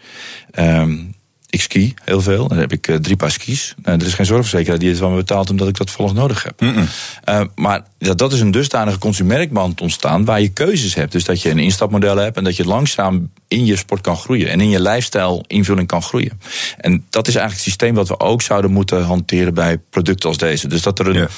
[0.54, 1.14] Um,
[1.52, 2.48] ik ski heel veel.
[2.48, 3.74] Dan heb ik uh, drie paar skis.
[3.84, 6.42] Uh, er is geen zorgverzekeraar die het van me betaalt omdat ik dat volgens nodig
[6.42, 6.60] heb.
[6.60, 6.86] Mm -mm.
[7.28, 11.12] Uh, maar dat, dat is een dusdanige consumerkband ontstaan waar je keuzes hebt.
[11.12, 14.48] Dus dat je een instapmodel hebt en dat je langzaam in je sport kan groeien.
[14.48, 16.40] En in je lifestyle invulling kan groeien.
[16.76, 20.38] En dat is eigenlijk het systeem wat we ook zouden moeten hanteren bij producten als
[20.38, 20.68] deze.
[20.68, 21.28] Dus dat er een.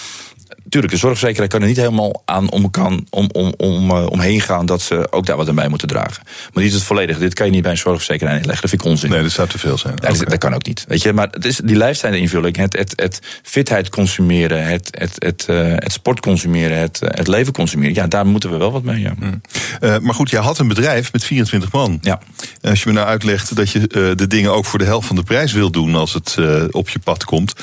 [0.69, 4.41] Tuurlijk, de zorgverzekeraar kan er niet helemaal aan om, kan, om, om, om, uh, omheen
[4.41, 6.23] gaan dat ze ook daar wat aan bij moeten dragen.
[6.53, 7.19] Maar niet het volledige.
[7.19, 8.61] Dit kan je niet bij een zorgverzekeraar inleggen.
[8.61, 9.11] Dat vind ik onzin.
[9.11, 9.97] Nee, dat zou te veel zijn.
[9.97, 10.25] Dat, okay.
[10.25, 10.85] dat kan ook niet.
[10.89, 15.15] Weet je, maar het is die lifestyle invulling, het, het, het fitheid consumeren, het, het,
[15.19, 17.95] het, uh, het sport consumeren, het, het leven consumeren.
[17.95, 19.01] Ja, daar moeten we wel wat mee.
[19.01, 19.15] Ja.
[19.19, 19.41] Mm.
[19.81, 21.99] Uh, maar goed, jij had een bedrijf met 24 man.
[22.01, 22.19] Ja.
[22.61, 23.87] Als je me nou uitlegt dat je
[24.17, 26.37] de dingen ook voor de helft van de prijs wil doen als het
[26.71, 27.55] op je pad komt.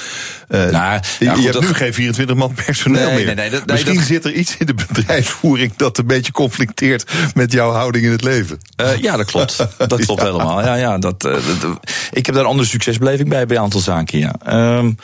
[0.47, 3.25] nou, ja, je goed, hebt nu geen 24 man personeel nee, meer.
[3.25, 4.03] Nee, nee, dat, Misschien dat...
[4.03, 8.23] zit er iets in de bedrijfsvoering dat een beetje conflicteert met jouw houding in het
[8.23, 8.59] leven.
[8.81, 9.57] Uh, ja, dat klopt.
[9.77, 10.27] Dat klopt ja.
[10.27, 10.61] helemaal.
[10.61, 11.79] Ja, ja, dat, uh, dat,
[12.11, 14.19] ik heb daar andere succesbeleving bij bij een aantal zaken.
[14.19, 14.35] Ja.
[14.77, 14.97] Um,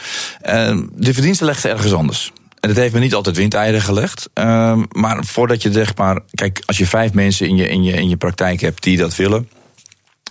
[0.46, 2.32] uh, de verdiensten leggen ergens anders.
[2.60, 4.30] En dat heeft me niet altijd windeieren gelegd.
[4.34, 6.20] Um, maar voordat je zeg maar.
[6.32, 9.16] Kijk, als je vijf mensen in je, in, je, in je praktijk hebt die dat
[9.16, 9.50] willen.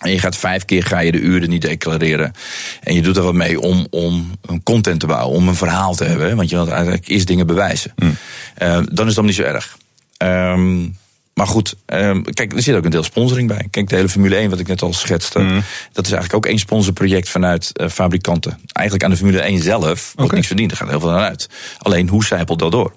[0.00, 2.32] En je gaat vijf keer ga je de uren niet declareren.
[2.80, 5.94] En je doet er wat mee om, om een content te bouwen, om een verhaal
[5.94, 6.36] te hebben.
[6.36, 7.92] Want je wilt eigenlijk eerst dingen bewijzen.
[7.96, 8.16] Mm.
[8.62, 9.76] Uh, dan is dat niet zo erg.
[10.22, 10.96] Um,
[11.34, 13.66] maar goed, um, kijk, er zit ook een deel sponsoring bij.
[13.70, 15.38] Kijk, de hele Formule 1, wat ik net al schetste.
[15.38, 15.62] Mm.
[15.92, 18.58] Dat is eigenlijk ook één sponsorproject vanuit uh, fabrikanten.
[18.72, 20.34] Eigenlijk aan de Formule 1 zelf wordt okay.
[20.34, 20.70] niks verdiend.
[20.70, 21.48] Er gaat heel veel aan uit.
[21.78, 22.92] Alleen, hoe zijpelt dat door?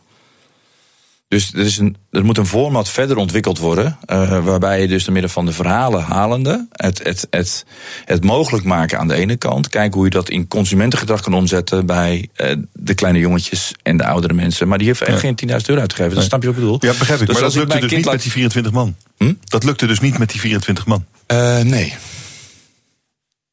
[1.29, 3.97] Dus er, is een, er moet een format verder ontwikkeld worden.
[4.11, 6.67] Uh, waarbij je dus door middel van de verhalen halende.
[6.71, 7.65] Het, het, het,
[8.05, 9.69] het mogelijk maken aan de ene kant.
[9.69, 11.85] Kijken hoe je dat in consumentengedrag kan omzetten.
[11.85, 14.67] bij uh, de kleine jongetjes en de oudere mensen.
[14.67, 15.33] Maar die heeft echt ja.
[15.35, 16.15] geen 10.000 euro uitgegeven.
[16.15, 16.77] Dat snap je wat ik bedoel.
[16.81, 17.27] Ja, begrijp ik.
[17.27, 18.13] Dus maar dat lukte dus niet laat...
[18.13, 18.95] met die 24 man.
[19.17, 19.33] Hm?
[19.43, 21.05] Dat lukte dus niet met die 24 man.
[21.27, 21.95] Uh, nee.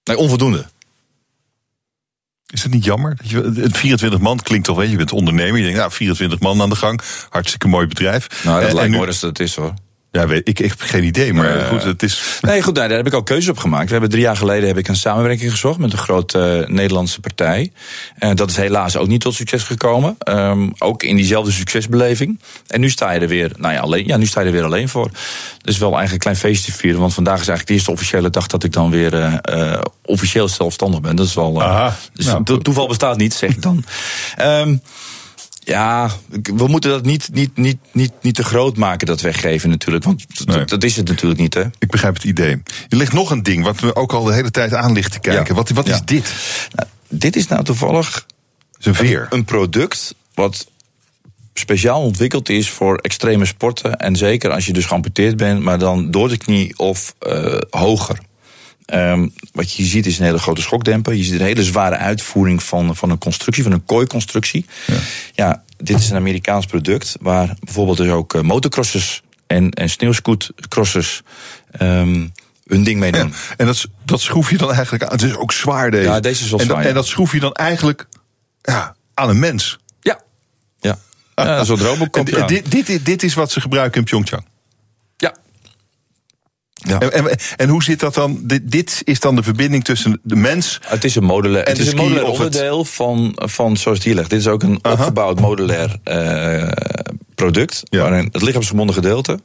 [0.05, 0.67] Nee, onvoldoende.
[2.47, 3.17] Is het niet jammer?
[3.17, 5.57] Dat je, het 24 man klinkt toch, weet je, je bent ondernemer.
[5.57, 7.01] Je denkt, nou, 24 man aan de gang.
[7.29, 8.45] Hartstikke mooi bedrijf.
[8.45, 8.97] Nou, dat en, lijkt en nu...
[8.97, 9.75] mooi als dat is hoor.
[10.17, 12.39] Ja, weet, ik, ik heb geen idee, maar goed, het is...
[12.41, 13.87] Nee, goed, nou, daar heb ik ook keuzes op gemaakt.
[13.87, 17.21] We hebben drie jaar geleden heb ik een samenwerking gezocht met een grote uh, Nederlandse
[17.21, 17.73] partij.
[18.19, 20.17] Uh, dat is helaas ook niet tot succes gekomen.
[20.29, 22.41] Um, ook in diezelfde succesbeleving.
[22.67, 24.65] En nu sta je er weer, nou ja, alleen, ja, nu sta je er weer
[24.65, 25.11] alleen voor.
[25.63, 27.01] Dus wel eigenlijk een klein feestje vieren.
[27.01, 31.01] Want vandaag is eigenlijk de eerste officiële dag dat ik dan weer uh, officieel zelfstandig
[31.01, 31.17] ben.
[31.17, 31.63] Dat is wel.
[32.13, 33.85] Dus nou, toeval bestaat niet, zeg ik dan.
[34.43, 34.81] um,
[35.67, 36.11] ja,
[36.43, 40.05] we moeten dat niet, niet, niet, niet, niet te groot maken, dat weggeven natuurlijk.
[40.05, 40.65] Want nee.
[40.65, 41.65] dat, is het natuurlijk niet, hè?
[41.79, 42.63] Ik begrijp het idee.
[42.89, 45.19] Er ligt nog een ding wat we ook al de hele tijd aan ligt te
[45.21, 45.47] kijken.
[45.47, 45.55] Ja.
[45.55, 46.35] Wat, wat is dit?
[46.75, 48.27] Nou, dit is nou toevallig
[48.81, 49.21] een, veer.
[49.21, 50.67] Een, een product wat
[51.55, 53.97] speciaal ontwikkeld is voor extreme sporten.
[53.97, 58.19] En zeker als je dus geamputeerd bent, maar dan door de knie of uh, hoger.
[58.95, 61.15] Um, wat je ziet is een hele grote schokdemper.
[61.15, 64.67] Je ziet een hele zware uitvoering van, van een constructie, van een kooiconstructie.
[64.87, 64.95] Ja.
[65.35, 71.23] ja, dit is een Amerikaans product waar bijvoorbeeld dus ook motocrossers en, en sneeuwscootcrossers
[71.81, 72.33] um,
[72.67, 73.29] hun ding mee doen.
[73.29, 75.11] Ja, en dat, dat schroef je dan eigenlijk aan.
[75.11, 76.09] Het is ook zwaar deze.
[76.09, 76.79] Ja, deze is wel en, zwaar.
[76.79, 78.07] Dat, en dat schroef je dan eigenlijk
[78.63, 79.79] ja, aan een mens.
[80.01, 80.21] Ja,
[80.79, 80.99] ja.
[81.35, 82.29] ja zo'n robocop.
[82.29, 82.47] Ja.
[82.47, 84.45] Dit, dit, dit is wat ze gebruiken in Pyeongchang.
[85.17, 85.37] Ja,
[86.77, 86.99] ja.
[86.99, 88.41] En, en, en, hoe zit dat dan?
[88.43, 90.81] Dit, dit, is dan de verbinding tussen de mens.
[90.85, 92.89] Het is een modulair, het is een modulair onderdeel het...
[92.89, 94.31] van, van zoals het hier ligt.
[94.31, 94.95] Dit is ook een Aha.
[94.95, 96.69] opgebouwd modulair uh,
[97.35, 97.83] product.
[97.85, 98.01] Ja.
[98.01, 99.41] Waarin het lichaamsgebonden gedeelte.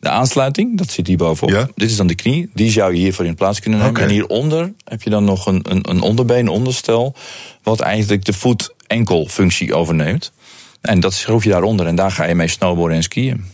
[0.00, 1.54] De aansluiting, dat zit hier bovenop.
[1.54, 1.68] Ja.
[1.74, 2.50] Dit is dan de knie.
[2.54, 3.94] Die zou je hiervoor in plaats kunnen nemen.
[3.94, 4.08] Okay.
[4.08, 7.14] En hieronder heb je dan nog een, een, een onderbeen, een onderstel.
[7.62, 10.32] Wat eigenlijk de voet-enkel-functie overneemt.
[10.80, 11.86] En dat schroef je daaronder.
[11.86, 13.44] En daar ga je mee snowboarden en skiën.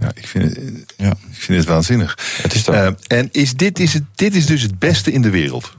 [0.00, 1.10] Ja, ik vind het, ja.
[1.10, 2.18] ik vind het waanzinnig.
[2.42, 5.30] Het is uh, en is dit, is het, dit is dus het beste in de
[5.30, 5.76] wereld?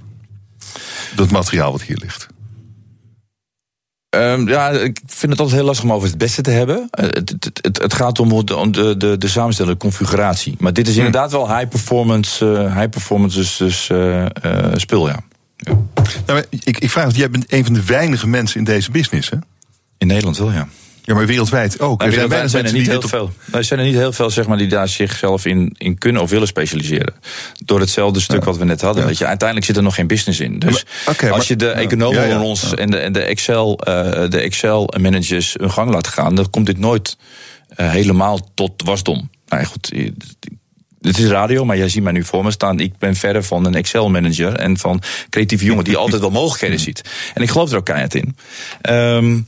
[1.16, 2.28] Dat materiaal wat hier ligt.
[4.16, 6.78] Um, ja, ik vind het altijd heel lastig om over het beste te hebben.
[6.78, 10.56] Uh, het, het, het, het, gaat om de, de, de, de samenstelling, de configuratie.
[10.60, 11.06] Maar dit is hmm.
[11.06, 14.26] inderdaad wel high performance, uh, high performance dus, dus uh,
[14.76, 15.20] spul, ja.
[15.56, 15.78] ja.
[16.26, 19.38] Nou, ik, ik vraag, jij bent een van de weinige mensen in deze business, hè?
[19.98, 20.68] In Nederland wel, ja.
[21.04, 22.00] Ja, maar wereldwijd ook.
[22.00, 23.32] Nou, er zijn, zijn er niet heel veel.
[23.52, 26.30] Er zijn er niet heel veel zeg maar, die daar zichzelf in, in kunnen of
[26.30, 27.14] willen specialiseren.
[27.66, 28.46] Door hetzelfde stuk ja.
[28.46, 29.02] wat we net hadden.
[29.02, 29.08] Ja.
[29.08, 30.60] Weet je, uiteindelijk zit er nog geen business in.
[30.60, 33.80] Dus maar, okay, als maar, je de economen ja, ons en de, en de Excel,
[33.88, 37.18] uh, de Excel managers hun gang laat gaan, dan komt dit nooit
[37.78, 39.30] uh, helemaal tot wasdom.
[39.48, 39.92] Nou goed.
[41.02, 42.80] Het is radio, maar jij ziet mij nu voor me staan.
[42.80, 47.02] Ik ben verder van een Excel-manager en van creatieve jongen die altijd wel mogelijkheden ziet.
[47.34, 48.36] En ik geloof er ook keihard in.
[48.90, 49.46] Um,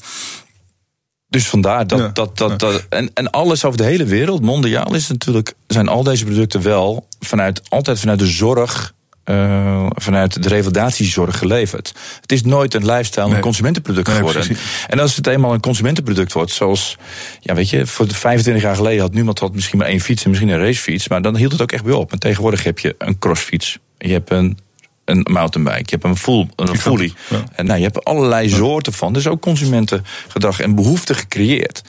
[1.34, 2.56] dus vandaar dat, ja, dat, dat, ja.
[2.56, 6.62] dat en, en alles over de hele wereld, mondiaal, is natuurlijk, zijn al deze producten
[6.62, 8.94] wel vanuit, altijd vanuit de zorg,
[9.26, 11.94] uh, vanuit de revalidatiezorg geleverd.
[12.22, 13.36] Het is nooit een lifestyle, nee.
[13.36, 14.58] een consumentenproduct nee, geworden.
[14.88, 16.98] En als het eenmaal een consumentenproduct wordt, zoals,
[17.40, 20.24] ja, weet je, voor de 25 jaar geleden had niemand had misschien maar één fiets
[20.24, 22.12] en misschien een racefiets, maar dan hield het ook echt bij op.
[22.12, 24.58] En tegenwoordig heb je een crossfiets, je hebt een
[25.06, 27.14] een mountainbike, je hebt een, full, een fully.
[27.30, 27.44] Ja.
[27.56, 28.56] En nou, je hebt allerlei ja.
[28.56, 29.14] soorten van.
[29.14, 31.82] Dus ook consumentengedrag en behoefte gecreëerd.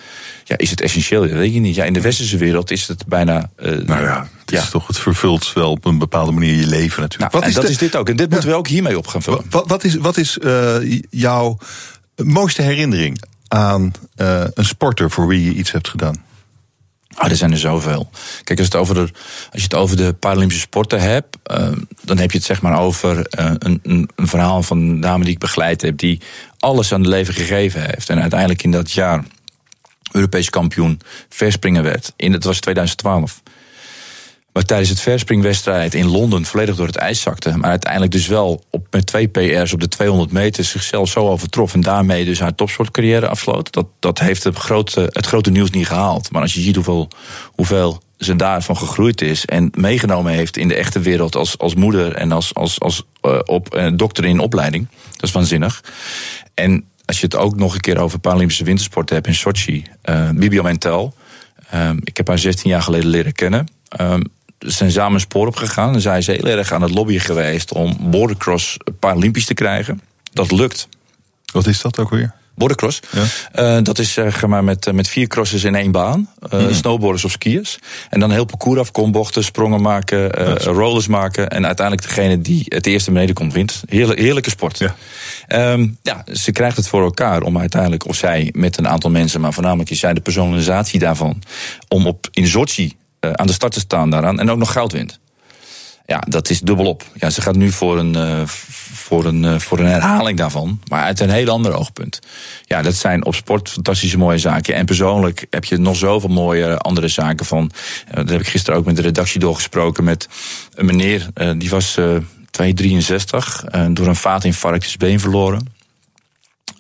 [0.45, 1.21] Ja, is het essentieel?
[1.21, 1.75] Dat weet je niet.
[1.75, 3.51] Ja, in de westerse wereld is het bijna.
[3.59, 7.01] Uh, nou ja, het, is toch, het vervult wel op een bepaalde manier je leven
[7.01, 7.33] natuurlijk.
[7.33, 8.09] Nou, wat is dat de, is dit ook.
[8.09, 9.45] En dit moeten we ook hiermee op gaan vullen.
[9.51, 11.59] Wat, wat is, wat is uh, jouw
[12.17, 16.23] mooiste herinnering aan uh, een sporter voor wie je iets hebt gedaan?
[17.19, 18.11] Oh, er zijn er zoveel.
[18.45, 19.11] Kijk, als, het over de, als
[19.53, 21.69] je het over de Paralympische sporten hebt, uh,
[22.03, 25.33] dan heb je het zeg maar over uh, een, een, verhaal van een dame die
[25.33, 26.21] ik begeleid heb, die
[26.59, 28.09] alles aan het leven gegeven heeft.
[28.09, 29.25] En uiteindelijk in dat jaar
[30.13, 32.13] Europees kampioen verspringen werd.
[32.17, 33.43] In, het was 2012.
[34.55, 37.57] Maar tijdens het verspringwedstrijd in Londen volledig door het ijs zakte.
[37.57, 41.75] Maar uiteindelijk dus wel op, met twee PR's op de 200 meter zichzelf zo overtrof.
[41.75, 43.73] En daarmee dus haar topsportcarrière afsloot.
[43.73, 46.31] Dat, dat heeft het grote, het grote nieuws niet gehaald.
[46.31, 47.09] Maar als je ziet hoeveel,
[47.53, 49.45] hoeveel ze daarvan gegroeid is.
[49.45, 53.39] En meegenomen heeft in de echte wereld als, als moeder en als, als, als uh,
[53.45, 54.87] op, uh, dokter in opleiding.
[55.11, 55.85] Dat is waanzinnig.
[56.55, 59.85] En als je het ook nog een keer over Paralympische wintersporten hebt in Sochi.
[60.05, 61.15] Uh, Bibi Mentel.
[62.05, 63.67] Ik heb haar 16 jaar geleden leren kennen.
[64.01, 64.23] Um,
[64.59, 65.95] zijn samen spoor op gegaan.
[65.95, 70.01] En zij is heel erg aan het lobbyen geweest om bordercross Paralympisch te krijgen.
[70.33, 70.89] Dat lukt.
[71.53, 72.35] Wat is dat ook weer?
[72.57, 73.01] Bordercross.
[73.11, 73.77] Ja.
[73.77, 76.31] Uh, dat is zeg uh, maar met, met vier crosses in één baan.
[76.53, 76.75] Uh, mm.
[76.75, 77.79] Snowboarders of skiers.
[78.11, 80.31] En dan heel parcours af, kombochten, sprongen maken,
[80.63, 81.49] rollers maken.
[81.49, 83.83] En uiteindelijk degene die het eerste beneden komt wint.
[83.89, 84.79] Heerlijk, heerlijke sport.
[84.79, 84.95] Ja.
[85.73, 89.41] Um, ja, ze krijgt het voor elkaar om uiteindelijk, of zij met een aantal mensen,
[89.41, 91.43] maar voornamelijk is zij de personalisatie daarvan,
[91.89, 92.97] om op in Sochi
[93.33, 95.21] aan de start te staan daaraan en ook nog goud wint.
[96.07, 97.03] Ja, dat is dubbelop.
[97.15, 98.47] Ja, ze gaat nu voor een, uh,
[98.93, 100.81] voor, een, uh, voor een herhaling daarvan.
[100.89, 102.19] Maar uit een heel ander oogpunt.
[102.65, 104.75] Ja, dat zijn op sport fantastische mooie zaken.
[104.75, 107.71] En persoonlijk heb je nog zoveel mooie andere zaken van.
[108.11, 110.05] Daar heb ik gisteren ook met de redactie doorgesproken.
[110.05, 110.29] Met
[110.75, 111.27] een meneer,
[111.57, 111.93] die was
[112.51, 113.65] 263.
[113.91, 115.73] door een vaatinfarct is been verloren.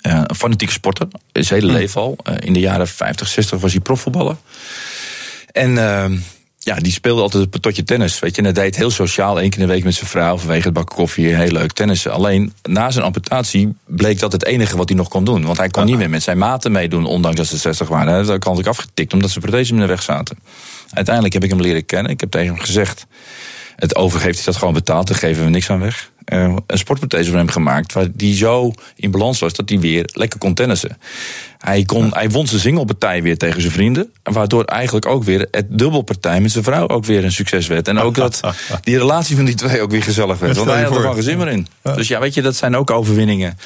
[0.02, 2.16] Een fanatieke sporter, zijn hele leven al.
[2.38, 4.36] In de jaren 50, 60 was hij profvoetballer.
[5.52, 6.04] En uh,
[6.65, 8.19] ja, die speelde altijd een patotje tennis.
[8.19, 10.36] Weet je, en hij deed heel sociaal, één keer in de week met zijn vrouw
[10.36, 12.12] vanwege het bakken koffie, heel leuk tennissen.
[12.12, 15.45] Alleen na zijn amputatie bleek dat het enige wat hij nog kon doen.
[15.45, 18.27] Want hij kon niet meer met zijn maten meedoen, ondanks dat ze 60 waren.
[18.27, 20.39] Dat had ik afgetikt omdat ze prothesen in de weg zaten.
[20.91, 22.12] Uiteindelijk heb ik hem leren kennen.
[22.12, 23.07] Ik heb tegen hem gezegd:
[23.77, 26.11] het over heeft hij dat gewoon betaald, daar geven we niks aan weg.
[26.32, 30.10] Uh, een sportprothese voor hem gemaakt, waar die zo in balans was dat hij weer
[30.12, 30.98] lekker kon tennissen.
[31.59, 34.12] Hij, kon, hij won zijn singelpartij weer tegen zijn vrienden.
[34.22, 37.88] Waardoor eigenlijk ook weer het dubbelpartij met zijn vrouw ook weer een succes werd.
[37.88, 38.40] En ook dat
[38.82, 40.56] die relatie van die twee ook weer gezellig werd.
[40.56, 41.66] Want hij had er gewoon gezin meer in.
[41.82, 43.59] Dus ja, weet je, dat zijn ook overwinningen.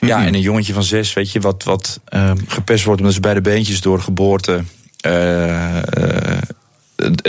[0.00, 3.20] Ja, en een jongetje van zes, weet je, wat, wat uh, gepest wordt omdat ze
[3.20, 4.62] bij de beentjes door geboorte
[5.06, 5.76] uh,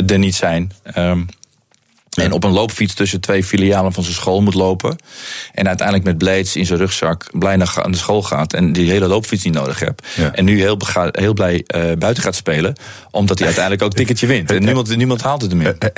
[0.06, 0.72] er niet zijn.
[0.98, 1.28] Um,
[2.14, 4.96] en op een loopfiets tussen twee filialen van zijn school moet lopen.
[5.54, 8.54] En uiteindelijk met blades in zijn rugzak blij naar de school gaat.
[8.54, 10.08] En die hele loopfiets niet nodig hebt.
[10.16, 10.32] Ja.
[10.32, 10.78] En nu heel,
[11.12, 12.76] heel blij uh, buiten gaat spelen.
[13.12, 14.52] Omdat hij uiteindelijk ook ticketje wint.
[14.52, 15.76] En niemand, niemand haalt het er meer.
[15.80, 15.92] Het,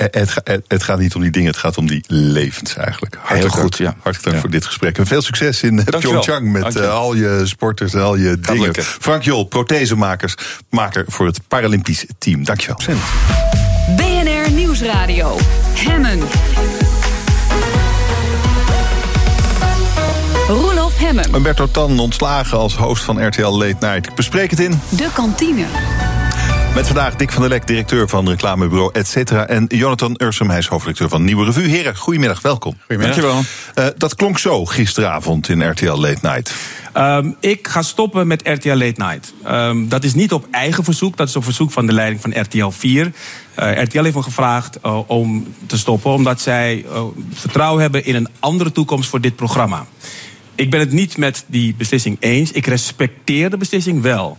[0.44, 3.14] het, het, gaat niet om die dingen, het gaat om die levens eigenlijk.
[3.14, 3.84] Hartelijk heel goed, ja.
[3.84, 4.40] Hartelijk dank ja.
[4.40, 4.98] voor dit gesprek.
[4.98, 8.74] En veel succes in Pyeongchang met uh, al je sporters en al je dingen.
[8.82, 10.34] Frank Jol, prothesemakers,
[10.70, 12.44] maker voor het Paralympisch team.
[12.44, 12.76] Dankjewel.
[14.46, 15.36] BNR Nieuwsradio.
[15.74, 16.20] Hemmen.
[20.48, 21.34] Roelof Hemmen.
[21.34, 24.06] Umberto Tan ontslagen als host van RTL Late Night.
[24.06, 24.80] Ik bespreek het in...
[24.88, 25.64] De kantine.
[26.76, 30.58] Met vandaag Dick van der Lek, directeur van reclamebureau Et cetera, en Jonathan Ursum, hij
[30.58, 31.68] is hoofdredacteur van Nieuwe Revue.
[31.68, 32.76] Heren, goedemiddag, welkom.
[32.86, 33.16] Goedemiddag.
[33.16, 33.44] Dankjewel.
[33.88, 36.54] Uh, dat klonk zo gisteravond in RTL Late Night.
[36.94, 39.34] Um, ik ga stoppen met RTL Late Night.
[39.46, 42.40] Um, dat is niet op eigen verzoek, dat is op verzoek van de leiding van
[42.40, 43.12] RTL 4.
[43.58, 48.14] Uh, RTL heeft me gevraagd uh, om te stoppen, omdat zij uh, vertrouwen hebben in
[48.14, 49.86] een andere toekomst voor dit programma.
[50.54, 52.52] Ik ben het niet met die beslissing eens.
[52.52, 54.36] Ik respecteer de beslissing wel.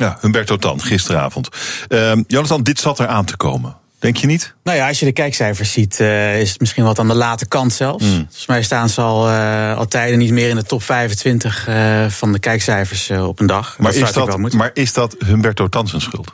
[0.00, 1.48] Ja, Humberto Tan, gisteravond.
[1.88, 3.76] Uh, Jonathan, dit zat er aan te komen.
[3.98, 4.54] Denk je niet?
[4.62, 7.46] Nou ja, als je de kijkcijfers ziet, uh, is het misschien wat aan de late
[7.46, 8.04] kant zelfs.
[8.04, 8.10] Mm.
[8.10, 12.08] Volgens mij staan ze al, uh, al tijden niet meer in de top 25 uh,
[12.08, 13.78] van de kijkcijfers op een dag.
[13.78, 16.32] Maar, dat is dat, maar is dat Humberto Tan zijn schuld?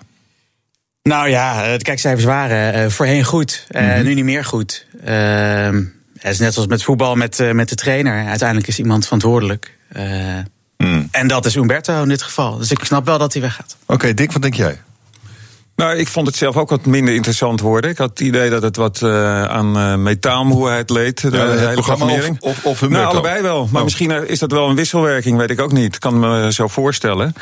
[1.03, 4.03] Nou ja, de kijkcijfers waren voorheen goed, mm -hmm.
[4.03, 4.87] nu niet meer goed.
[5.05, 5.85] Ehm,
[6.19, 8.27] het is net zoals met voetbal met, met de trainer.
[8.27, 9.79] Uiteindelijk is iemand verantwoordelijk.
[10.83, 11.09] Mm.
[11.11, 12.57] En dat is Umberto in dit geval.
[12.59, 13.77] Dus ik snap wel dat hij weggaat.
[13.83, 14.81] Oké, okay, Dick, wat denk jij?
[15.83, 17.91] Nou, ik vond het zelf ook wat minder interessant worden.
[17.91, 21.21] Ik had het idee dat het wat uh, aan uh, metaalmoeheid leed.
[21.31, 23.69] De hele programma of, of, of Nou, allebei wel.
[23.71, 23.85] Maar oh.
[23.85, 25.95] misschien is dat wel een wisselwerking, weet ik ook niet.
[25.95, 27.35] Ik kan me zo voorstellen.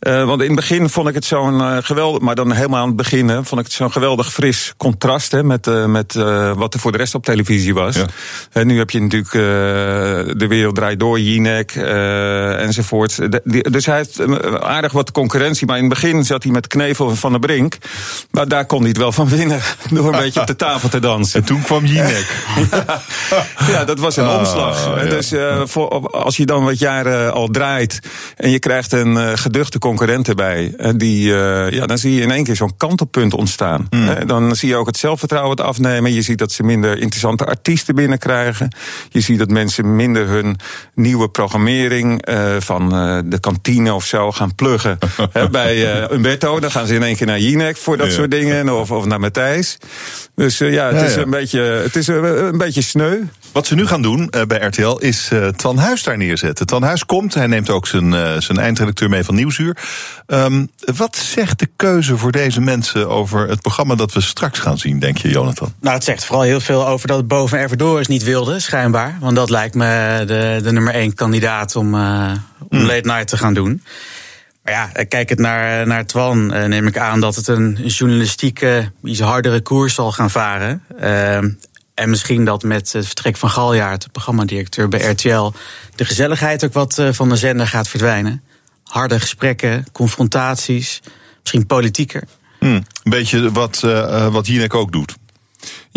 [0.00, 2.20] Uh, want in het begin vond ik het zo'n geweldig...
[2.20, 5.32] Maar dan helemaal aan het begin vond ik het zo'n geweldig fris contrast...
[5.32, 6.14] Hè, met, met
[6.54, 7.96] wat er voor de rest op televisie was.
[7.96, 8.06] Ja.
[8.52, 9.32] En nu heb je natuurlijk
[10.38, 11.72] De Wereld Draait Door, Jinek
[12.56, 13.16] enzovoort.
[13.16, 14.20] De, dus hij heeft
[14.60, 15.66] aardig wat concurrentie.
[15.66, 17.78] Maar in het begin zat hij met Knevel van de Brink...
[18.30, 19.60] Maar daar kon hij het wel van winnen.
[19.90, 21.40] Door een beetje op de tafel te dansen.
[21.40, 22.26] En toen kwam Jinek.
[22.70, 23.00] ja,
[23.72, 25.02] ja, dat was een oh, omslag.
[25.02, 25.08] Ja.
[25.08, 28.00] Dus uh, voor, als je dan wat jaren al draait.
[28.36, 30.74] en je krijgt een uh, geduchte concurrent erbij.
[30.96, 33.86] die, uh, ja, dan zie je in één keer zo'n kantelpunt ontstaan.
[33.90, 34.26] Mm.
[34.26, 36.12] dan zie je ook het zelfvertrouwen het afnemen.
[36.12, 38.74] Je ziet dat ze minder interessante artiesten binnenkrijgen.
[39.10, 40.56] Je ziet dat mensen minder hun
[40.94, 42.26] nieuwe programmering.
[42.58, 42.88] van
[43.24, 44.98] de kantine of zo gaan pluggen.
[45.50, 46.60] bij Umberto.
[46.60, 48.78] Dan gaan ze in één keer naar Jinek voor dat soort dingen.
[48.78, 49.78] Of, of naar Matthijs.
[50.34, 53.20] Dus uh, ja, het is, Een, beetje, het is een, een, beetje sneu.
[53.52, 56.66] Wat ze nu gaan doen uh, bij RTL is uh, Twan Huis daar neerzetten.
[56.66, 59.76] Twan Huis komt, hij neemt ook zijn, zijn eindredacteur mee van Nieuwsuur.
[60.26, 64.78] Um, wat zegt de keuze voor deze mensen over het programma dat we straks gaan
[64.78, 65.74] zien, denk je, Jonathan?
[65.80, 69.16] Nou, het zegt vooral heel veel over dat het boven Erverdoris niet wilde, schijnbaar.
[69.20, 72.00] Want dat lijkt me de, de nummer één kandidaat om, om
[72.68, 72.86] mm.
[72.86, 73.82] late night te gaan doen.
[74.68, 79.60] Ja, kijk het naar, naar Twan, neem ik aan dat het een journalistieke, iets hardere
[79.60, 80.82] koers zal gaan varen.
[81.94, 85.52] En misschien dat met het vertrek van Galjaard, de programmadirecteur bij RTL,
[85.94, 88.42] de gezelligheid ook wat van de zender gaat verdwijnen.
[88.84, 91.00] Harde gesprekken, confrontaties,
[91.40, 92.22] misschien politieker.
[92.58, 95.16] Hmm, een beetje wat, uh, wat Jinek ook doet.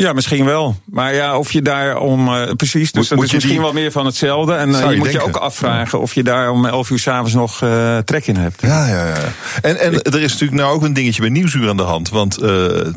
[0.01, 0.75] Ja, misschien wel.
[0.85, 2.27] Maar ja, of je daar om.
[2.35, 4.53] eh, precies, dus Moet- dat moet is misschien die- wel meer van hetzelfde.
[4.53, 7.33] En eh, je, je moet je ook afvragen of je daar om 11 uur s'avonds
[7.33, 8.61] nog eh, trek in hebt.
[8.61, 9.15] Ja, ja, ja.
[9.61, 12.09] En, en er is natuurlijk nou ook een dingetje bij Nieuwsuur aan de hand.
[12.09, 12.37] Want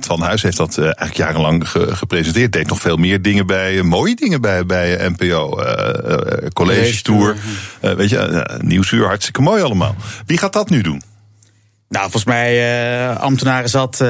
[0.01, 2.53] Twan Huis heeft dat eigenlijk jarenlang ge- gepresenteerd.
[2.53, 5.59] Deed nog veel meer dingen bij, mooie dingen bij, bij NPO.
[6.53, 7.37] college Tour.
[7.81, 9.95] Weet je, Nieuwsuur, hartstikke mooi allemaal.
[10.27, 11.03] Wie gaat dat nu doen?
[11.95, 12.53] Nou, volgens mij
[13.11, 14.01] uh, ambtenaren zat.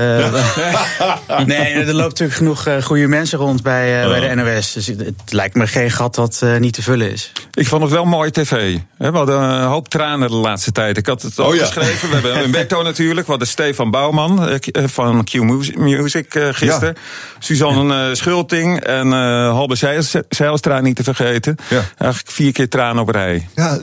[1.31, 4.73] Uh, nee, er loopt natuurlijk genoeg uh, goede mensen rond bij, uh, bij de NOS.
[4.73, 7.33] Dus het, lijkt me geen gat dat uh, niet te vullen is.
[7.53, 8.79] Ik vond het wel mooi tv.
[8.97, 10.97] We hadden een hoop tranen de laatste tijd.
[10.97, 11.65] Ik had het al Oh, ja.
[11.65, 12.09] geschreven.
[12.09, 13.27] We hebben een Wetto natuurlijk.
[13.27, 15.35] We hadden Stefan Bouwman eh, van Q
[15.77, 16.95] Music uh, gisteren.
[16.95, 17.01] Ja.
[17.39, 19.13] Suzanne uh, Schulting en uh,
[19.51, 21.57] Halbe Zeilstra niet te vergeten.
[21.69, 21.77] Ja.
[21.77, 23.49] Eigenlijk vier keer tranen op rij.
[23.55, 23.79] Ja,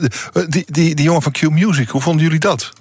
[0.48, 2.72] die, die, die jongen van Q Music, hoe vonden jullie dat?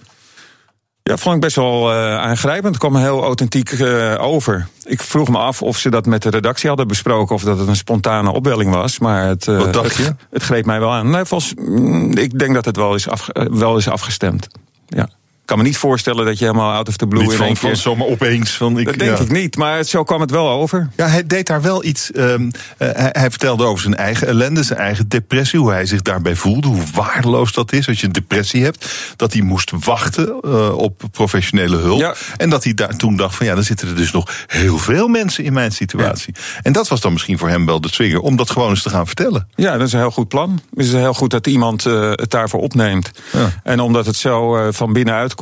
[1.03, 2.67] Ja, vond ik best wel uh, aangrijpend.
[2.67, 4.67] Het kwam heel authentiek uh, over.
[4.83, 7.35] Ik vroeg me af of ze dat met de redactie hadden besproken...
[7.35, 8.99] of dat het een spontane opwelling was.
[8.99, 10.03] Maar het, uh, Wat dacht je?
[10.03, 11.09] Het, het, greep mij wel aan.
[11.09, 14.47] Nee, volgens, mm, ik denk dat het wel is, af, wel is afgestemd.
[14.87, 15.09] Ja.
[15.51, 17.57] Ik kan me niet voorstellen dat je helemaal out of the blue niet in van,
[17.57, 18.51] van zomaar opeens.
[18.51, 19.23] Van ik, dat denk ja.
[19.23, 20.89] ik niet, maar het, zo kwam het wel over.
[20.95, 22.11] Ja, hij deed daar wel iets.
[22.15, 26.01] Um, uh, hij, hij, vertelde over zijn eigen ellende, zijn eigen depressie, hoe hij zich
[26.01, 28.87] daarbij voelde, hoe waardeloos dat is als je een depressie hebt.
[29.15, 31.99] Dat hij moest wachten uh, op professionele hulp.
[31.99, 32.15] Ja.
[32.37, 35.07] En dat hij daar toen dacht: van ja, dan zitten er dus nog heel veel
[35.07, 36.33] mensen in mijn situatie.
[36.37, 36.61] Ja.
[36.61, 38.89] En dat was dan misschien voor hem wel de trigger om dat gewoon eens te
[38.89, 39.47] gaan vertellen.
[39.55, 40.61] Ja, dat is een heel goed plan.
[40.75, 43.11] Het is heel goed dat iemand uh, het daarvoor opneemt.
[43.31, 43.49] Ja.
[43.63, 45.39] En omdat het zo uh, van binnenuit komt,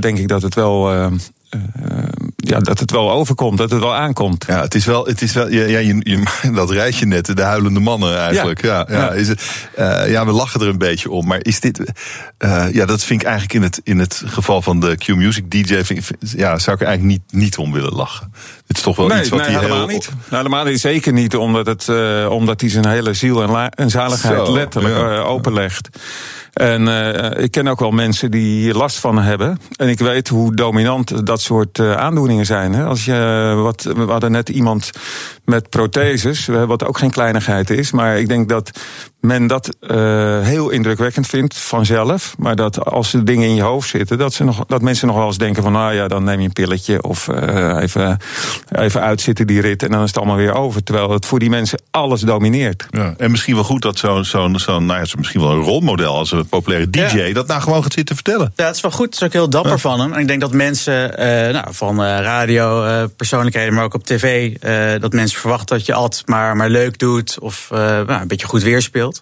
[0.00, 0.94] denk ik dat het wel.
[0.94, 1.06] Uh,
[2.36, 4.44] ja, dat het wel overkomt, dat het wel aankomt.
[4.48, 7.42] Ja, het is wel, het is wel ja, ja, je, je, dat rijtje net, de
[7.42, 8.62] huilende mannen eigenlijk.
[8.62, 9.12] Ja, ja, ja.
[9.12, 11.78] Is het, uh, ja we lachen er een beetje om, maar is dit,
[12.38, 15.82] uh, ja, dat vind ik eigenlijk in het, in het geval van de Q-Music DJ,
[15.82, 18.32] vind, ja, zou ik er eigenlijk niet, niet om willen lachen.
[18.70, 19.94] Het is toch wel nee, iets wat nee, hij helemaal heel...
[19.94, 20.08] niet.
[20.08, 20.80] Nou, helemaal niet.
[20.80, 24.52] Zeker niet, omdat, het, uh, omdat hij zijn hele ziel en, la- en zaligheid Zo,
[24.52, 25.16] letterlijk ja.
[25.16, 25.88] uh, openlegt.
[26.52, 29.58] En uh, ik ken ook wel mensen die hier last van hebben.
[29.76, 32.72] En ik weet hoe dominant dat soort aandoeningen zijn.
[32.72, 32.84] Hè?
[32.84, 34.90] Als je, wat, we hadden net iemand
[35.44, 37.90] met protheses, wat ook geen kleinigheid is.
[37.90, 38.70] Maar ik denk dat
[39.20, 39.76] men dat
[40.42, 42.34] heel indrukwekkend vindt vanzelf.
[42.38, 45.16] Maar dat als er dingen in je hoofd zitten, dat, ze nog, dat mensen nog
[45.16, 45.72] wel eens denken van...
[45.72, 47.28] nou ja, dan neem je een pilletje of
[47.78, 48.18] even,
[48.68, 49.82] even uitzitten die rit...
[49.82, 50.82] en dan is het allemaal weer over.
[50.82, 52.86] Terwijl het voor die mensen alles domineert.
[52.90, 56.16] Ja, en misschien wel goed dat zo'n, zo'n, zo'n nou ja, misschien wel een rolmodel...
[56.16, 57.32] als een populaire DJ ja.
[57.32, 58.52] dat nou gewoon gaat zitten vertellen.
[58.56, 59.06] Ja, het is wel goed.
[59.06, 59.78] Het is ook heel dapper ja.
[59.78, 60.12] van hem.
[60.12, 63.74] En ik denk dat mensen, uh, nou, van uh, radio, uh, persoonlijkheden...
[63.74, 64.52] maar ook op tv,
[65.00, 67.38] dat mensen verwachten dat je altijd maar, maar leuk doet...
[67.38, 69.20] of nou, een beetje goed weerspeelt.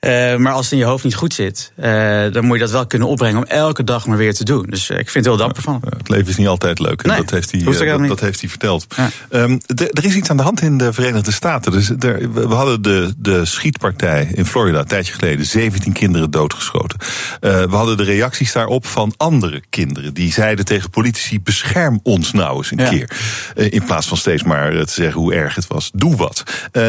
[0.00, 2.70] Uh, maar als het in je hoofd niet goed zit, uh, dan moet je dat
[2.70, 4.66] wel kunnen opbrengen om elke dag maar weer te doen.
[4.68, 5.82] Dus uh, ik vind het heel dapper van.
[5.98, 7.02] Het leven is niet altijd leuk.
[7.02, 8.86] Nee, dat, heeft hij, dat, dat, heeft hij verteld.
[8.96, 9.10] Ja.
[9.30, 11.72] Um, de, er is iets aan de hand in de Verenigde Staten.
[11.72, 15.46] Dus er, we hadden de, de schietpartij in Florida een tijdje geleden.
[15.46, 16.98] 17 kinderen doodgeschoten.
[17.40, 20.14] we hadden de reacties daarop van andere kinderen.
[20.14, 22.88] Die zeiden tegen politici: bescherm ons nou eens een ja.
[22.88, 23.10] keer.
[23.72, 25.90] in plaats van steeds maar te zeggen hoe erg het was.
[25.94, 26.42] Doe wat.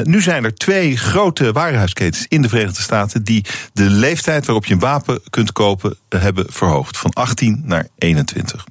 [0.04, 4.74] nu zijn er twee grote warenhuisketens in de Verenigde Staten die de leeftijd waarop je
[4.74, 6.98] een wapen kunt kopen hebben verhoogd.
[6.98, 8.66] Van 18 naar 21.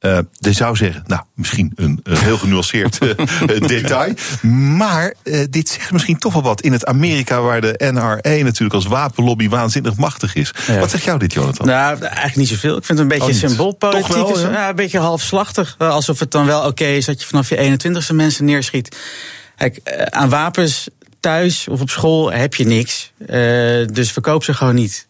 [0.00, 3.10] Uh, je zou zeggen, nou, misschien een, heel genuanceerd uh,
[3.66, 4.14] detail.
[4.76, 5.14] Maar
[5.50, 9.48] dit zegt misschien toch wel wat in het Amerika waar de NRA natuurlijk als wapenlobby
[9.48, 10.54] waanzinnig machtig is.
[10.66, 10.78] Ja.
[10.78, 11.66] Wat zegt jou dit, Jonathan?
[11.66, 12.76] Nou, eigenlijk niet zoveel.
[12.76, 14.14] Ik vind het een beetje oh, symboolpolitiek.
[14.14, 14.68] Wel, ja?
[14.68, 15.74] een beetje halfslachtig.
[15.78, 18.96] Alsof het dan wel oké okay is dat je vanaf je 21ste mensen neerschiet.
[19.56, 19.80] Kijk,
[20.10, 20.88] aan wapens
[21.20, 23.12] thuis of op school heb je niks.
[23.18, 23.26] Uh,
[23.86, 25.08] dus verkoop ze gewoon niet.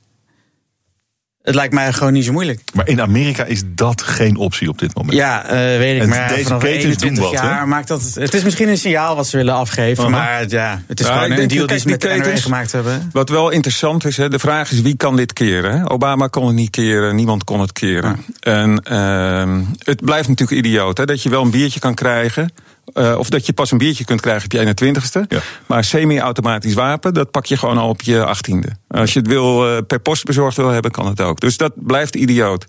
[1.43, 2.61] Het lijkt mij gewoon niet zo moeilijk.
[2.75, 5.15] Maar in Amerika is dat geen optie op dit moment.
[5.15, 6.03] Ja, uh, weet ik.
[6.03, 8.03] En maar deze vanaf ketens 21 doen wat, jaar maakt dat.
[8.03, 10.05] Het, het is misschien een signaal wat ze willen afgeven.
[10.05, 10.19] Uh -huh.
[10.19, 13.11] Maar ja, het is ja, gewoon een deal die ze met de gemaakt hebben.
[13.13, 15.79] Wat wel interessant is, hè, de vraag is wie kan dit keren?
[15.79, 15.91] Hè?
[15.91, 18.25] Obama kon het niet keren, niemand kon het keren.
[18.41, 18.53] Ja.
[18.53, 22.53] En uh, het blijft natuurlijk idioot hè, dat je wel een biertje kan krijgen.
[22.95, 25.21] Uh, of dat je pas een biertje kunt krijgen op je 21ste.
[25.29, 25.41] Ja.
[25.67, 28.71] Maar semi-automatisch wapen, dat pak je gewoon al op je 18e.
[28.89, 31.41] Als je het wil, uh, per post bezorgd wil hebben, kan het ook.
[31.41, 32.67] Dus dat blijft idioot.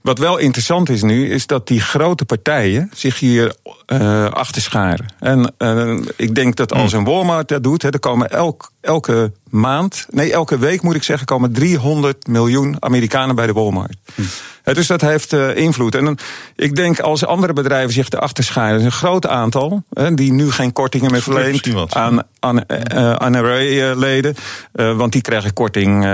[0.00, 3.54] Wat wel interessant is nu, is dat die grote partijen zich hier
[3.86, 5.14] uh, achter scharen.
[5.18, 5.54] En
[6.16, 10.32] ik denk dat als een Walmart dat doet, hè, er komen elk elke maand, nee,
[10.32, 13.96] elke week moet ik zeggen, komen 300 miljoen Amerikanen bij de Walmart.
[14.14, 14.22] Hm.
[14.64, 15.94] Dus dat heeft uh, invloed.
[15.94, 16.18] En dan,
[16.56, 20.72] ik denk als andere bedrijven zich erachter schijnen, een groot aantal hè, die nu geen
[20.72, 24.34] kortingen meer verleent aan, aan uh, NRA-leden.
[24.74, 26.04] Uh, want die krijgen korting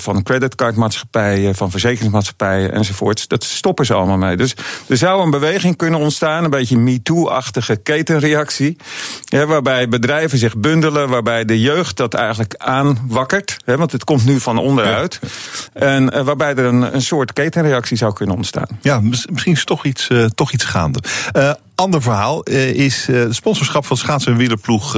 [0.00, 3.28] van creditcardmaatschappijen, van verzekeringsmaatschappijen enzovoorts.
[3.28, 4.36] Dat stoppen ze allemaal mee.
[4.36, 4.54] Dus
[4.88, 8.76] er zou een beweging kunnen ontstaan, een beetje MeToo-achtige ketenreactie.
[9.24, 13.56] Ja, waarbij bedrijven zich bundelen, waarbij de jeugd dat eigenlijk aanwakkert.
[13.64, 15.20] Hè, want het komt nu van onderuit.
[15.72, 18.66] En waarbij er een, een soort ketenreactie zou kunnen ontstaan.
[18.80, 21.02] Ja, misschien is toch iets, uh, toch iets gaande.
[21.36, 24.94] Uh, ander verhaal is het sponsorschap van schaatsen- en wielerploeg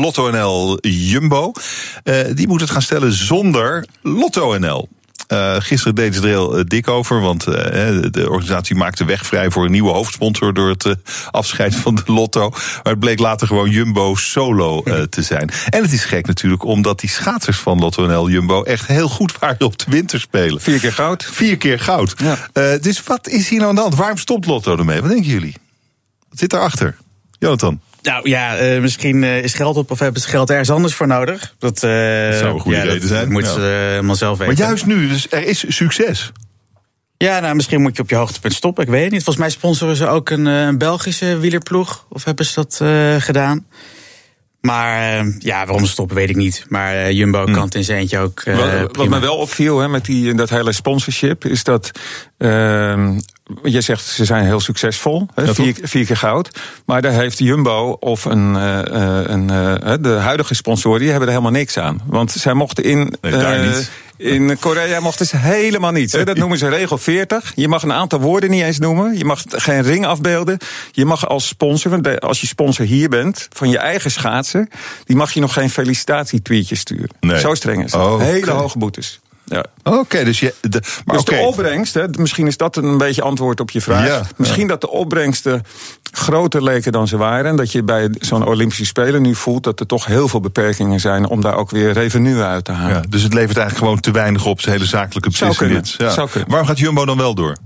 [0.00, 1.52] Lotto NL Jumbo.
[2.34, 4.88] die moet het gaan stellen zonder Lotto NL.
[5.28, 9.26] Uh, gisteren deden ze er heel uh, dik over, want uh, de organisatie maakte weg
[9.26, 10.94] vrij voor een nieuwe hoofdsponsor door het
[11.30, 12.48] afscheid van de Lotto.
[12.50, 15.50] Maar het bleek later gewoon Jumbo Solo te zijn.
[15.68, 19.38] En het is gek natuurlijk, omdat die schaatsers van Lotto NL Jumbo echt heel goed
[19.38, 20.60] waren op de winterspelen.
[20.60, 21.24] Vier keer goud.
[21.24, 22.14] Vier keer goud.
[22.16, 22.78] Ja.
[22.78, 23.94] dus wat is hier nou aan de hand?
[23.94, 25.00] Waarom stopt Lotto ermee?
[25.00, 25.54] Wat denken jullie?
[26.28, 26.96] Wat zit daarachter?
[27.38, 27.80] Jonathan.
[28.06, 31.06] Nou ja, uh, misschien uh, is geld op of hebben ze geld ergens anders voor
[31.06, 31.54] nodig.
[31.58, 33.32] Dat, uh, dat zou een goede ja, reden dat zijn.
[33.32, 34.54] Moet ze helemaal zelf weten.
[34.54, 36.32] Maar juist nu, dus er is succes.
[37.16, 38.84] Ja, nou, misschien moet je op je hoogtepunt stoppen.
[38.84, 39.22] Ik weet het niet.
[39.22, 42.06] Volgens mij sponsoren ze ook een, een Belgische wielerploeg.
[42.08, 42.82] Of hebben ze dat
[43.22, 43.66] gedaan?
[44.66, 46.64] Maar ja, waarom ze stoppen weet ik niet.
[46.68, 47.52] Maar Jumbo hm.
[47.52, 48.42] kan het in zijn eentje ook.
[48.44, 51.90] wat, wat me wel opviel hè, met die, dat hele sponsorship is dat.
[52.38, 53.10] Uh,
[53.62, 56.50] je zegt ze zijn heel succesvol, hè, vier, vier, keer goud.
[56.86, 58.80] Maar daar heeft Jumbo of een, uh,
[59.24, 62.00] een, uh, de huidige sponsoren, die hebben er helemaal niks aan.
[62.06, 63.14] Want zij mochten in.
[63.20, 63.90] Nee, daar niet.
[64.16, 66.12] In Korea mochten ze helemaal niets.
[66.12, 66.24] Hè.
[66.24, 67.52] Dat noemen ze regel 40.
[67.54, 69.18] Je mag een aantal woorden niet eens noemen.
[69.18, 70.58] Je mag geen ring afbeelden.
[70.92, 74.68] Je mag als sponsor, als je sponsor hier bent, van je eigen schaatsen,
[75.04, 77.10] die mag je nog geen felicitatietweetje sturen.
[77.20, 77.38] Nee.
[77.38, 78.00] Zo streng is het.
[78.00, 78.54] Oh, Hele okay.
[78.54, 79.20] hoge boetes.
[79.48, 79.64] Ja.
[79.82, 81.38] Oké, okay, dus, je, de, maar dus okay.
[81.38, 84.06] de opbrengst, hè, misschien is dat een beetje antwoord op je vraag.
[84.06, 84.68] Ja, misschien ja.
[84.68, 85.62] dat de opbrengsten
[86.12, 87.50] groter leken dan ze waren.
[87.50, 91.00] En dat je bij zo'n Olympische Spelen nu voelt dat er toch heel veel beperkingen
[91.00, 92.96] zijn om daar ook weer revenue uit te halen.
[92.96, 95.86] Ja, dus het levert eigenlijk gewoon te weinig op, zijn hele zakelijke beslissingen.
[95.86, 96.14] Zou kunnen.
[96.14, 96.48] Zou kunnen.
[96.50, 97.56] Waarom gaat Jumbo dan wel door?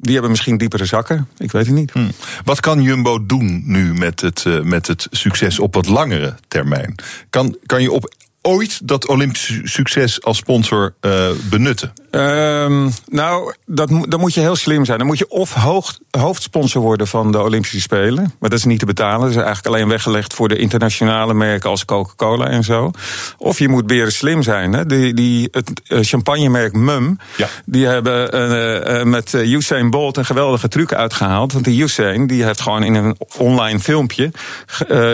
[0.00, 1.92] Die hebben misschien diepere zakken, ik weet het niet.
[1.92, 2.08] Hm.
[2.44, 6.94] Wat kan Jumbo doen nu met het, uh, met het succes op wat langere termijn?
[7.30, 8.12] Kan, kan je op
[8.48, 11.92] ooit dat Olympische succes als sponsor uh, benutten?
[12.10, 14.98] Um, nou, dat, dan moet je heel slim zijn.
[14.98, 18.34] Dan moet je of hoog, hoofdsponsor worden van de Olympische Spelen.
[18.38, 19.20] Maar dat is niet te betalen.
[19.20, 22.90] Dat is eigenlijk alleen weggelegd voor de internationale merken als Coca-Cola en zo.
[23.38, 24.72] Of je moet beren slim zijn.
[24.72, 24.86] Hè.
[24.86, 27.48] Die, die, het champagnemerk Mum, ja.
[27.64, 31.52] die hebben uh, uh, met Usain Bolt een geweldige truc uitgehaald.
[31.52, 34.30] Want die Usain die heeft gewoon in een online filmpje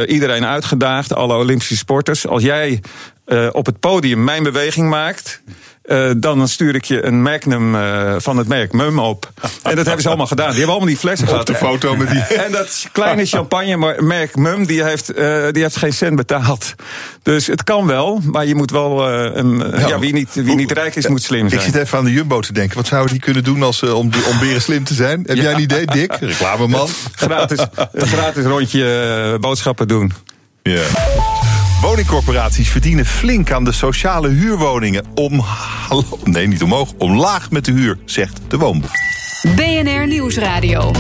[0.07, 2.27] iedereen uitgedaagd, alle Olympische sporters.
[2.27, 2.83] Als jij
[3.53, 5.43] op het podium mijn beweging maakt.
[5.85, 9.33] Uh, dan stuur ik je een Magnum uh, van het merk Mum op.
[9.63, 10.49] En dat hebben ze allemaal gedaan.
[10.49, 11.47] Die hebben allemaal die flessen gehad.
[11.47, 12.21] de foto met die.
[12.21, 16.75] En dat kleine champagne merk Mum, die heeft, uh, die heeft geen cent betaald.
[17.23, 19.11] Dus het kan wel, maar je moet wel.
[19.11, 21.61] ja, ja, wie, niet, wie niet rijk is, moet slim zijn.
[21.61, 22.77] Ik zit even aan de Jumbo te denken.
[22.77, 25.23] Wat zouden die kunnen doen als, om, om beren slim te zijn?
[25.27, 25.43] Heb ja.
[25.43, 26.13] jij een idee, Dick?
[26.21, 26.89] Reclameman.
[27.15, 30.13] gratis, gratis rondje boodschappen doen.
[30.63, 30.73] Ja.
[30.73, 31.44] Yeah.
[31.81, 35.05] Woningcorporaties verdienen flink aan de sociale huurwoningen.
[35.15, 35.45] Om,
[36.25, 38.91] nee, niet omhoog, omlaag met de huur, zegt de woonboek.
[39.57, 40.93] BNR Nieuwsradio.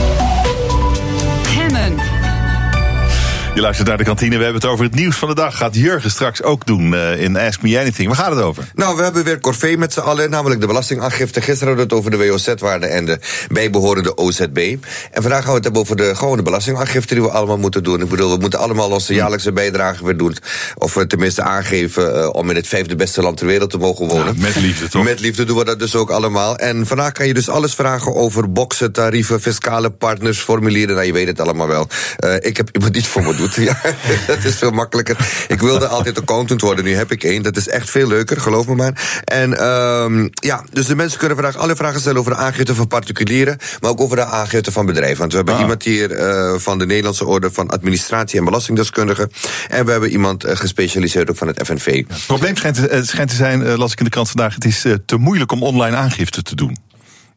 [3.54, 4.36] Je luistert naar de kantine.
[4.36, 5.56] We hebben het over het nieuws van de dag.
[5.56, 8.08] Gaat Jurgen straks ook doen uh, in Ask Me Anything.
[8.08, 8.64] Waar gaat het over?
[8.74, 11.40] Nou, we hebben weer corvée met z'n allen, namelijk de belastingaangifte.
[11.40, 13.18] Gisteren hadden we het over de WOZ-waarde en de
[13.48, 14.76] bijbehorende OZB.
[15.10, 18.00] En vandaag gaan we het hebben over de gewone belastingaangifte die we allemaal moeten doen.
[18.00, 20.36] Ik bedoel, we moeten allemaal onze jaarlijkse bijdrage weer doen.
[20.74, 24.06] Of we tenminste aangeven uh, om in het vijfde beste land ter wereld te mogen
[24.06, 24.34] wonen.
[24.36, 25.04] Ja, met liefde, toch?
[25.04, 26.56] Met liefde doen we dat dus ook allemaal.
[26.56, 30.94] En vandaag kan je dus alles vragen over boksen, tarieven, fiscale partners, formulieren.
[30.94, 31.88] Nou, je weet het allemaal wel.
[32.24, 33.54] Uh, ik heb iemand die het voor me doet.
[33.64, 33.80] Ja.
[34.26, 35.16] dat is veel makkelijker.
[35.48, 37.42] Ik wilde altijd accountant worden, nu heb ik één.
[37.42, 39.20] Dat is echt veel leuker, geloof me maar.
[39.24, 42.88] En um, ja, dus de mensen kunnen vandaag alle vragen stellen over de aangifte van
[42.88, 45.18] particulieren, maar ook over de aangifte van bedrijven.
[45.18, 45.60] Want we hebben ah.
[45.60, 49.30] iemand hier uh, van de Nederlandse Orde van Administratie en Belastingdeskundigen.
[49.68, 52.04] En we hebben iemand uh, gespecialiseerd ook van het FNV.
[52.08, 55.16] Het probleem schijnt, te zijn, uh, las ik in de krant vandaag, het is te
[55.16, 56.76] moeilijk om online aangifte te doen.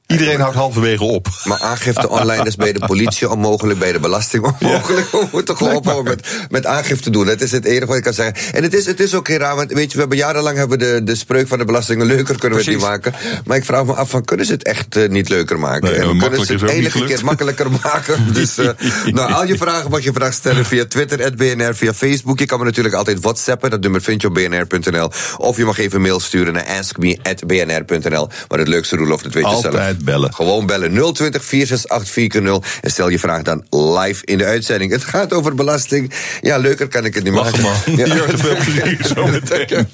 [0.08, 1.28] Iedereen houdt halverwege op.
[1.44, 5.12] Maar aangifte online is bij de politie onmogelijk, bij de belasting onmogelijk.
[5.12, 7.26] We moeten gewoon ophouden met, met aangifte doen.
[7.26, 8.54] Dat is het enige wat ik kan zeggen.
[8.54, 10.80] En het is, het is ook heel raar, want weet je, we hebben jarenlang hebben
[10.80, 13.14] we de, de spreuk van de belastingen leuker kunnen we het niet maken.
[13.46, 15.92] Maar ik vraag me af, van, kunnen ze het echt uh, niet leuker maken?
[15.92, 18.34] Nee, en kunnen ze het enige keer makkelijker maken?
[18.34, 18.70] Dus, uh,
[19.06, 22.40] nou, al je vragen mag je vragen stellen via Twitter, BNR, via Facebook.
[22.40, 25.12] Je kan me natuurlijk altijd whatsappen, dat nummer vind je op bnr.nl.
[25.38, 28.30] Of je mag even een mail sturen naar askme.bnr.nl.
[28.48, 29.96] Maar het leukste, Roelof, dat weet je zelf.
[30.03, 30.34] Bellen.
[30.34, 34.91] Gewoon bellen 020 468 4x0 en stel je vraag dan live in de uitzending.
[34.91, 36.11] Het gaat over belasting.
[36.41, 37.95] Ja, leuker kan ik het niet Lachen maken.
[37.95, 38.07] man.
[38.07, 38.26] Ja.
[38.28, 39.88] Te veel plezier zo meteen.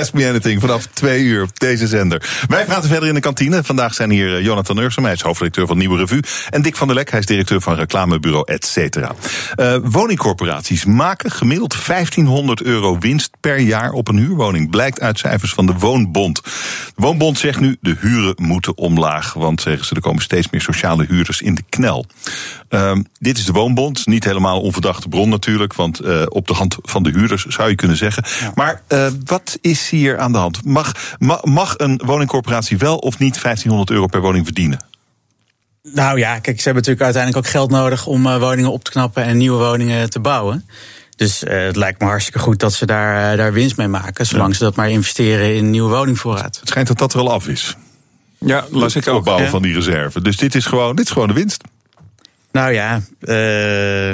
[0.00, 2.44] Ask Me Anything vanaf twee uur op deze zender.
[2.48, 3.64] Wij praten verder in de kantine.
[3.64, 6.20] Vandaag zijn hier eh, Jonathan Ursum, hij is hoofdredacteur van Nieuwe Revue.
[6.50, 9.14] En Dick van der Lek, hij is directeur van reclamebureau et cetera.
[9.54, 14.70] Eh, woningcorporaties maken gemiddeld 1500 euro winst per jaar op een huurwoning.
[14.70, 16.42] Blijkt uit cijfers van de Woonbond.
[16.44, 16.50] De
[16.94, 19.32] Woonbond zegt nu de huren moeten omlaag.
[19.44, 22.06] Want zeggen ze, er komen steeds meer sociale huurders in de knel.
[22.68, 24.06] Ehm, dit is de Woonbond.
[24.06, 25.74] Niet helemaal onverdachte bron natuurlijk.
[25.74, 28.24] Want eh, op de hand van de huurders zou je kunnen zeggen.
[28.54, 30.64] Maar eh, wat is hier aan de hand?
[30.64, 34.78] Mag, ma- mag een woningcorporatie wel of niet 1500 euro per woning verdienen?
[35.92, 38.90] Nou ja, kijk, ze hebben natuurlijk uiteindelijk ook geld nodig om eh, woningen op te
[38.90, 40.66] knappen en nieuwe woningen te bouwen.
[41.16, 44.26] Dus eh, het lijkt me hartstikke goed dat ze daar, eh, daar winst mee maken,
[44.26, 46.58] zolang ze dat maar investeren in nieuwe woningvoorraad.
[46.60, 47.76] Het schijnt dat dat er al af is.
[48.46, 49.16] Ja, las ik ook.
[49.16, 49.50] opbouwen ja.
[49.50, 50.22] van die reserve.
[50.22, 51.64] Dus dit is gewoon, dit is gewoon de winst.
[52.52, 54.08] Nou ja, eh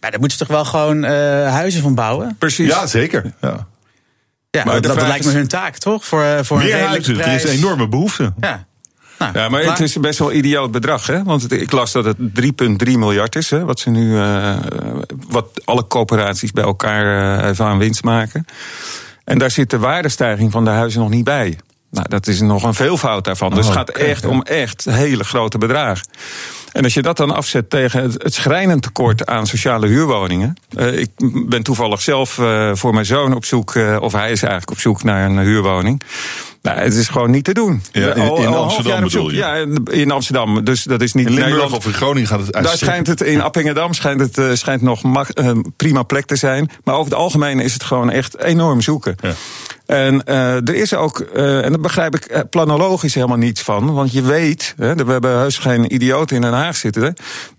[0.00, 1.12] ja, daar moeten ze toch wel gewoon eh,
[1.52, 2.36] huizen van bouwen?
[2.38, 2.68] Precies.
[2.68, 3.32] Ja, zeker.
[3.40, 3.66] Ja.
[4.50, 6.04] Ja, Maar dat, lijkt me hun taak, toch?
[6.04, 7.14] Voor, eh, voor een Meer redelijke huizen.
[7.16, 7.44] Er prijs.
[7.44, 8.32] is een enorme behoefte.
[8.40, 8.66] Ja.
[9.18, 9.72] Nou, Ja, maar klaar.
[9.72, 11.22] het is best wel een idioot bedrag, hè?
[11.22, 13.64] Want het- ik las dat het 3,3 miljard is, hè?
[13.64, 14.56] Wat ze nu, eh,
[15.28, 18.44] wat alle coöperaties bij elkaar eh, even aan winst maken.
[19.24, 21.58] En daar zit de waardestijging van de huizen nog niet bij.
[21.90, 23.50] Nou, dat is nog een veelvoud daarvan.
[23.50, 26.06] Dus Oh, het gaat echt om echt hele grote bedragen.
[26.72, 30.54] En als je dat dan afzet tegen het, het schrijnend tekort aan sociale huurwoningen.
[30.76, 31.10] eh, ik
[31.48, 34.78] ben toevallig zelf eh, voor mijn zoon op zoek, eh, of hij is eigenlijk op
[34.78, 36.02] zoek naar een huurwoning.
[36.62, 37.82] Nou, het is gewoon niet te doen.
[37.92, 39.36] Ja, in- een half Amsterdam bedoel je?
[39.36, 39.54] Ja,
[39.90, 40.64] in- Amsterdam.
[40.64, 41.76] Dus dat is niet In Limburg Nederland.
[41.78, 42.90] of in Groningen gaat het Daar uitstekend.
[43.06, 45.02] schijnt het in Appingedam schijnt het, eh, schijnt nog
[45.34, 46.70] eh, prima plek te zijn.
[46.84, 49.16] Maar over het algemeen is het gewoon echt enorm zoeken.
[49.20, 49.32] Ja.
[49.86, 53.94] En eh, er is ook, en daar begrijp ik planologisch helemaal niets van.
[53.94, 57.02] Want je weet, hè, we hebben heus geen idioten in Den Haag zitten.
[57.02, 57.10] hè,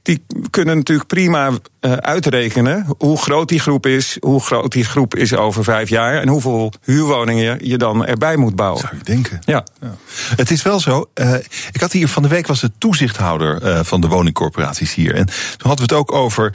[0.02, 1.50] Die kunnen natuurlijk prima
[1.80, 4.18] eh, uitrekenen hoe groot die groep is.
[4.20, 6.22] Hoe groot die groep is over vijf jaar.
[6.22, 8.80] En hoeveel huurwoningen je, dan erbij moet bouwen.
[8.82, 9.40] Zou je denken.
[9.46, 9.66] Ja.
[9.82, 9.96] Ja.
[10.36, 11.10] Het is wel zo.
[11.14, 11.34] eh,
[11.72, 15.16] ik had hier van de week was de toezichthouder eh, van de woningcorporaties hier.
[15.16, 16.54] En toen hadden we het ook over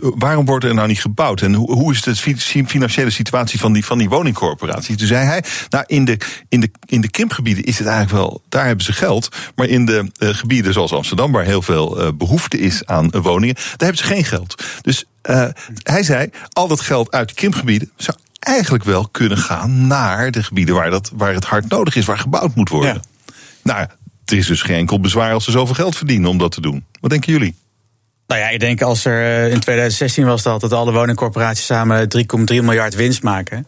[0.00, 3.72] waarom wordt er nou niet gebouwd en hoe, hoe is de fi- financiële situatie van
[3.72, 4.96] die, van die woningcorporaties.
[4.96, 6.18] Toen zei hij, nou in de,
[6.48, 9.28] in, de, in de krimpgebieden is het eigenlijk wel, daar hebben ze geld.
[9.56, 12.08] Maar in de gebieden zoals Amsterdam, waar heel veel eh,
[12.48, 14.64] behoefte is aan woningen, daar hebben ze geen geld.
[14.80, 15.48] Dus eh,
[15.82, 20.42] hij zei, al dat geld uit de krimpgebieden zou eigenlijk wel kunnen gaan naar de
[20.42, 22.94] gebieden waar, dat, waar het hard nodig is, waar gebouwd moet worden.
[22.94, 23.32] Ja.
[23.62, 23.80] Nou,
[24.20, 26.84] het is dus geen enkel bezwaar als ze zoveel geld verdienen om dat te doen.
[27.00, 27.54] Wat denken jullie?
[28.26, 32.08] Nou ja, ik denk als er eh, in 2016 was dat, dat alle woningcorporaties samen
[32.16, 33.66] 3,3 miljard winst maken.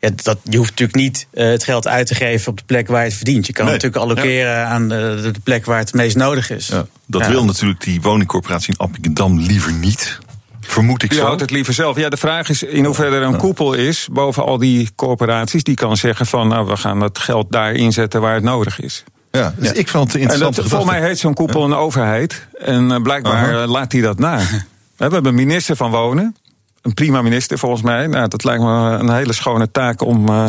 [0.00, 2.88] Ja, dat, je hoeft natuurlijk niet eh, het geld uit te geven op de plek
[2.88, 3.46] waar je het verdient.
[3.46, 3.74] Je kan Nee.
[3.74, 6.66] het natuurlijk allokeren aan de, de plek waar het meest nodig is.
[6.66, 7.28] Ja, dat Ja.
[7.30, 10.18] wil natuurlijk die woningcorporatie in Appingedam liever niet.
[10.60, 11.24] Vermoed ik Die zo.
[11.24, 11.96] houdt het liever zelf.
[11.96, 15.62] Ja, de vraag is in hoeverre er een koepel is boven al die corporaties.
[15.62, 19.04] Die kan zeggen van nou, we gaan dat geld daar inzetten waar het nodig is.
[19.30, 21.74] Ja, dus ik vond het een En dat, interessante volgens mij heet zo'n koepel een
[21.74, 22.46] overheid.
[22.58, 24.38] En eh, blijkbaar eh, laat hij dat na.
[24.96, 26.36] We hebben een minister van Wonen.
[26.82, 28.06] Een prima minister volgens mij.
[28.06, 30.46] Nou, dat lijkt me een hele schone taak om, eh,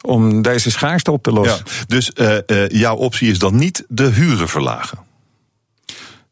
[0.00, 1.64] om deze schaarste op te lossen.
[1.86, 4.98] Dus eh, eh, jouw optie is dan niet de huren verlagen.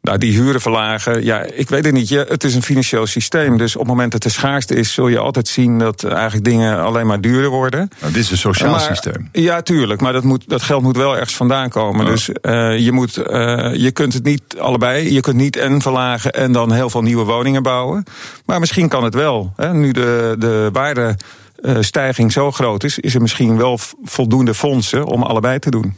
[0.06, 2.08] Nou, die huren verlagen, ja, ik weet het niet.
[2.08, 3.56] Je, het is een financieel systeem.
[3.58, 6.44] Dus op het moment dat er schaarste is, zul je altijd zien dat eh, eigenlijk
[6.44, 7.90] dingen alleen maar duurder worden.
[8.00, 9.28] Nou, dit is een sociaal Maar- systeem.
[9.32, 10.00] Ja, tuurlijk.
[10.00, 12.04] Maar dat, moet, dat geld moet wel ergens vandaan komen.
[12.04, 12.10] Ja.
[12.10, 15.12] Dus eh, je, moet, eh, je kunt het niet allebei.
[15.12, 18.04] Je kunt niet en verlagen en dan heel veel nieuwe woningen bouwen.
[18.44, 19.52] Maar misschien kan het wel.
[19.56, 19.74] Hè.
[19.74, 25.58] Nu de, de waardestijging zo groot is, is er misschien wel voldoende fondsen om allebei
[25.58, 25.94] te doen.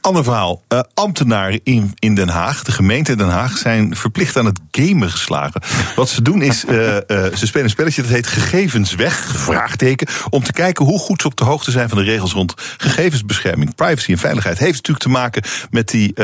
[0.00, 0.62] Ander verhaal.
[0.68, 5.10] Eh, ambtenaren in, in Den Haag, de gemeente Den Haag, zijn verplicht aan het gamen
[5.10, 5.62] geslagen.
[5.96, 7.02] Wat ze doen is, eh, eh,
[7.34, 11.26] ze spelen een spelletje dat heet Gegevens weg, vraagteken, om te kijken hoe goed ze
[11.26, 14.58] op de hoogte zijn van de regels rond gegevensbescherming, privacy en veiligheid.
[14.58, 16.14] Heeft natuurlijk te maken met die,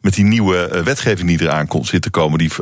[0.00, 2.38] met die nieuwe wetgeving die eraan komt zit te komen.
[2.38, 2.52] Die,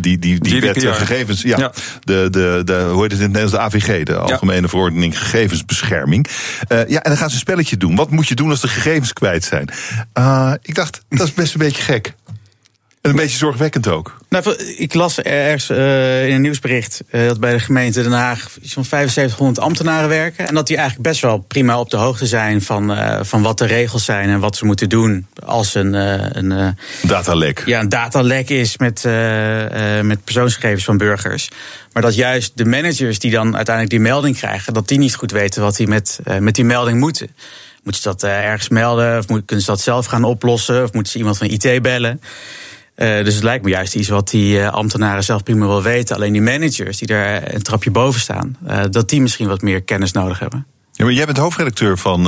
[0.00, 1.72] die, die, die wet gegevens, ja, Ja.
[2.00, 6.28] De, de, de, hoe heet het in het Nederlands, de AVG, de Algemene Verordening Gegevensbescherming.
[6.68, 7.96] Ja, en dan gaan ze een spelletje doen.
[7.96, 9.70] Wat moet je doen als de gegevens kwijt zijn?
[10.18, 12.14] Uh, ik dacht, dat is best een beetje gek.
[13.02, 14.18] En een beetje zorgwekkend ook.
[14.28, 18.50] Nou, ik las ergens uh, in een nieuwsbericht uh, dat bij de gemeente Den Haag
[18.62, 20.48] zo'n 7500 ambtenaren werken.
[20.48, 23.58] En dat die eigenlijk best wel prima op de hoogte zijn van, uh, van wat
[23.58, 25.94] de regels zijn en wat ze moeten doen als een.
[25.94, 27.62] een datalek.
[27.66, 29.02] Ja, een datalek is met,
[30.02, 31.48] met persoonsgegevens van burgers.
[31.92, 35.30] Maar dat juist de managers die dan uiteindelijk die melding krijgen, dat die niet goed
[35.30, 37.30] weten wat die met, met die melding moeten.
[37.82, 39.18] Moeten ze dat ergens melden?
[39.18, 40.82] Of kunnen ze dat zelf gaan oplossen?
[40.82, 42.20] Of moeten ze iemand van IT bellen?
[42.96, 46.16] Uh, dus het lijkt me juist iets wat die uh, ambtenaren zelf prima wel weten.
[46.16, 49.82] Alleen die managers die daar een trapje boven staan, uh, dat die misschien wat meer
[49.82, 50.66] kennis nodig hebben.
[50.92, 52.22] Ja, maar jij bent hoofdredacteur van.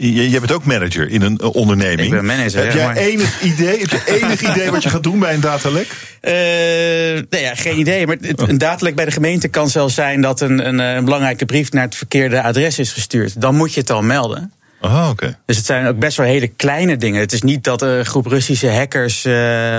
[0.00, 2.00] jij bent ook manager in een onderneming.
[2.00, 2.64] Ik ben manager.
[2.64, 2.96] Heb ja, jij maar...
[2.96, 3.78] enig idee?
[3.78, 5.96] Heb je enig idee wat je gaat doen bij een datalek?
[7.30, 8.06] nee, ja, geen idee.
[8.06, 11.44] Maar het, een datalek bij de gemeente kan zelfs zijn dat een, een, een belangrijke
[11.44, 13.40] brief naar het verkeerde adres is gestuurd.
[13.40, 14.52] Dan moet je het al melden.
[14.84, 15.38] Oh, oké.
[15.46, 17.20] Dus het zijn ook best wel hele kleine dingen.
[17.20, 19.32] Het is niet dat een groep Russische hackers uh,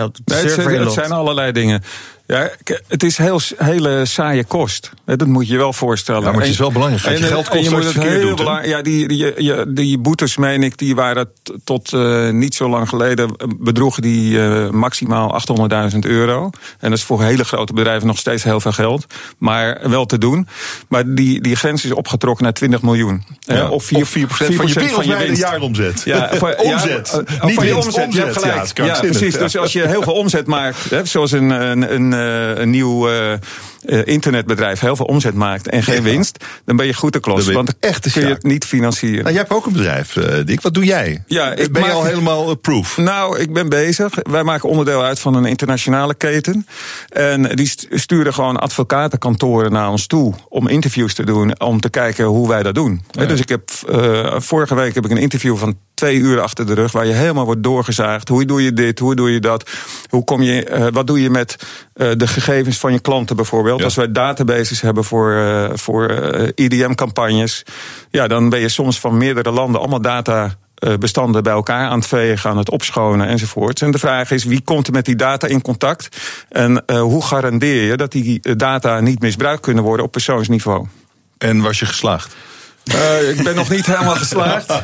[0.06, 1.84] op de nee, server het, het zijn allerlei dingen.
[2.26, 2.50] Ja,
[2.88, 4.92] het is heel hele saaie kost.
[5.06, 6.22] Dat moet je je wel voorstellen.
[6.22, 7.06] Ja, maar het is wel belangrijk.
[7.06, 8.48] En, je geld kost en je moet het heel doet.
[8.64, 11.30] Ja, die, die, die, die boetes, meen ik, die waren
[11.64, 15.42] tot uh, niet zo lang geleden bedroegen die uh, maximaal
[15.92, 16.50] 800.000 euro.
[16.80, 19.06] En dat is voor hele grote bedrijven nog steeds heel veel geld.
[19.38, 20.48] Maar wel te doen.
[20.88, 23.24] Maar die, die grens is opgetrokken naar 20 miljoen.
[23.40, 25.42] Ja, of 4, 4, 4 van je, van je winst.
[25.42, 26.02] jaaromzet.
[26.06, 27.24] Ja, voor, omzet.
[27.28, 27.94] Ja, niet van je omzet.
[27.94, 28.14] omzet.
[28.14, 28.78] Je hebt gelijk.
[28.78, 29.38] Ja, precies.
[29.38, 33.34] Dus als je heel veel omzet maakt, hè, zoals een, een, een, een nieuw uh,
[33.86, 37.46] internetbedrijf heel veel omzet maakt en geen winst, dan ben je goed te klos.
[37.46, 39.24] Want dan echt kun je het niet financieren.
[39.24, 40.62] Nou, jij hebt ook een bedrijf, uh, Dick.
[40.62, 41.24] Wat doe jij?
[41.28, 41.92] Ja, ik ben maak...
[41.92, 42.98] je al helemaal proof?
[42.98, 44.14] Nou, ik ben bezig.
[44.22, 46.68] Wij maken onderdeel uit van een internationale keten.
[47.10, 52.26] En die sturen gewoon advocatenkantoren naar ons toe om interviews te doen, om te kijken
[52.26, 53.02] hoe wij dat doen.
[53.12, 53.26] Ja.
[53.26, 56.74] Dus ik heb uh, vorige week heb ik een interview van twee uur achter de
[56.74, 58.28] rug, waar je helemaal wordt doorgezaagd.
[58.28, 59.00] Hoe doe je dit?
[59.00, 59.70] Hoe doe je dat?
[60.10, 61.56] Hoe kom je, uh, wat doe je met
[61.96, 63.73] uh, de gegevens van je klanten bijvoorbeeld?
[63.78, 63.84] Ja.
[63.84, 66.12] Als wij databases hebben voor, uh, voor
[66.56, 67.64] IDM-campagnes,
[68.10, 70.56] ja, dan ben je soms van meerdere landen allemaal data
[71.00, 73.82] bestanden bij elkaar aan het vegen, aan het opschonen enzovoort.
[73.82, 76.18] En de vraag is, wie komt er met die data in contact?
[76.50, 80.88] En uh, hoe garandeer je dat die data niet misbruikt kunnen worden op persoonsniveau?
[81.38, 82.36] En was je geslaagd?
[82.84, 84.74] Uh, ik ben nog niet helemaal geslaagd.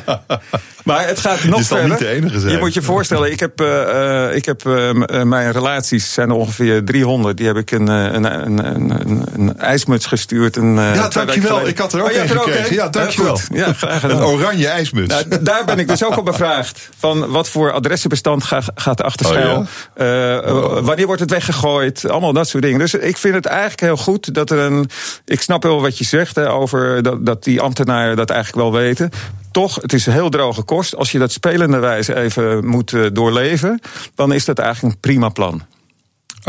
[0.83, 1.89] Maar het gaat nog je verder.
[1.89, 2.51] Niet de enige zijn.
[2.51, 4.91] Je moet je voorstellen, ik heb, uh, ik heb uh,
[5.23, 7.37] mijn relaties zijn er ongeveer 300.
[7.37, 10.55] Die heb ik een, een, een, een, ijsmuts gestuurd.
[10.55, 11.67] Een, ja, dankjewel.
[11.67, 12.75] Ik had er ook oh, een gekregen.
[12.75, 13.39] Ja, dankjewel.
[13.53, 14.17] Ja, graag gedaan.
[14.17, 15.13] Een oranje ijsmuts.
[15.13, 16.89] Nou, daar ben ik dus ook op bevraagd.
[16.97, 19.57] Van wat voor adressenbestand ga, gaat er achter schuil?
[19.57, 19.67] Oh,
[19.97, 20.39] ja?
[20.39, 20.85] oh.
[20.85, 22.09] Wanneer wordt het weggegooid?
[22.09, 22.79] Allemaal dat soort dingen.
[22.79, 24.89] Dus ik vind het eigenlijk heel goed dat er een...
[25.25, 28.81] Ik snap wel wat je zegt hè, over dat, dat die ambtenaren dat eigenlijk wel
[28.81, 29.11] weten
[29.51, 30.95] toch, het is een heel droge kost.
[30.95, 33.81] Als je dat spelende wijze even moet uh, doorleven,
[34.15, 35.61] dan is dat eigenlijk een prima plan.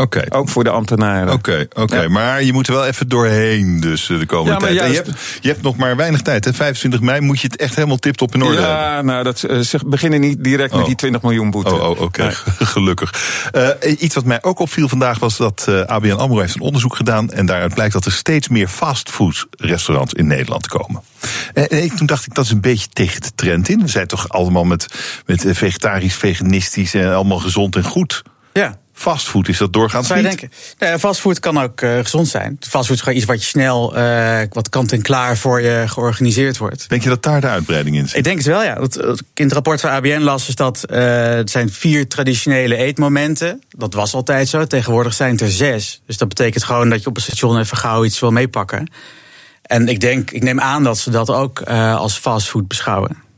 [0.01, 0.17] Oké.
[0.17, 0.39] Okay.
[0.39, 1.33] Ook voor de ambtenaren.
[1.33, 1.81] Oké, okay, oké.
[1.81, 2.01] Okay.
[2.01, 2.09] Ja.
[2.09, 4.75] Maar je moet er wel even doorheen dus de komende ja, tijd.
[4.75, 4.91] Juist...
[4.91, 6.45] Je, hebt, je hebt nog maar weinig tijd.
[6.45, 6.53] Hè?
[6.53, 8.95] 25 mei moet je het echt helemaal tipt in orde ja, hebben.
[8.95, 10.77] Ja, nou, dat, uh, ze beginnen niet direct oh.
[10.77, 11.73] met die 20 miljoen boete.
[11.73, 12.21] Oh, oh oké.
[12.21, 12.31] Nee.
[12.75, 13.13] Gelukkig.
[13.55, 13.69] Uh,
[13.99, 17.31] iets wat mij ook opviel vandaag was dat uh, ABN AMRO heeft een onderzoek gedaan.
[17.31, 21.01] En daaruit blijkt dat er steeds meer fastfood restaurants in Nederland komen.
[21.53, 23.81] En ik, toen dacht ik, dat is een beetje tegen de trend in.
[23.81, 24.87] We zijn toch allemaal met,
[25.25, 28.23] met vegetarisch, veganistisch en allemaal gezond en goed.
[28.53, 28.79] Ja.
[29.01, 30.39] Fastfood is dat doorgaans Zou je niet?
[30.39, 30.57] denken?
[30.79, 32.57] Nee, fastfood kan ook uh, gezond zijn.
[32.59, 36.57] Fastfood is gewoon iets wat je snel, uh, wat kant en klaar voor je georganiseerd
[36.57, 36.89] wordt.
[36.89, 38.17] Denk je dat daar de uitbreiding in zit?
[38.17, 38.75] Ik denk het wel, ja.
[38.75, 38.95] Dat,
[39.33, 43.61] in het rapport van ABN las is dat uh, het zijn vier traditionele eetmomenten.
[43.69, 44.65] Dat was altijd zo.
[44.65, 46.01] Tegenwoordig zijn het er zes.
[46.05, 48.91] Dus dat betekent gewoon dat je op een station even gauw iets wil meepakken.
[49.61, 53.29] En ik denk, ik neem aan dat ze dat ook als fastfood beschouwen.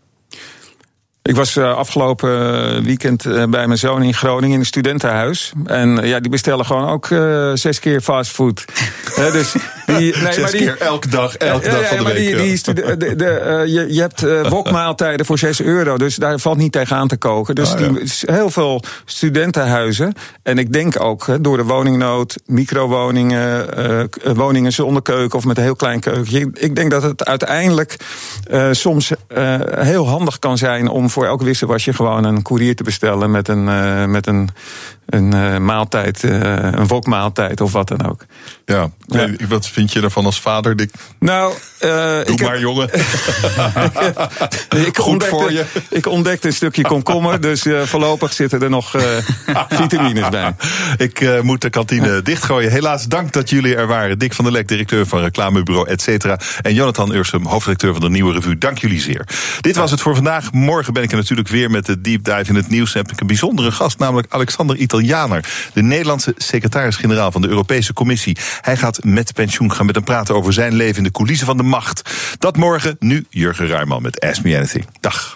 [1.23, 5.51] Ik was uh, afgelopen weekend uh, bij mijn zoon in Groningen in een studentenhuis.
[5.65, 7.07] En ja, die bestellen gewoon ook
[7.53, 8.65] zes keer fastfood.
[9.15, 9.51] dus
[9.85, 12.15] die, nee, zes maar die, keer elke dag, elke dag van de week.
[12.15, 16.57] Die, die stude, de, de, je, je hebt wokmaaltijden voor 6 euro, dus daar valt
[16.57, 17.55] niet tegenaan te koken.
[17.55, 20.13] Dus Ah, die, heel veel studentenhuizen.
[20.41, 23.69] En ik denk ook door de woningnood, microwoningen,
[24.35, 26.49] woningen zonder keuken of met een heel klein keukentje.
[26.53, 27.95] Ik denk dat het uiteindelijk
[28.71, 29.11] soms
[29.75, 33.67] heel handig kan zijn om voor elk wisselwasje gewoon een koerier te bestellen met een,
[33.67, 34.49] uh, met een,
[35.05, 36.39] een uh, maaltijd, uh,
[36.71, 38.25] een wokmaaltijd of wat dan ook.
[38.65, 39.29] Ja, ja.
[39.47, 40.91] wat vind je ervan als vader, Dick?
[41.19, 42.89] Nou, Doe ik maar, heb, jongen.
[44.87, 45.65] ik Goed ontdekte, voor je.
[45.89, 48.95] Ik ontdekte een stukje komkommer, dus voorlopig zitten er nog
[49.81, 50.55] vitamines bij.
[50.97, 52.71] Ik moet de kantine dichtgooien.
[52.71, 54.19] Helaas, dank dat jullie er waren.
[54.19, 56.39] Dick van der Lek, directeur van reclamebureau et cetera.
[56.61, 58.57] En Jonathan Ursum, hoofdredacteur van de Nieuwe Revue.
[58.57, 59.27] Dank jullie zeer.
[59.61, 60.51] Dit was het voor vandaag.
[60.51, 62.93] Morgen ben ik er natuurlijk weer met de deep dive in het nieuws.
[62.93, 65.69] heb ik een bijzondere gast, namelijk Alexander Italianer.
[65.73, 68.37] De Nederlandse secretaris-generaal van de Europese Commissie.
[68.61, 71.57] Hij gaat met pensioen gaan met hem praten over zijn leven in de coulissen van
[71.57, 72.09] de macht.
[72.39, 72.95] Dat morgen.
[72.99, 74.85] Nu Jurgen Ruijman met Ask Me Anything.
[74.99, 75.31] Dag.